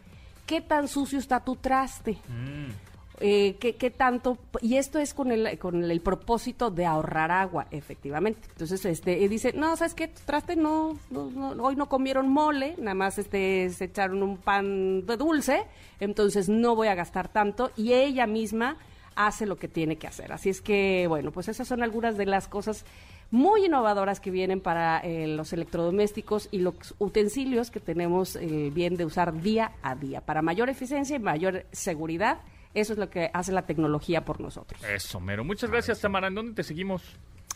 qué 0.46 0.60
tan 0.60 0.88
sucio 0.88 1.18
está 1.18 1.40
tu 1.40 1.56
traste. 1.56 2.12
Mm. 2.28 2.87
Eh, 3.20 3.56
¿qué, 3.58 3.74
qué 3.76 3.90
tanto? 3.90 4.38
Y 4.62 4.76
esto 4.76 4.98
es 4.98 5.12
con 5.14 5.32
el, 5.32 5.58
con 5.58 5.82
el, 5.82 6.00
propósito 6.00 6.70
de 6.70 6.86
ahorrar 6.86 7.30
agua, 7.30 7.66
efectivamente. 7.70 8.40
Entonces, 8.52 8.84
este, 8.84 9.24
eh, 9.24 9.28
dice, 9.28 9.52
no, 9.52 9.76
¿sabes 9.76 9.94
qué? 9.94 10.08
Traste 10.08 10.54
no, 10.56 10.96
no- 11.10 11.30
no- 11.30 11.50
hoy 11.64 11.74
no 11.76 11.88
comieron 11.88 12.28
mole, 12.28 12.74
nada 12.78 12.94
más 12.94 13.18
este, 13.18 13.70
se 13.70 13.86
echaron 13.86 14.22
un 14.22 14.36
pan 14.36 15.04
de 15.06 15.16
dulce, 15.16 15.64
entonces 16.00 16.48
no 16.48 16.76
voy 16.76 16.88
a 16.88 16.94
gastar 16.94 17.28
tanto. 17.28 17.70
Y 17.76 17.92
ella 17.92 18.26
misma 18.26 18.76
hace 19.16 19.46
lo 19.46 19.56
que 19.56 19.66
tiene 19.66 19.96
que 19.96 20.06
hacer. 20.06 20.32
Así 20.32 20.48
es 20.48 20.60
que, 20.60 21.06
bueno, 21.08 21.32
pues 21.32 21.48
esas 21.48 21.66
son 21.66 21.82
algunas 21.82 22.16
de 22.16 22.26
las 22.26 22.46
cosas 22.46 22.84
muy 23.32 23.66
innovadoras 23.66 24.20
que 24.20 24.30
vienen 24.30 24.60
para 24.60 25.00
eh, 25.00 25.26
los 25.26 25.52
electrodomésticos 25.52 26.48
y 26.52 26.58
los 26.58 26.94
utensilios 26.98 27.70
que 27.72 27.80
tenemos 27.80 28.36
el 28.36 28.70
bien 28.70 28.96
de 28.96 29.04
usar 29.04 29.40
día 29.42 29.72
a 29.82 29.96
día. 29.96 30.20
Para 30.20 30.40
mayor 30.40 30.68
eficiencia 30.70 31.16
y 31.16 31.18
mayor 31.18 31.66
seguridad, 31.72 32.38
eso 32.74 32.92
es 32.92 32.98
lo 32.98 33.10
que 33.10 33.30
hace 33.32 33.52
la 33.52 33.62
tecnología 33.62 34.24
por 34.24 34.40
nosotros. 34.40 34.82
Eso, 34.84 35.20
mero. 35.20 35.44
Muchas 35.44 35.70
gracias, 35.70 36.00
Tamara. 36.00 36.28
¿En 36.28 36.34
dónde 36.34 36.54
te 36.54 36.62
seguimos? 36.62 37.02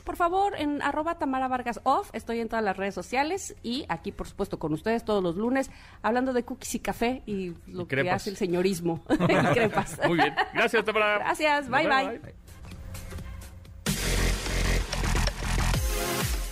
Por 0.04 0.16
favor, 0.16 0.54
en 0.58 0.82
arroba 0.82 1.16
Tamara 1.18 1.46
Vargas 1.46 1.80
Off, 1.84 2.10
estoy 2.12 2.40
en 2.40 2.48
todas 2.48 2.64
las 2.64 2.76
redes 2.76 2.94
sociales 2.94 3.54
y 3.62 3.84
aquí, 3.88 4.10
por 4.10 4.26
supuesto, 4.26 4.58
con 4.58 4.72
ustedes 4.72 5.04
todos 5.04 5.22
los 5.22 5.36
lunes, 5.36 5.70
hablando 6.02 6.32
de 6.32 6.44
cookies 6.44 6.74
y 6.74 6.80
café 6.80 7.22
y 7.24 7.54
lo 7.68 7.82
Y 7.82 7.86
que 7.86 8.10
hace 8.10 8.30
el 8.30 8.36
señorismo 8.36 9.04
y 9.10 9.54
crepas. 9.54 10.00
Muy 10.08 10.16
bien. 10.16 10.34
Gracias, 10.54 10.84
Tamara. 10.84 11.18
Gracias, 11.18 11.68
Nos 11.68 11.78
bye, 11.78 11.88
vemos, 11.88 12.20
bye. 12.20 12.34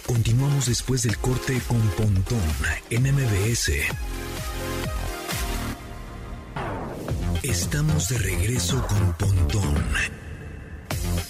Continuamos 0.07 0.67
después 0.67 1.03
del 1.03 1.17
corte 1.19 1.61
con 1.67 1.81
Pontón 1.91 2.41
en 2.91 3.03
MBS. 3.03 3.71
Estamos 7.43 8.11
de 8.11 8.19
regreso 8.19 8.87
con 8.87 9.15
Pontón 9.15 9.75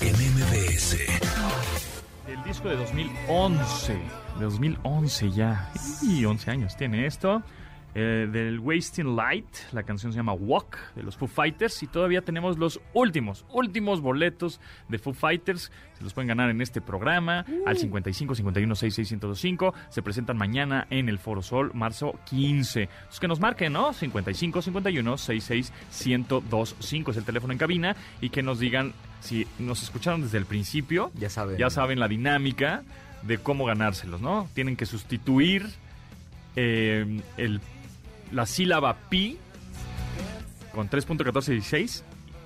en 0.00 0.12
MBS. 0.12 0.96
El 2.26 2.42
disco 2.42 2.68
de 2.68 2.76
2011. 2.76 3.92
De 4.40 4.44
2011 4.44 5.30
ya. 5.30 5.70
Y 6.02 6.24
11 6.24 6.50
años 6.50 6.76
tiene 6.76 7.06
esto. 7.06 7.44
Eh, 7.94 8.28
del 8.30 8.60
Wasting 8.60 9.16
Light. 9.16 9.46
La 9.72 9.82
canción 9.82 10.12
se 10.12 10.16
llama 10.16 10.32
Walk 10.32 10.78
de 10.94 11.02
los 11.02 11.16
Foo 11.16 11.26
Fighters. 11.26 11.82
Y 11.82 11.88
todavía 11.88 12.22
tenemos 12.22 12.56
los 12.56 12.80
últimos, 12.94 13.44
últimos 13.50 14.00
boletos 14.00 14.60
de 14.88 14.98
Foo 14.98 15.12
Fighters. 15.12 15.72
Se 15.98 16.04
los 16.04 16.14
pueden 16.14 16.28
ganar 16.28 16.50
en 16.50 16.60
este 16.60 16.80
programa 16.80 17.44
al 17.66 17.76
55 17.76 18.36
51 18.36 18.74
66 18.76 19.10
1025. 19.12 19.74
Se 19.88 20.02
presentan 20.02 20.36
mañana 20.36 20.86
en 20.90 21.08
el 21.08 21.18
Foro 21.18 21.42
Sol, 21.42 21.72
marzo 21.74 22.14
15. 22.26 22.82
Entonces 22.82 23.20
que 23.20 23.28
nos 23.28 23.40
marquen, 23.40 23.72
¿no? 23.72 23.92
55 23.92 24.62
51 24.62 25.18
66 25.18 25.72
1025 26.06 27.10
es 27.10 27.16
el 27.16 27.24
teléfono 27.24 27.52
en 27.52 27.58
cabina. 27.58 27.96
Y 28.20 28.30
que 28.30 28.44
nos 28.44 28.60
digan 28.60 28.92
si 29.18 29.48
nos 29.58 29.82
escucharon 29.82 30.22
desde 30.22 30.38
el 30.38 30.46
principio. 30.46 31.10
Ya 31.14 31.28
saben. 31.28 31.58
Ya 31.58 31.70
saben 31.70 31.98
la 31.98 32.06
dinámica 32.06 32.84
de 33.22 33.38
cómo 33.38 33.64
ganárselos, 33.64 34.20
¿no? 34.20 34.48
Tienen 34.54 34.76
que 34.76 34.86
sustituir 34.86 35.66
eh, 36.56 37.20
el, 37.36 37.60
la 38.32 38.46
sílaba 38.46 38.94
pi 39.08 39.38
con 40.72 40.88
3.1416 40.88 42.02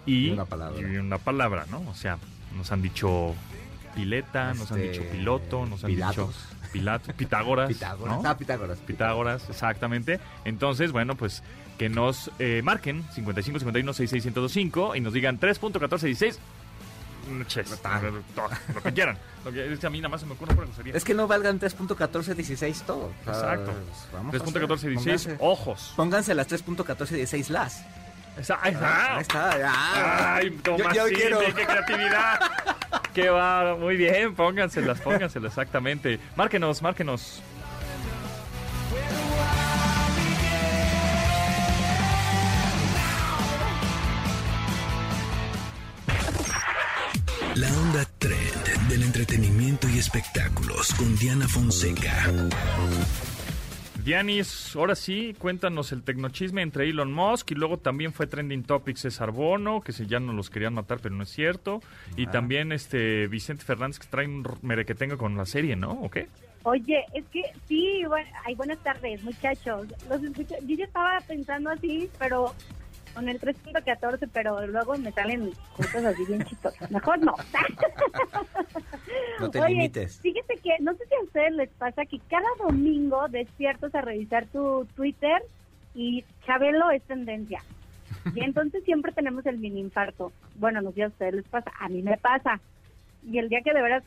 y, 0.07 0.29
Y 0.29 0.31
una 0.31 0.45
palabra. 0.45 0.81
y 0.81 0.97
una 0.97 1.19
palabra, 1.19 1.67
¿no? 1.71 1.81
O 1.89 1.95
sea, 1.95 2.19
nos 2.57 2.71
han 2.73 2.83
dicho 2.83 3.35
pileta, 3.95 4.55
nos 4.55 4.71
han 4.73 4.81
Este, 4.81 4.99
dicho 5.01 5.11
piloto, 5.13 5.67
nos 5.67 5.85
han 5.85 5.91
Pilatos. 5.91 6.29
dicho 6.29 6.71
pilato, 6.73 7.13
Pitágoras. 7.15 7.69
Pitágoras 7.73 8.23
¿no? 8.23 8.29
ah 8.29 8.37
Pitágoras 8.37 8.79
Pitágoras, 8.79 9.49
exactamente. 9.51 10.21
Entonces, 10.45 10.93
bueno, 10.93 11.15
pues 11.17 11.43
que 11.79 11.89
nos 11.89 12.31
eh, 12.39 12.61
marquen 12.63 13.05
55 13.13 13.59
51 13.59 13.93
66 13.93 14.25
1025 14.27 14.97
y 14.97 15.01
nos 15.01 15.13
digan 15.13 15.39
3.1416. 15.41 16.39
Ches, 17.47 17.81
lo 18.75 18.83
que 18.83 18.93
quieran. 18.93 19.19
Lo 19.45 19.53
que, 19.53 19.73
es 19.73 19.79
que 19.79 19.87
a 19.87 19.91
mí 19.91 19.99
nada 20.01 20.09
más 20.11 20.21
se 20.21 20.27
me 20.27 20.33
ocurre 20.35 20.55
una 20.55 20.65
grosería. 20.65 20.95
Es 20.95 21.05
que 21.05 21.15
no 21.15 21.27
valgan 21.27 21.59
3.1416 21.61 22.83
todo. 22.83 23.13
O 23.21 23.25
sea, 23.25 23.33
Exacto. 23.35 23.73
pues, 23.73 24.09
vamos 24.13 24.35
a 24.35 24.37
hacer- 24.37 24.63
3.1416, 24.69 24.95
pónganse- 24.97 25.37
ojos. 25.41 25.93
Pónganse 25.97 26.35
las 26.35 26.49
3.1416 26.49 27.49
las. 27.51 27.83
Esa- 28.39 28.59
ahí 28.63 28.73
está. 28.73 29.15
Ahí 29.17 29.21
está. 29.23 29.59
ya. 29.59 30.35
Ay, 30.37 30.51
Yo- 30.65 30.77
yo 30.77 30.77
Tomasini, 30.85 31.15
quiero. 31.17 31.39
qué 31.41 31.67
creatividad. 31.67 32.41
Qué 33.15 33.29
va, 33.31 33.77
muy 33.77 33.97
bien, 33.97 34.35
pónganselas, 34.35 35.01
pónganselas, 35.01 35.53
exactamente. 35.53 36.19
Márquenos, 36.35 36.83
márquenos. 36.83 37.41
Onda 47.95 48.09
trend 48.19 48.89
del 48.89 49.05
entretenimiento 49.05 49.89
y 49.89 49.99
espectáculos 49.99 50.93
con 50.95 51.15
Diana 51.17 51.47
Fonseca. 51.47 52.27
Dianis, 54.05 54.75
ahora 54.75 54.97
sí, 54.97 55.35
cuéntanos 55.39 55.93
el 55.93 56.03
tecnochisme 56.03 56.63
entre 56.63 56.91
Elon 56.91 57.13
Musk 57.13 57.53
y 57.53 57.55
luego 57.55 57.77
también 57.79 58.13
fue 58.13 58.27
trending 58.27 58.65
topic 58.65 58.97
César 58.97 59.31
Bono, 59.31 59.81
que 59.81 59.93
se 59.93 60.07
ya 60.07 60.19
no 60.19 60.33
los 60.33 60.51
querían 60.51 60.75
matar, 60.75 60.99
pero 61.01 61.15
no 61.15 61.23
es 61.23 61.29
cierto. 61.31 61.83
Y 62.17 62.27
también 62.27 62.73
este 62.73 63.29
Vicente 63.29 63.65
Fernández 63.65 64.01
que 64.01 64.09
trae 64.09 64.27
un 64.27 64.45
merequetenga 64.63 65.17
con 65.17 65.37
la 65.37 65.47
serie, 65.47 65.77
¿no? 65.77 65.93
¿O 65.93 66.11
qué? 66.11 66.27
Oye, 66.65 67.05
es 67.15 67.25
que 67.27 67.43
sí, 67.69 68.03
bueno, 68.09 68.29
ay, 68.45 68.57
buenas 68.57 68.79
tardes, 68.79 69.23
muchachos. 69.23 69.87
Los 70.09 70.21
escucho- 70.21 70.57
yo 70.67 70.77
ya 70.77 70.85
estaba 70.85 71.21
pensando 71.21 71.71
así, 71.71 72.11
pero 72.19 72.53
con 73.15 73.29
el 73.29 73.41
3.14, 73.41 74.29
pero 74.33 74.67
luego 74.67 74.97
me 74.99 75.13
salen 75.13 75.53
cosas 75.77 76.05
así 76.05 76.25
bien 76.27 76.45
chistosas. 76.45 76.91
Mejor 76.91 77.19
no. 77.21 77.35
No 79.41 79.51
te 79.51 79.61
Oye, 79.61 79.75
limites. 79.75 80.21
Fíjate 80.21 80.57
que, 80.59 80.77
no 80.81 80.93
sé 80.95 81.07
si 81.07 81.15
a 81.15 81.23
ustedes 81.23 81.53
les 81.53 81.71
pasa 81.71 82.05
que 82.05 82.19
cada 82.29 82.49
domingo 82.59 83.29
despiertas 83.29 83.95
a 83.95 84.01
revisar 84.01 84.47
tu 84.47 84.87
Twitter 84.97 85.43
y 85.95 86.25
Chabelo 86.45 86.91
es 86.91 87.03
tendencia. 87.03 87.63
Y 88.35 88.43
entonces 88.43 88.83
siempre 88.85 89.13
tenemos 89.13 89.45
el 89.47 89.59
mini 89.59 89.81
infarto. 89.81 90.33
Bueno, 90.57 90.81
no 90.81 90.91
sé 90.91 90.97
si 90.97 91.03
a 91.03 91.09
ustedes 91.09 91.35
les 91.35 91.49
pasa, 91.49 91.71
a 91.79 91.89
mí 91.89 92.03
me 92.03 92.17
pasa. 92.17 92.61
Y 93.27 93.39
el 93.39 93.49
día 93.49 93.61
que 93.63 93.73
de 93.73 93.83
veras, 93.83 94.05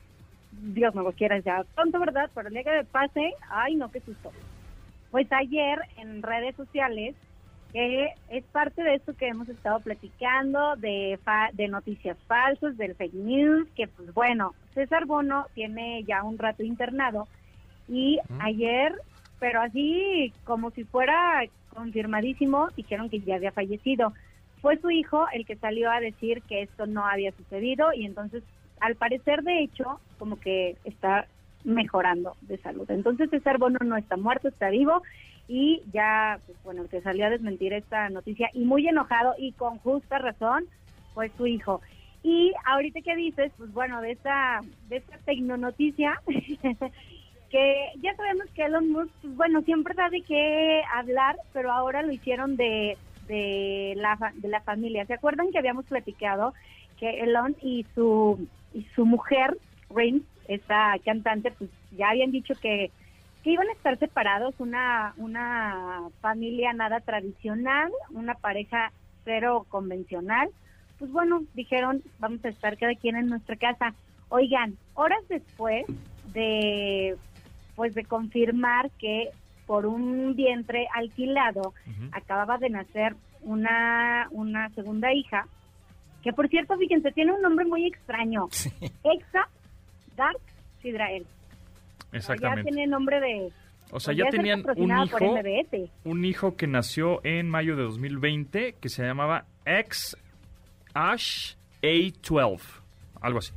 Dios 0.51 0.95
no 0.95 1.03
lo 1.03 1.11
quiera, 1.11 1.39
ya 1.39 1.63
tonto, 1.75 1.99
¿verdad? 1.99 2.29
Pero 2.33 2.47
el 2.47 2.53
día 2.53 2.63
que 2.63 2.71
me 2.71 2.83
pase, 2.85 3.33
ay, 3.49 3.75
no, 3.75 3.91
qué 3.91 3.99
susto. 4.01 4.31
Pues 5.11 5.31
ayer 5.31 5.79
en 5.97 6.21
redes 6.21 6.55
sociales, 6.55 7.15
que 7.73 8.09
es 8.29 8.43
parte 8.45 8.81
de 8.83 8.95
esto 8.95 9.13
que 9.13 9.27
hemos 9.27 9.47
estado 9.49 9.79
platicando, 9.81 10.75
de, 10.77 11.19
fa- 11.23 11.49
de 11.53 11.67
noticias 11.67 12.17
falsas, 12.27 12.77
del 12.77 12.95
fake 12.95 13.13
news, 13.13 13.67
que 13.75 13.87
pues 13.87 14.13
bueno, 14.13 14.55
César 14.73 15.05
Bono 15.05 15.47
tiene 15.53 16.03
ya 16.05 16.23
un 16.23 16.37
rato 16.37 16.63
internado 16.63 17.27
y 17.87 18.19
ayer, 18.39 18.93
pero 19.39 19.61
así 19.61 20.33
como 20.43 20.71
si 20.71 20.83
fuera 20.85 21.43
confirmadísimo, 21.69 22.69
dijeron 22.75 23.09
que 23.09 23.19
ya 23.21 23.35
había 23.35 23.51
fallecido. 23.51 24.13
Fue 24.61 24.77
su 24.79 24.89
hijo 24.89 25.27
el 25.33 25.45
que 25.45 25.55
salió 25.57 25.91
a 25.91 25.99
decir 25.99 26.41
que 26.43 26.63
esto 26.63 26.87
no 26.87 27.05
había 27.05 27.31
sucedido 27.33 27.93
y 27.93 28.05
entonces, 28.05 28.43
al 28.79 28.95
parecer, 28.95 29.43
de 29.43 29.61
hecho, 29.61 29.99
como 30.17 30.39
que 30.39 30.77
está 30.83 31.27
mejorando 31.63 32.35
de 32.41 32.57
salud. 32.59 32.89
Entonces 32.89 33.29
César 33.29 33.57
Bono 33.57 33.79
no 33.83 33.97
está 33.97 34.17
muerto, 34.17 34.47
está 34.47 34.69
vivo 34.69 35.03
y 35.47 35.81
ya, 35.93 36.39
pues, 36.45 36.57
bueno, 36.63 36.83
el 36.83 36.89
que 36.89 37.01
salió 37.01 37.25
a 37.25 37.29
desmentir 37.29 37.73
esta 37.73 38.09
noticia 38.09 38.49
y 38.53 38.65
muy 38.65 38.87
enojado 38.87 39.33
y 39.37 39.53
con 39.53 39.79
justa 39.79 40.17
razón 40.17 40.65
fue 41.13 41.31
su 41.37 41.47
hijo. 41.47 41.81
Y 42.23 42.53
ahorita 42.65 43.01
que 43.01 43.15
dices, 43.15 43.51
pues 43.57 43.71
bueno, 43.73 44.01
de 44.01 44.11
esta, 44.11 44.61
de 44.89 44.97
esta 44.97 45.17
tecnonoticia, 45.19 46.21
que 47.49 47.85
ya 48.01 48.15
sabemos 48.15 48.47
que 48.53 48.65
Elon 48.65 48.91
Musk, 48.91 49.11
pues 49.21 49.35
bueno, 49.37 49.61
siempre 49.61 49.93
da 49.95 50.09
de 50.09 50.21
qué 50.21 50.81
hablar, 50.93 51.37
pero 51.53 51.71
ahora 51.71 52.01
lo 52.01 52.11
hicieron 52.11 52.57
de, 52.57 52.97
de, 53.27 53.93
la, 53.95 54.17
de 54.35 54.49
la 54.49 54.61
familia. 54.61 55.05
¿Se 55.05 55.13
acuerdan 55.13 55.51
que 55.51 55.59
habíamos 55.59 55.85
platicado 55.85 56.53
que 56.99 57.21
Elon 57.21 57.55
y 57.61 57.85
su, 57.95 58.47
y 58.73 58.83
su 58.95 59.05
mujer, 59.05 59.57
Rin, 59.89 60.25
esta 60.49 60.95
cantante, 61.05 61.51
pues 61.51 61.69
ya 61.95 62.09
habían 62.09 62.31
dicho 62.31 62.53
que, 62.61 62.91
que 63.43 63.51
iban 63.51 63.67
a 63.69 63.73
estar 63.73 63.97
separados, 63.97 64.55
una, 64.59 65.13
una 65.17 66.09
familia 66.21 66.73
nada 66.73 66.99
tradicional, 66.99 67.91
una 68.11 68.35
pareja 68.35 68.91
cero 69.23 69.65
convencional. 69.69 70.49
Pues 70.99 71.11
bueno, 71.11 71.43
dijeron, 71.53 72.01
vamos 72.19 72.43
a 72.43 72.49
estar 72.49 72.77
cada 72.77 72.95
quien 72.95 73.15
en 73.15 73.27
nuestra 73.27 73.55
casa. 73.55 73.93
Oigan, 74.29 74.77
horas 74.95 75.21
después 75.29 75.85
de 76.33 77.15
pues 77.75 77.93
de 77.93 78.03
confirmar 78.05 78.89
que 78.99 79.29
por 79.67 79.85
un 79.85 80.35
vientre 80.35 80.87
alquilado 80.95 81.73
acababa 82.11 82.57
de 82.57 82.69
nacer 82.69 83.15
una, 83.41 84.27
una 84.31 84.69
segunda 84.69 85.13
hija, 85.13 85.45
que 86.23 86.33
por 86.33 86.49
cierto, 86.49 86.75
fíjense, 86.77 87.11
tiene 87.11 87.33
un 87.33 87.41
nombre 87.41 87.65
muy 87.65 87.85
extraño. 87.85 88.47
Exa 89.03 89.47
Dark 90.15 90.41
Sidrael. 90.81 91.27
Ya 92.17 92.33
Exactamente. 92.33 92.71
tiene 92.71 92.87
nombre 92.87 93.19
de... 93.19 93.51
O 93.91 93.99
sea, 93.99 94.13
ya 94.13 94.29
tenían 94.29 94.63
un 94.75 94.91
hijo, 94.91 95.17
un 96.03 96.25
hijo 96.25 96.57
que 96.57 96.67
nació 96.67 97.21
en 97.23 97.49
mayo 97.49 97.77
de 97.77 97.83
2020 97.83 98.75
que 98.81 98.89
se 98.89 99.05
llamaba 99.05 99.45
X 99.65 100.17
Ash 100.93 101.55
A12, 101.81 102.59
algo 103.21 103.39
así. 103.39 103.53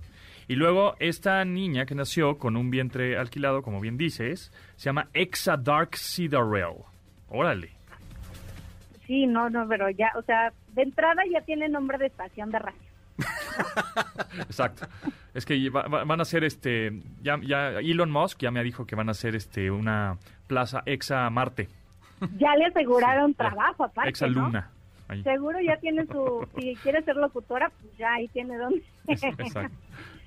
Y 0.47 0.57
luego 0.57 0.95
esta 0.99 1.45
niña 1.45 1.87
que 1.87 1.95
nació 1.95 2.39
con 2.39 2.57
un 2.57 2.71
vientre 2.71 3.17
alquilado, 3.17 3.63
como 3.63 3.81
bien 3.81 3.97
dices, 3.97 4.53
se 4.77 4.85
llama 4.85 5.09
Exa 5.15 5.57
Dark 5.57 5.97
Cidarel. 5.97 6.75
Órale. 7.29 7.71
Sí, 9.07 9.27
no, 9.27 9.49
no, 9.49 9.67
pero 9.69 9.91
ya, 9.91 10.13
o 10.17 10.23
sea, 10.23 10.53
de 10.75 10.83
entrada 10.83 11.23
ya 11.33 11.41
tiene 11.43 11.69
nombre 11.69 11.99
de 11.99 12.07
estación 12.07 12.51
de 12.51 12.59
radio. 12.59 12.90
Exacto. 14.41 14.87
Es 15.35 15.45
que 15.47 15.71
va- 15.71 15.87
va- 15.89 16.05
van 16.05 16.21
a 16.21 16.23
hacer 16.23 16.45
este, 16.45 16.93
ya, 17.23 17.39
ya 17.43 17.79
Elon 17.81 18.11
Musk 18.11 18.39
ya 18.41 18.51
me 18.51 18.63
dijo 18.63 18.87
que 18.87 18.97
van 18.97 19.09
a 19.09 19.13
hacer 19.13 19.35
este 19.35 19.71
una 19.71 20.17
plaza 20.47 20.83
Exa 20.87 21.29
Marte, 21.31 21.69
Ya 22.39 22.55
le 22.57 22.67
aseguraron 22.67 23.31
Sí, 23.31 23.37
trabajo, 23.39 23.85
aparte, 23.85 24.11
Exa 24.11 24.27
¿no? 24.27 24.43
Luna. 24.47 24.71
Ahí. 25.09 25.23
Seguro 25.23 25.59
ya 25.61 25.77
tiene 25.81 26.07
su, 26.07 26.47
si 26.59 26.75
quiere 26.77 27.03
ser 27.03 27.17
locutora, 27.17 27.71
pues 27.81 27.97
ya 27.99 28.15
ahí 28.15 28.29
tiene 28.29 28.57
donde. 28.57 28.83
Es- 29.09 29.23
Exacto. 29.23 29.75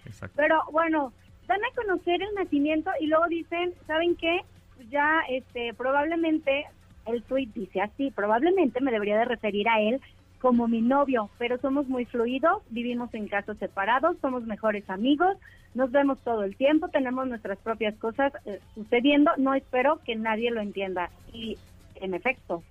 Exacto. 0.06 0.34
Pero 0.36 0.62
bueno, 0.72 1.14
dan 1.48 1.60
a 1.64 1.76
conocer 1.76 2.22
el 2.22 2.34
nacimiento 2.36 2.92
y 3.00 3.08
luego 3.08 3.26
dicen, 3.28 3.74
¿saben 3.88 4.16
qué? 4.18 4.42
Pues 4.76 4.90
ya, 4.90 5.22
este, 5.30 5.74
probablemente, 5.74 6.66
el 7.06 7.24
tweet 7.24 7.48
dice 7.54 7.82
así, 7.82 8.12
probablemente 8.12 8.82
me 8.82 8.92
debería 8.92 9.18
de 9.18 9.26
referir 9.26 9.68
a 9.70 9.80
él 9.80 10.02
como 10.44 10.68
mi 10.68 10.82
novio, 10.82 11.30
pero 11.38 11.58
somos 11.60 11.88
muy 11.88 12.04
fluidos, 12.04 12.62
vivimos 12.70 13.14
en 13.14 13.30
casos 13.30 13.58
separados, 13.60 14.18
somos 14.20 14.44
mejores 14.44 14.90
amigos, 14.90 15.38
nos 15.74 15.90
vemos 15.90 16.20
todo 16.20 16.44
el 16.44 16.58
tiempo, 16.58 16.90
tenemos 16.90 17.26
nuestras 17.30 17.58
propias 17.60 17.96
cosas 17.96 18.34
eh, 18.44 18.60
sucediendo, 18.76 19.32
no 19.38 19.54
espero 19.54 20.02
que 20.06 20.18
nadie 20.18 20.52
lo 20.52 20.60
entienda. 20.60 21.10
Y 21.32 21.58
en 21.96 22.14
efecto, 22.14 22.62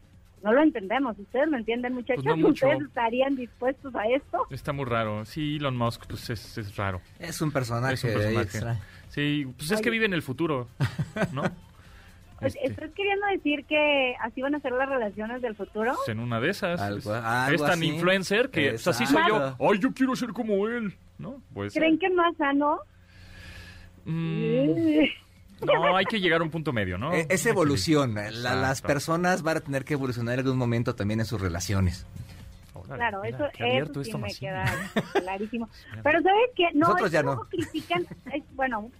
no 0.45 0.53
lo 0.53 0.63
entendemos. 0.63 1.19
¿Ustedes 1.19 1.49
lo 1.49 1.57
entienden, 1.57 1.95
muchachos? 1.95 2.23
Pues 2.23 2.37
no 2.37 2.49
mucho. 2.49 2.67
¿Ustedes 2.67 2.89
estarían 2.89 3.37
dispuestos 3.37 3.95
a 3.95 4.07
esto? 4.07 4.47
Está 4.51 4.75
muy 4.75 4.85
raro. 4.85 5.25
Sí, 5.25 5.57
Elon 5.57 5.75
Musk 5.75 6.05
pues 6.09 6.29
es, 6.29 6.59
es 6.59 6.77
raro. 6.77 7.01
Es 7.19 7.41
un 7.41 7.53
personaje, 7.53 7.95
Es 7.95 8.05
un 8.05 8.13
personaje. 8.13 8.43
extra. 8.43 8.81
Sí, 9.09 9.47
pues 9.57 9.71
es 9.71 9.81
que 9.81 9.89
vive 9.89 10.05
en 10.05 10.13
el 10.13 10.21
futuro, 10.21 10.69
¿no? 11.33 11.43
Pues, 12.43 12.55
Este, 12.57 12.67
¿Estás 12.69 12.91
queriendo 12.95 13.27
decir 13.29 13.65
que 13.67 14.15
así 14.21 14.43
van 14.43 14.55
a 14.55 14.61
ser 14.61 14.73
las 14.73 14.89
relaciones 14.89 15.41
del 15.41 15.55
futuro? 15.57 15.95
pues, 15.97 16.09
en 16.09 16.21
una 16.21 16.41
de 16.41 16.51
esas. 16.51 16.79
Algo- 16.81 16.99
es, 16.99 17.25
algo 17.25 17.55
es 17.55 17.61
tan 17.71 17.79
así. 17.79 17.87
influencer 17.87 18.51
que 18.51 18.71
pues, 18.71 18.87
así 18.89 19.07
soy 19.07 19.23
yo. 19.29 19.57
Ay, 19.59 19.79
yo 19.79 19.93
quiero 19.95 20.15
ser 20.17 20.31
como 20.35 20.69
él. 20.69 20.95
¿No? 21.19 21.41
Pues. 21.55 21.73
¿Creen 21.73 21.99
que 21.99 22.07
es 22.07 22.13
más 22.15 22.37
sano? 22.37 22.81
mm, 24.05 25.05
no, 25.65 25.97
hay 25.97 26.05
que 26.07 26.21
llegar 26.21 26.41
a 26.41 26.45
un 26.45 26.51
punto 26.51 26.73
medio, 26.73 26.99
¿no? 26.99 27.13
Eh, 27.15 27.27
Es 27.29 27.47
evolución. 27.47 28.15
La- 28.15 28.55
las 28.57 28.83
personas 28.83 29.43
van 29.43 29.59
a 29.59 29.61
tener 29.61 29.85
que 29.85 29.95
evolucionar 29.95 30.35
en 30.35 30.41
algún 30.41 30.59
momento 30.59 30.95
también 30.95 31.21
en 31.21 31.27
sus 31.27 31.41
relaciones. 31.41 32.07
Claro, 32.97 33.21
mira, 33.23 33.37
eso, 33.37 33.47
qué 33.57 33.63
abierto 33.65 33.93
eso 33.93 34.05
sí 34.05 34.11
esto, 34.11 34.19
me 34.19 34.23
Maciel. 34.29 34.53
queda 34.53 34.65
clarísimo. 35.13 35.69
Pero 36.03 36.23
¿sabes 36.23 36.51
qué? 36.57 36.65
No, 36.75 36.81
Nosotros 36.89 37.11
ya 37.13 37.21
que 37.21 37.27
no. 37.27 37.41
critican, 37.51 38.07
es- 38.33 38.57
bueno, 38.57 38.91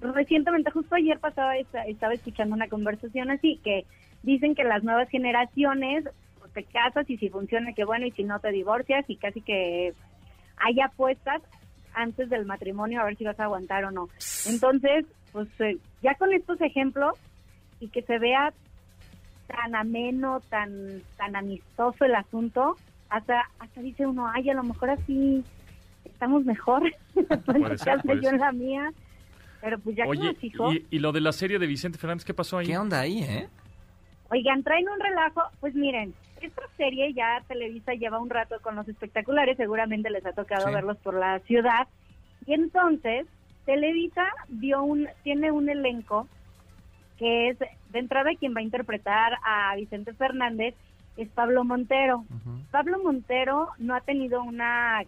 recientemente, 0.00 0.70
justo 0.70 0.94
ayer 0.94 1.18
pasaba, 1.18 1.56
esta- 1.56 1.84
estaba 1.86 2.14
escuchando 2.14 2.54
una 2.54 2.68
conversación 2.68 3.30
así, 3.30 3.60
que 3.64 3.84
dicen 4.22 4.54
que 4.54 4.64
las 4.64 4.82
nuevas 4.84 5.08
generaciones 5.10 6.04
pues, 6.38 6.52
te 6.52 6.64
casas 6.64 7.08
y 7.08 7.16
si 7.18 7.28
funciona, 7.28 7.72
que 7.72 7.84
bueno, 7.84 8.06
y 8.06 8.10
si 8.12 8.24
no 8.24 8.38
te 8.40 8.50
divorcias 8.50 9.04
y 9.08 9.16
casi 9.16 9.40
que 9.40 9.94
hay 10.56 10.80
apuestas 10.80 11.42
antes 11.94 12.28
del 12.30 12.44
matrimonio 12.46 13.00
a 13.00 13.04
ver 13.04 13.16
si 13.16 13.24
vas 13.24 13.38
a 13.40 13.44
aguantar 13.44 13.84
o 13.84 13.90
no. 13.90 14.08
Entonces, 14.46 15.06
pues 15.32 15.48
eh, 15.60 15.78
ya 16.02 16.14
con 16.14 16.32
estos 16.32 16.60
ejemplos 16.60 17.14
y 17.80 17.88
que 17.88 18.02
se 18.02 18.18
vea 18.18 18.52
tan 19.48 19.74
ameno, 19.74 20.40
tan 20.48 21.02
tan 21.16 21.34
amistoso 21.34 22.04
el 22.04 22.14
asunto, 22.14 22.76
hasta 23.10 23.42
hasta 23.58 23.80
dice 23.80 24.06
uno, 24.06 24.28
ay, 24.32 24.48
a 24.50 24.54
lo 24.54 24.62
mejor 24.62 24.90
así 24.90 25.44
estamos 26.04 26.44
mejor. 26.44 26.82
Ser, 27.76 28.00
yo 28.20 28.30
en 28.30 28.38
la 28.38 28.52
mía. 28.52 28.92
Pero 29.60 29.78
pues 29.78 29.94
ya 29.96 30.04
que 30.04 30.10
Oye, 30.10 30.32
nos 30.32 30.44
hijos, 30.44 30.74
y, 30.74 30.86
y 30.90 30.98
lo 31.00 31.12
de 31.12 31.20
la 31.20 31.32
serie 31.32 31.58
de 31.58 31.66
Vicente 31.66 31.98
Fernández, 31.98 32.24
¿qué 32.24 32.32
pasó 32.32 32.58
ahí? 32.58 32.66
¿Qué 32.66 32.78
onda 32.78 33.00
ahí, 33.00 33.22
eh? 33.22 33.48
oigan, 34.30 34.62
traen 34.62 34.88
un 34.88 35.00
relajo, 35.00 35.42
pues 35.60 35.74
miren, 35.74 36.14
esta 36.40 36.62
serie 36.76 37.12
ya 37.12 37.42
Televisa 37.48 37.92
lleva 37.94 38.20
un 38.20 38.30
rato 38.30 38.56
con 38.62 38.76
los 38.76 38.88
espectaculares, 38.88 39.56
seguramente 39.56 40.08
les 40.08 40.24
ha 40.24 40.32
tocado 40.32 40.68
Sí. 40.68 40.72
verlos 40.72 40.96
por 40.98 41.14
la 41.14 41.40
ciudad. 41.40 41.88
Y 42.46 42.54
entonces, 42.54 43.26
Televisa 43.66 44.24
dio 44.48 44.82
un, 44.82 45.08
tiene 45.24 45.50
un 45.50 45.68
elenco 45.68 46.26
que 47.18 47.48
es, 47.50 47.58
de 47.58 47.98
entrada, 47.98 48.30
quien 48.38 48.54
va 48.54 48.60
a 48.60 48.62
interpretar 48.62 49.34
a 49.44 49.74
Vicente 49.76 50.14
Fernández 50.14 50.74
es 51.22 51.28
Pablo 51.28 51.64
Montero. 51.64 52.24
Pablo 52.70 53.02
Montero 53.02 53.68
no 53.78 53.94
ha 53.94 54.00
tenido 54.00 54.42
una 54.42 55.02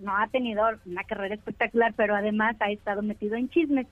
no 0.00 0.16
ha 0.16 0.28
tenido 0.28 0.64
una 0.86 1.02
carrera 1.04 1.34
espectacular, 1.34 1.92
pero 1.96 2.14
además 2.14 2.56
ha 2.60 2.70
estado 2.70 3.02
metido 3.02 3.36
en 3.36 3.48
chismes. 3.48 3.86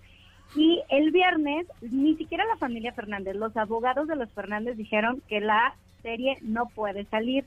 Y 0.54 0.80
el 0.88 1.10
viernes, 1.10 1.66
ni 1.80 2.14
siquiera 2.16 2.44
la 2.44 2.56
familia 2.56 2.92
Fernández, 2.92 3.34
los 3.34 3.56
abogados 3.56 4.06
de 4.06 4.14
los 4.14 4.30
Fernández 4.30 4.76
dijeron 4.76 5.20
que 5.28 5.40
la 5.40 5.74
serie 6.02 6.38
no 6.42 6.66
puede 6.66 7.04
salir. 7.06 7.44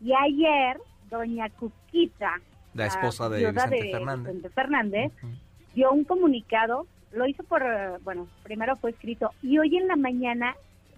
Y 0.00 0.12
ayer, 0.14 0.78
doña 1.10 1.50
Cuquita, 1.50 2.40
La 2.74 2.86
esposa 2.86 3.28
de 3.28 3.38
viuda 3.38 3.66
Vicente 3.66 3.90
Fernández. 3.90 4.26
Vicente 4.26 4.48
Fernández, 4.50 5.12
dio 5.74 5.90
un 5.90 6.04
comunicado, 6.04 6.86
lo 7.12 7.26
hizo 7.26 7.42
por, 7.42 7.62
bueno, 8.04 8.28
primero 8.44 8.76
fue 8.76 8.90
escrito, 8.90 9.32
y 9.42 9.58
hoy 9.58 9.76
en 9.76 9.88
la 9.88 9.96
mañana 9.96 10.54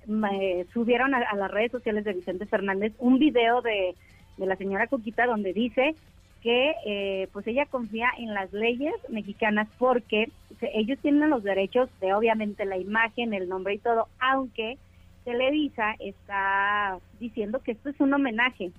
me 0.07 0.65
subieron 0.73 1.15
a, 1.15 1.19
a 1.19 1.37
las 1.37 1.51
redes 1.51 1.73
sociales 1.73 2.05
de 2.05 2.13
Vicente 2.15 2.47
Fernández 2.47 2.93
un 2.99 3.19
video 3.19 3.63
de, 3.63 3.95
de 4.37 4.47
la 4.47 4.57
señora 4.57 4.87
Cuquita 4.87 5.27
donde 5.27 5.53
dice 5.53 5.95
que 6.43 6.75
eh, 6.85 7.29
pues 7.33 7.47
ella 7.47 7.67
confía 7.67 8.09
en 8.19 8.35
las 8.35 8.53
leyes 8.53 8.95
mexicanas 9.09 9.69
porque 9.79 10.29
ellos 10.61 10.99
tienen 11.01 11.31
los 11.31 11.45
derechos 11.45 11.89
de 12.01 12.15
obviamente 12.15 12.65
la 12.65 12.79
imagen, 12.79 13.33
el 13.33 13.49
nombre 13.49 13.75
y 13.75 13.79
todo, 13.79 14.09
aunque 14.19 14.77
Televisa 15.25 15.95
está 16.01 16.99
diciendo 17.21 17.61
que 17.61 17.73
esto 17.73 17.91
es 17.91 18.01
un 18.01 18.13
homenaje. 18.13 18.73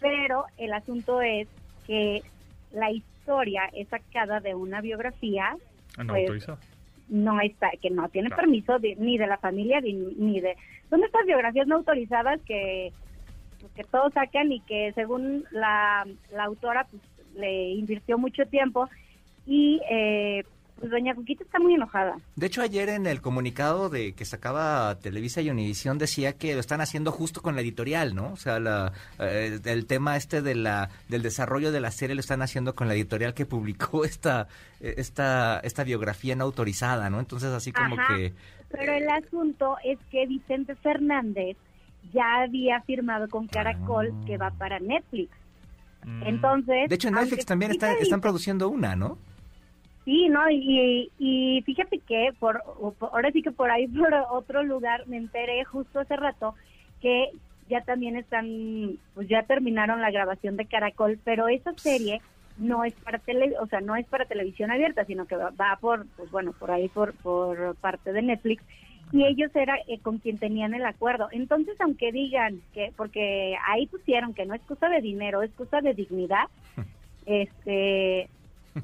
Pero 0.00 0.46
el 0.58 0.72
asunto 0.72 1.22
es 1.22 1.46
que 1.86 2.22
la 2.72 2.90
historia 2.90 3.70
es 3.72 3.86
sacada 3.86 4.40
de 4.40 4.56
una 4.56 4.80
biografía 4.80 5.56
Ah, 5.96 6.04
no 6.04 6.12
pues, 6.12 6.22
autorizado. 6.22 6.58
No 7.12 7.40
está, 7.40 7.70
que 7.80 7.90
no 7.90 8.08
tiene 8.08 8.28
Claro. 8.28 8.42
permiso 8.42 8.78
de- 8.78 8.96
ni 8.96 9.18
de 9.18 9.26
la 9.26 9.36
familia 9.36 9.80
ni, 9.80 9.92
ni 9.92 10.40
de... 10.40 10.56
Son 10.88 11.04
estas 11.04 11.26
biografías 11.26 11.66
no 11.66 11.76
autorizadas 11.76 12.40
que, 12.46 12.90
que 13.76 13.84
todos 13.84 14.12
sacan 14.14 14.50
y 14.50 14.60
que 14.60 14.92
según 14.94 15.44
la, 15.50 16.06
la 16.32 16.44
autora 16.44 16.86
pues, 16.90 17.02
le 17.34 17.70
invirtió 17.72 18.16
mucho 18.18 18.46
tiempo 18.46 18.88
y 19.46 19.80
eh, 19.90 20.42
pues 20.78 20.90
doña 20.90 21.14
Cuquita 21.14 21.44
está 21.44 21.58
muy 21.60 21.74
enojada. 21.74 22.16
De 22.34 22.46
hecho, 22.46 22.60
ayer 22.62 22.88
en 22.88 23.06
el 23.06 23.20
comunicado 23.20 23.88
de 23.88 24.14
que 24.14 24.24
sacaba 24.24 24.98
Televisa 24.98 25.40
y 25.40 25.50
Univisión 25.50 25.98
decía 25.98 26.32
que 26.32 26.54
lo 26.54 26.60
están 26.60 26.80
haciendo 26.80 27.12
justo 27.12 27.40
con 27.40 27.54
la 27.54 27.60
editorial, 27.60 28.14
¿no? 28.14 28.32
O 28.32 28.36
sea, 28.36 28.58
la, 28.58 28.92
eh, 29.20 29.60
el 29.64 29.86
tema 29.86 30.16
este 30.16 30.42
de 30.42 30.54
la, 30.56 30.90
del 31.08 31.22
desarrollo 31.22 31.70
de 31.70 31.80
la 31.80 31.90
serie 31.92 32.14
lo 32.16 32.20
están 32.20 32.42
haciendo 32.42 32.74
con 32.74 32.88
la 32.88 32.94
editorial 32.94 33.32
que 33.34 33.46
publicó 33.46 34.04
esta, 34.04 34.48
esta, 34.80 35.60
esta 35.60 35.84
biografía 35.84 36.34
no 36.36 36.44
autorizada, 36.44 37.10
¿no? 37.10 37.20
Entonces, 37.20 37.50
así 37.50 37.72
como 37.72 37.94
Ajá, 37.98 38.16
que... 38.16 38.32
Pero 38.70 38.92
el 38.94 39.08
asunto 39.08 39.76
es 39.84 39.98
que 40.10 40.26
Vicente 40.26 40.74
Fernández 40.76 41.56
ya 42.12 42.42
había 42.42 42.80
firmado 42.82 43.28
con 43.28 43.46
Caracol 43.46 44.12
que 44.26 44.36
va 44.38 44.50
para 44.50 44.80
Netflix. 44.80 45.30
Mm. 46.04 46.22
Entonces, 46.24 46.88
De 46.88 46.94
hecho, 46.96 47.08
en 47.08 47.14
Netflix 47.14 47.46
también 47.46 47.70
está- 47.70 47.92
están 47.94 48.20
produciendo 48.20 48.68
una, 48.68 48.96
¿no? 48.96 49.18
Sí, 50.04 50.28
no, 50.28 50.50
y, 50.50 51.12
y 51.16 51.62
fíjate 51.64 52.00
que 52.00 52.30
por, 52.40 52.60
por- 52.98 53.10
ahora 53.12 53.30
sí 53.32 53.40
que 53.42 53.52
por 53.52 53.70
ahí 53.70 53.86
por 53.88 54.12
otro 54.30 54.62
lugar 54.64 55.06
me 55.06 55.16
enteré 55.16 55.64
justo 55.64 56.00
hace 56.00 56.16
rato 56.16 56.54
que 57.00 57.30
ya 57.68 57.84
también 57.84 58.16
están, 58.16 58.98
pues 59.14 59.28
ya 59.28 59.46
terminaron 59.46 60.00
la 60.00 60.10
grabación 60.10 60.56
de 60.56 60.66
Caracol, 60.66 61.20
pero 61.24 61.46
esa 61.48 61.72
serie 61.82 62.24
no 62.56 62.84
es 62.84 62.94
para 63.04 63.20
tele, 63.20 63.54
o 63.60 63.66
sea, 63.68 63.80
no 63.80 63.94
es 63.96 64.06
para 64.08 64.26
televisión 64.26 64.70
abierta, 64.72 65.04
sino 65.06 65.26
que 65.26 65.36
va, 65.36 65.50
va 65.50 65.78
por, 65.80 66.08
pues 66.16 66.30
bueno, 66.30 66.52
por 66.52 66.70
ahí 66.72 66.88
por, 66.88 67.16
por 67.18 67.76
parte 67.78 68.12
de 68.12 68.22
Netflix 68.22 68.64
y 69.12 69.24
ellos 69.24 69.50
era 69.54 69.76
eh, 69.86 70.00
con 70.00 70.18
quien 70.18 70.38
tenían 70.38 70.74
el 70.74 70.84
acuerdo. 70.84 71.28
Entonces, 71.32 71.76
aunque 71.80 72.10
digan 72.12 72.62
que, 72.72 72.92
porque 72.96 73.56
ahí 73.66 73.86
pusieron 73.86 74.34
que 74.34 74.46
no 74.46 74.54
es 74.54 74.64
cosa 74.64 74.88
de 74.88 75.00
dinero, 75.00 75.42
es 75.42 75.54
cosa 75.54 75.80
de 75.80 75.94
dignidad, 75.94 76.46
este, 77.26 78.30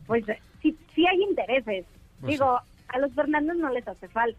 pues 0.07 0.25
sí, 0.63 0.77
sí 0.95 1.07
hay 1.07 1.23
intereses. 1.23 1.85
Pues 2.21 2.31
Digo, 2.33 2.59
a 2.89 2.99
los 2.99 3.13
Fernández 3.13 3.57
no 3.57 3.71
les 3.71 3.87
hace 3.87 4.09
falta, 4.09 4.39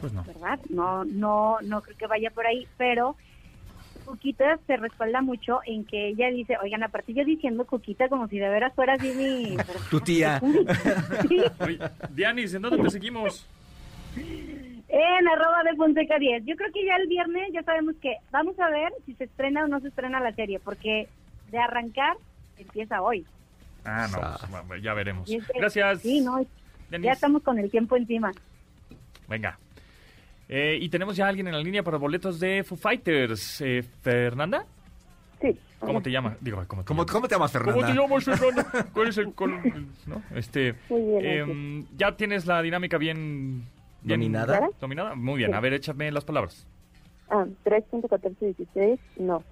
Pues 0.00 0.12
no. 0.12 0.24
¿verdad? 0.24 0.58
No, 0.70 1.04
no, 1.04 1.58
no 1.62 1.82
creo 1.82 1.96
que 1.96 2.06
vaya 2.06 2.30
por 2.30 2.46
ahí, 2.46 2.66
pero 2.76 3.16
Cuquita 4.04 4.58
se 4.66 4.76
respalda 4.76 5.22
mucho 5.22 5.60
en 5.66 5.84
que 5.84 6.08
ella 6.08 6.28
dice, 6.28 6.56
oigan, 6.62 6.82
aparte 6.82 7.14
yo 7.14 7.24
diciendo 7.24 7.64
Cuquita 7.66 8.08
como 8.08 8.28
si 8.28 8.38
de 8.38 8.48
veras 8.48 8.74
fuera 8.74 8.94
así 8.94 9.12
mi... 9.14 9.56
Tu 9.90 10.00
tía. 10.00 10.40
Sí, 11.28 11.40
Oye, 11.60 11.78
Dianis, 12.10 12.54
¿en 12.54 12.62
dónde 12.62 12.82
te 12.82 12.90
seguimos? 12.90 13.46
en 14.96 15.26
arroba 15.28 15.62
de 15.64 15.74
Fonseca 15.76 16.18
10. 16.18 16.44
Yo 16.44 16.54
creo 16.54 16.70
que 16.72 16.84
ya 16.86 16.94
el 16.96 17.08
viernes 17.08 17.48
ya 17.52 17.62
sabemos 17.64 17.96
que 18.00 18.16
vamos 18.30 18.58
a 18.60 18.68
ver 18.70 18.92
si 19.04 19.14
se 19.14 19.24
estrena 19.24 19.64
o 19.64 19.68
no 19.68 19.80
se 19.80 19.88
estrena 19.88 20.20
la 20.20 20.32
serie, 20.34 20.60
porque 20.60 21.08
de 21.50 21.58
arrancar 21.58 22.16
empieza 22.58 23.02
hoy. 23.02 23.24
Ah, 23.84 24.08
no, 24.10 24.66
pues, 24.68 24.82
ya 24.82 24.94
veremos. 24.94 25.28
Y 25.28 25.36
es 25.36 25.46
que- 25.46 25.58
Gracias. 25.58 26.00
Sí, 26.00 26.20
no, 26.20 26.44
ya 26.90 27.12
estamos 27.12 27.42
con 27.42 27.58
el 27.58 27.70
tiempo 27.70 27.96
encima. 27.96 28.30
Venga. 29.28 29.58
Eh, 30.48 30.78
y 30.80 30.88
tenemos 30.90 31.16
ya 31.16 31.26
a 31.26 31.28
alguien 31.28 31.46
en 31.48 31.54
la 31.54 31.60
línea 31.60 31.82
para 31.82 31.96
boletos 31.96 32.38
de 32.38 32.62
Foo 32.64 32.76
Fighters. 32.76 33.60
Eh, 33.62 33.82
¿Fernanda? 34.02 34.64
Sí. 35.40 35.58
¿Cómo 35.80 36.00
te 36.02 36.10
llamas? 36.10 36.36
Digo, 36.40 36.62
¿cómo 36.66 36.82
te 36.82 36.86
¿Cómo, 36.88 37.00
llamas? 37.02 37.12
cómo 37.12 37.28
te 37.28 37.34
llamas, 37.34 37.52
¿Cómo 37.52 37.64
Fernanda? 37.64 37.86
te 37.88 37.94
llamas, 38.00 38.24
Fernanda? 38.24 38.86
¿Cuál 38.92 39.08
es 39.08 39.18
el 39.18 39.34
col- 39.34 39.86
no? 40.06 40.22
Este, 40.34 40.74
Muy 40.88 41.02
bien, 41.02 41.26
em, 41.26 41.86
ya 41.96 42.16
tienes 42.16 42.46
la 42.46 42.62
dinámica 42.62 42.96
bien, 42.98 43.64
bien 44.02 44.20
¿Dominada? 44.20 44.68
Dominada. 44.80 45.14
Muy 45.14 45.38
bien. 45.38 45.50
Sí. 45.50 45.56
A 45.56 45.60
ver, 45.60 45.74
échame 45.74 46.10
las 46.10 46.24
palabras. 46.24 46.66
Ah, 47.30 47.44
3.1416, 47.64 48.98
no. 49.18 49.42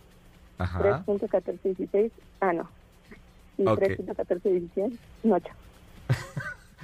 Ajá. 0.58 1.04
3.1416, 1.06 2.10
ah, 2.40 2.52
no. 2.52 2.70
Y 3.62 3.68
Ok. 3.68 3.80
3.1416, 3.80 4.98
no. 5.24 5.34
ocho. 5.34 5.52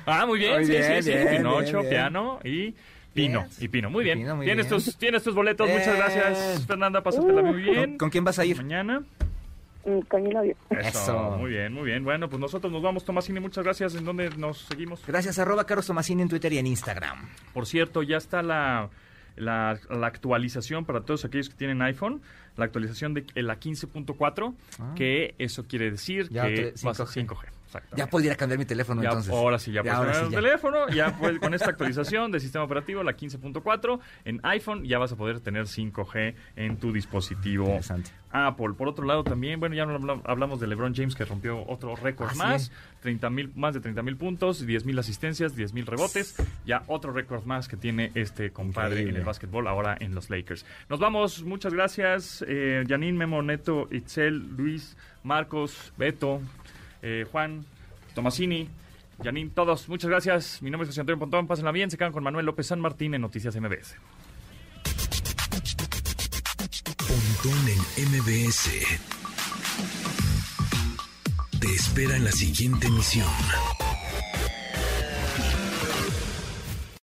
Ah, 0.07 0.24
muy 0.26 0.39
bien. 0.39 0.55
Muy 0.57 0.64
sí, 0.64 0.72
bien, 0.72 1.03
sí, 1.03 1.03
sí. 1.03 1.11
bien, 1.11 1.37
Pinocho, 1.37 1.61
bien, 1.61 1.72
bien. 1.81 1.89
piano 1.91 2.41
y 2.45 2.74
Pino. 3.12 3.47
Y 3.59 3.68
Pino. 3.68 3.91
Muy 3.91 4.05
bien. 4.05 4.18
Pino, 4.18 4.37
muy 4.37 4.47
tienes, 4.47 4.68
bien. 4.70 4.81
Tus, 4.85 4.97
tienes 4.97 5.22
tus 5.22 5.35
boletos. 5.35 5.68
Muchas 5.68 5.97
gracias, 5.97 6.64
Fernanda. 6.66 7.03
Pásatela 7.03 7.43
muy 7.43 7.61
bien. 7.62 7.91
¿Con, 7.91 7.99
con 7.99 8.11
quién 8.11 8.24
vas 8.24 8.39
a 8.39 8.45
ir? 8.45 8.57
Mañana. 8.57 9.03
Mm, 9.85 10.01
Con 10.01 10.22
mi 10.22 10.31
novio. 10.31 10.57
Eso. 10.70 10.81
Eso. 10.89 11.37
Muy 11.39 11.51
bien, 11.51 11.72
muy 11.72 11.85
bien. 11.85 12.05
Bueno, 12.05 12.29
pues 12.29 12.41
nosotros 12.41 12.72
nos 12.72 12.83
vamos, 12.83 13.05
Tomasini. 13.05 13.41
Muchas 13.41 13.64
gracias. 13.64 13.95
¿En 13.97 14.05
dónde 14.05 14.31
nos 14.37 14.59
seguimos? 14.62 15.03
Gracias, 15.07 15.39
arroba 15.39 15.64
Carlos 15.64 15.87
Tomasini 15.87 16.22
en 16.22 16.29
Twitter 16.29 16.53
y 16.53 16.59
en 16.59 16.66
Instagram. 16.66 17.29
Por 17.53 17.66
cierto, 17.66 18.03
ya 18.03 18.16
está 18.16 18.43
la, 18.43 18.89
la, 19.37 19.79
la 19.91 20.07
actualización 20.07 20.85
para 20.85 21.03
todos 21.03 21.24
aquellos 21.24 21.49
que 21.49 21.57
tienen 21.57 21.83
iPhone. 21.83 22.22
La 22.59 22.67
actualización 22.67 23.15
de 23.15 23.25
la 23.37 23.59
15.4, 23.59 24.55
Ah. 24.79 24.93
que 24.97 25.35
eso 25.39 25.67
quiere 25.67 25.91
decir 25.91 26.29
Ya 26.29 26.47
que 26.49 26.73
te- 26.73 26.85
vas 26.85 27.01
a 27.01 27.07
5G. 27.07 27.27
5G. 27.27 27.49
Ya 27.97 28.07
podría 28.07 28.35
cambiar 28.37 28.59
mi 28.59 28.64
teléfono 28.64 29.03
Ya, 29.03 29.09
entonces. 29.11 29.33
ahora 29.33 29.59
sí, 29.59 29.73
ya 29.73 29.83
puedes 29.83 29.97
ahora 29.97 30.12
tener 30.12 30.27
sí, 30.27 30.33
ya. 30.33 30.39
teléfono, 30.41 30.89
ya 30.89 31.16
puedes- 31.19 31.39
con 31.39 31.55
esta 31.55 31.71
actualización 31.71 32.31
del 32.33 32.41
sistema 32.41 32.64
operativo, 32.64 33.03
la 33.03 33.16
15.4, 33.16 34.01
en 34.25 34.41
iPhone 34.45 34.85
ya 34.85 34.99
vas 34.99 35.12
a 35.12 35.16
poder 35.16 35.41
tener 35.41 35.66
5G 35.66 36.35
en 36.57 36.77
tu 36.79 36.93
dispositivo. 36.93 37.79
Apple. 38.31 38.75
Por 38.77 38.89
otro 38.89 39.07
lado 39.07 39.25
también, 39.25 39.59
bueno, 39.59 39.75
ya 39.75 39.85
hablamos 40.25 40.61
de 40.61 40.66
LeBron 40.66 40.95
James 40.95 41.14
que 41.14 41.25
rompió 41.25 41.64
otro 41.66 41.97
récord 41.97 42.29
Ah, 42.29 42.33
sí. 42.33 42.39
más, 42.39 42.73
30 43.01 43.31
mil, 43.31 43.53
más 43.55 43.73
de 43.73 43.81
30 43.81 44.03
mil 44.03 44.16
puntos, 44.19 44.66
10 44.66 44.85
mil 44.85 44.99
asistencias, 44.99 45.57
10 45.57 45.73
mil 45.73 45.87
rebotes, 45.87 46.37
ya 46.66 46.83
otro 46.89 47.12
récord 47.12 47.45
más 47.45 47.69
que 47.69 47.79
tiene 47.79 48.12
este 48.14 48.51
compadre 48.51 48.91
Increíble. 49.01 49.12
en 49.12 49.16
el 49.21 49.25
básquetbol 49.25 49.66
ahora 49.66 49.97
en 49.99 50.14
los 50.14 50.29
Lakers. 50.29 50.66
Nos 50.91 51.01
vamos, 51.01 51.43
muchas 51.43 51.73
gracias, 51.73 52.45
eh, 52.47 52.85
Janine, 52.87 53.16
Memo, 53.16 53.41
Neto, 53.43 53.89
Itzel, 53.91 54.57
Luis, 54.57 54.97
Marcos, 55.25 55.93
Beto, 55.97 56.43
eh, 57.03 57.26
Juan, 57.30 57.64
Tomasini, 58.14 58.68
Janine, 59.22 59.51
todos, 59.51 59.88
muchas 59.88 60.11
gracias. 60.11 60.62
Mi 60.62 60.70
nombre 60.70 60.84
es 60.84 60.90
José 60.90 61.01
Antonio 61.01 61.18
Pontón, 61.18 61.46
pásenla 61.46 61.72
bien, 61.72 61.90
se 61.90 61.99
quedan 61.99 62.12
con 62.12 62.22
Manuel 62.22 62.46
López 62.46 62.66
San 62.66 62.80
Martín 62.80 63.14
en 63.14 63.22
Noticias 63.22 63.57
MBS. 63.57 63.96
Pontón 66.99 67.68
en 67.68 68.09
MBS. 68.11 68.70
Te 71.61 71.66
espera 71.74 72.16
en 72.16 72.24
la 72.24 72.32
siguiente 72.32 72.86
emisión. 72.86 73.26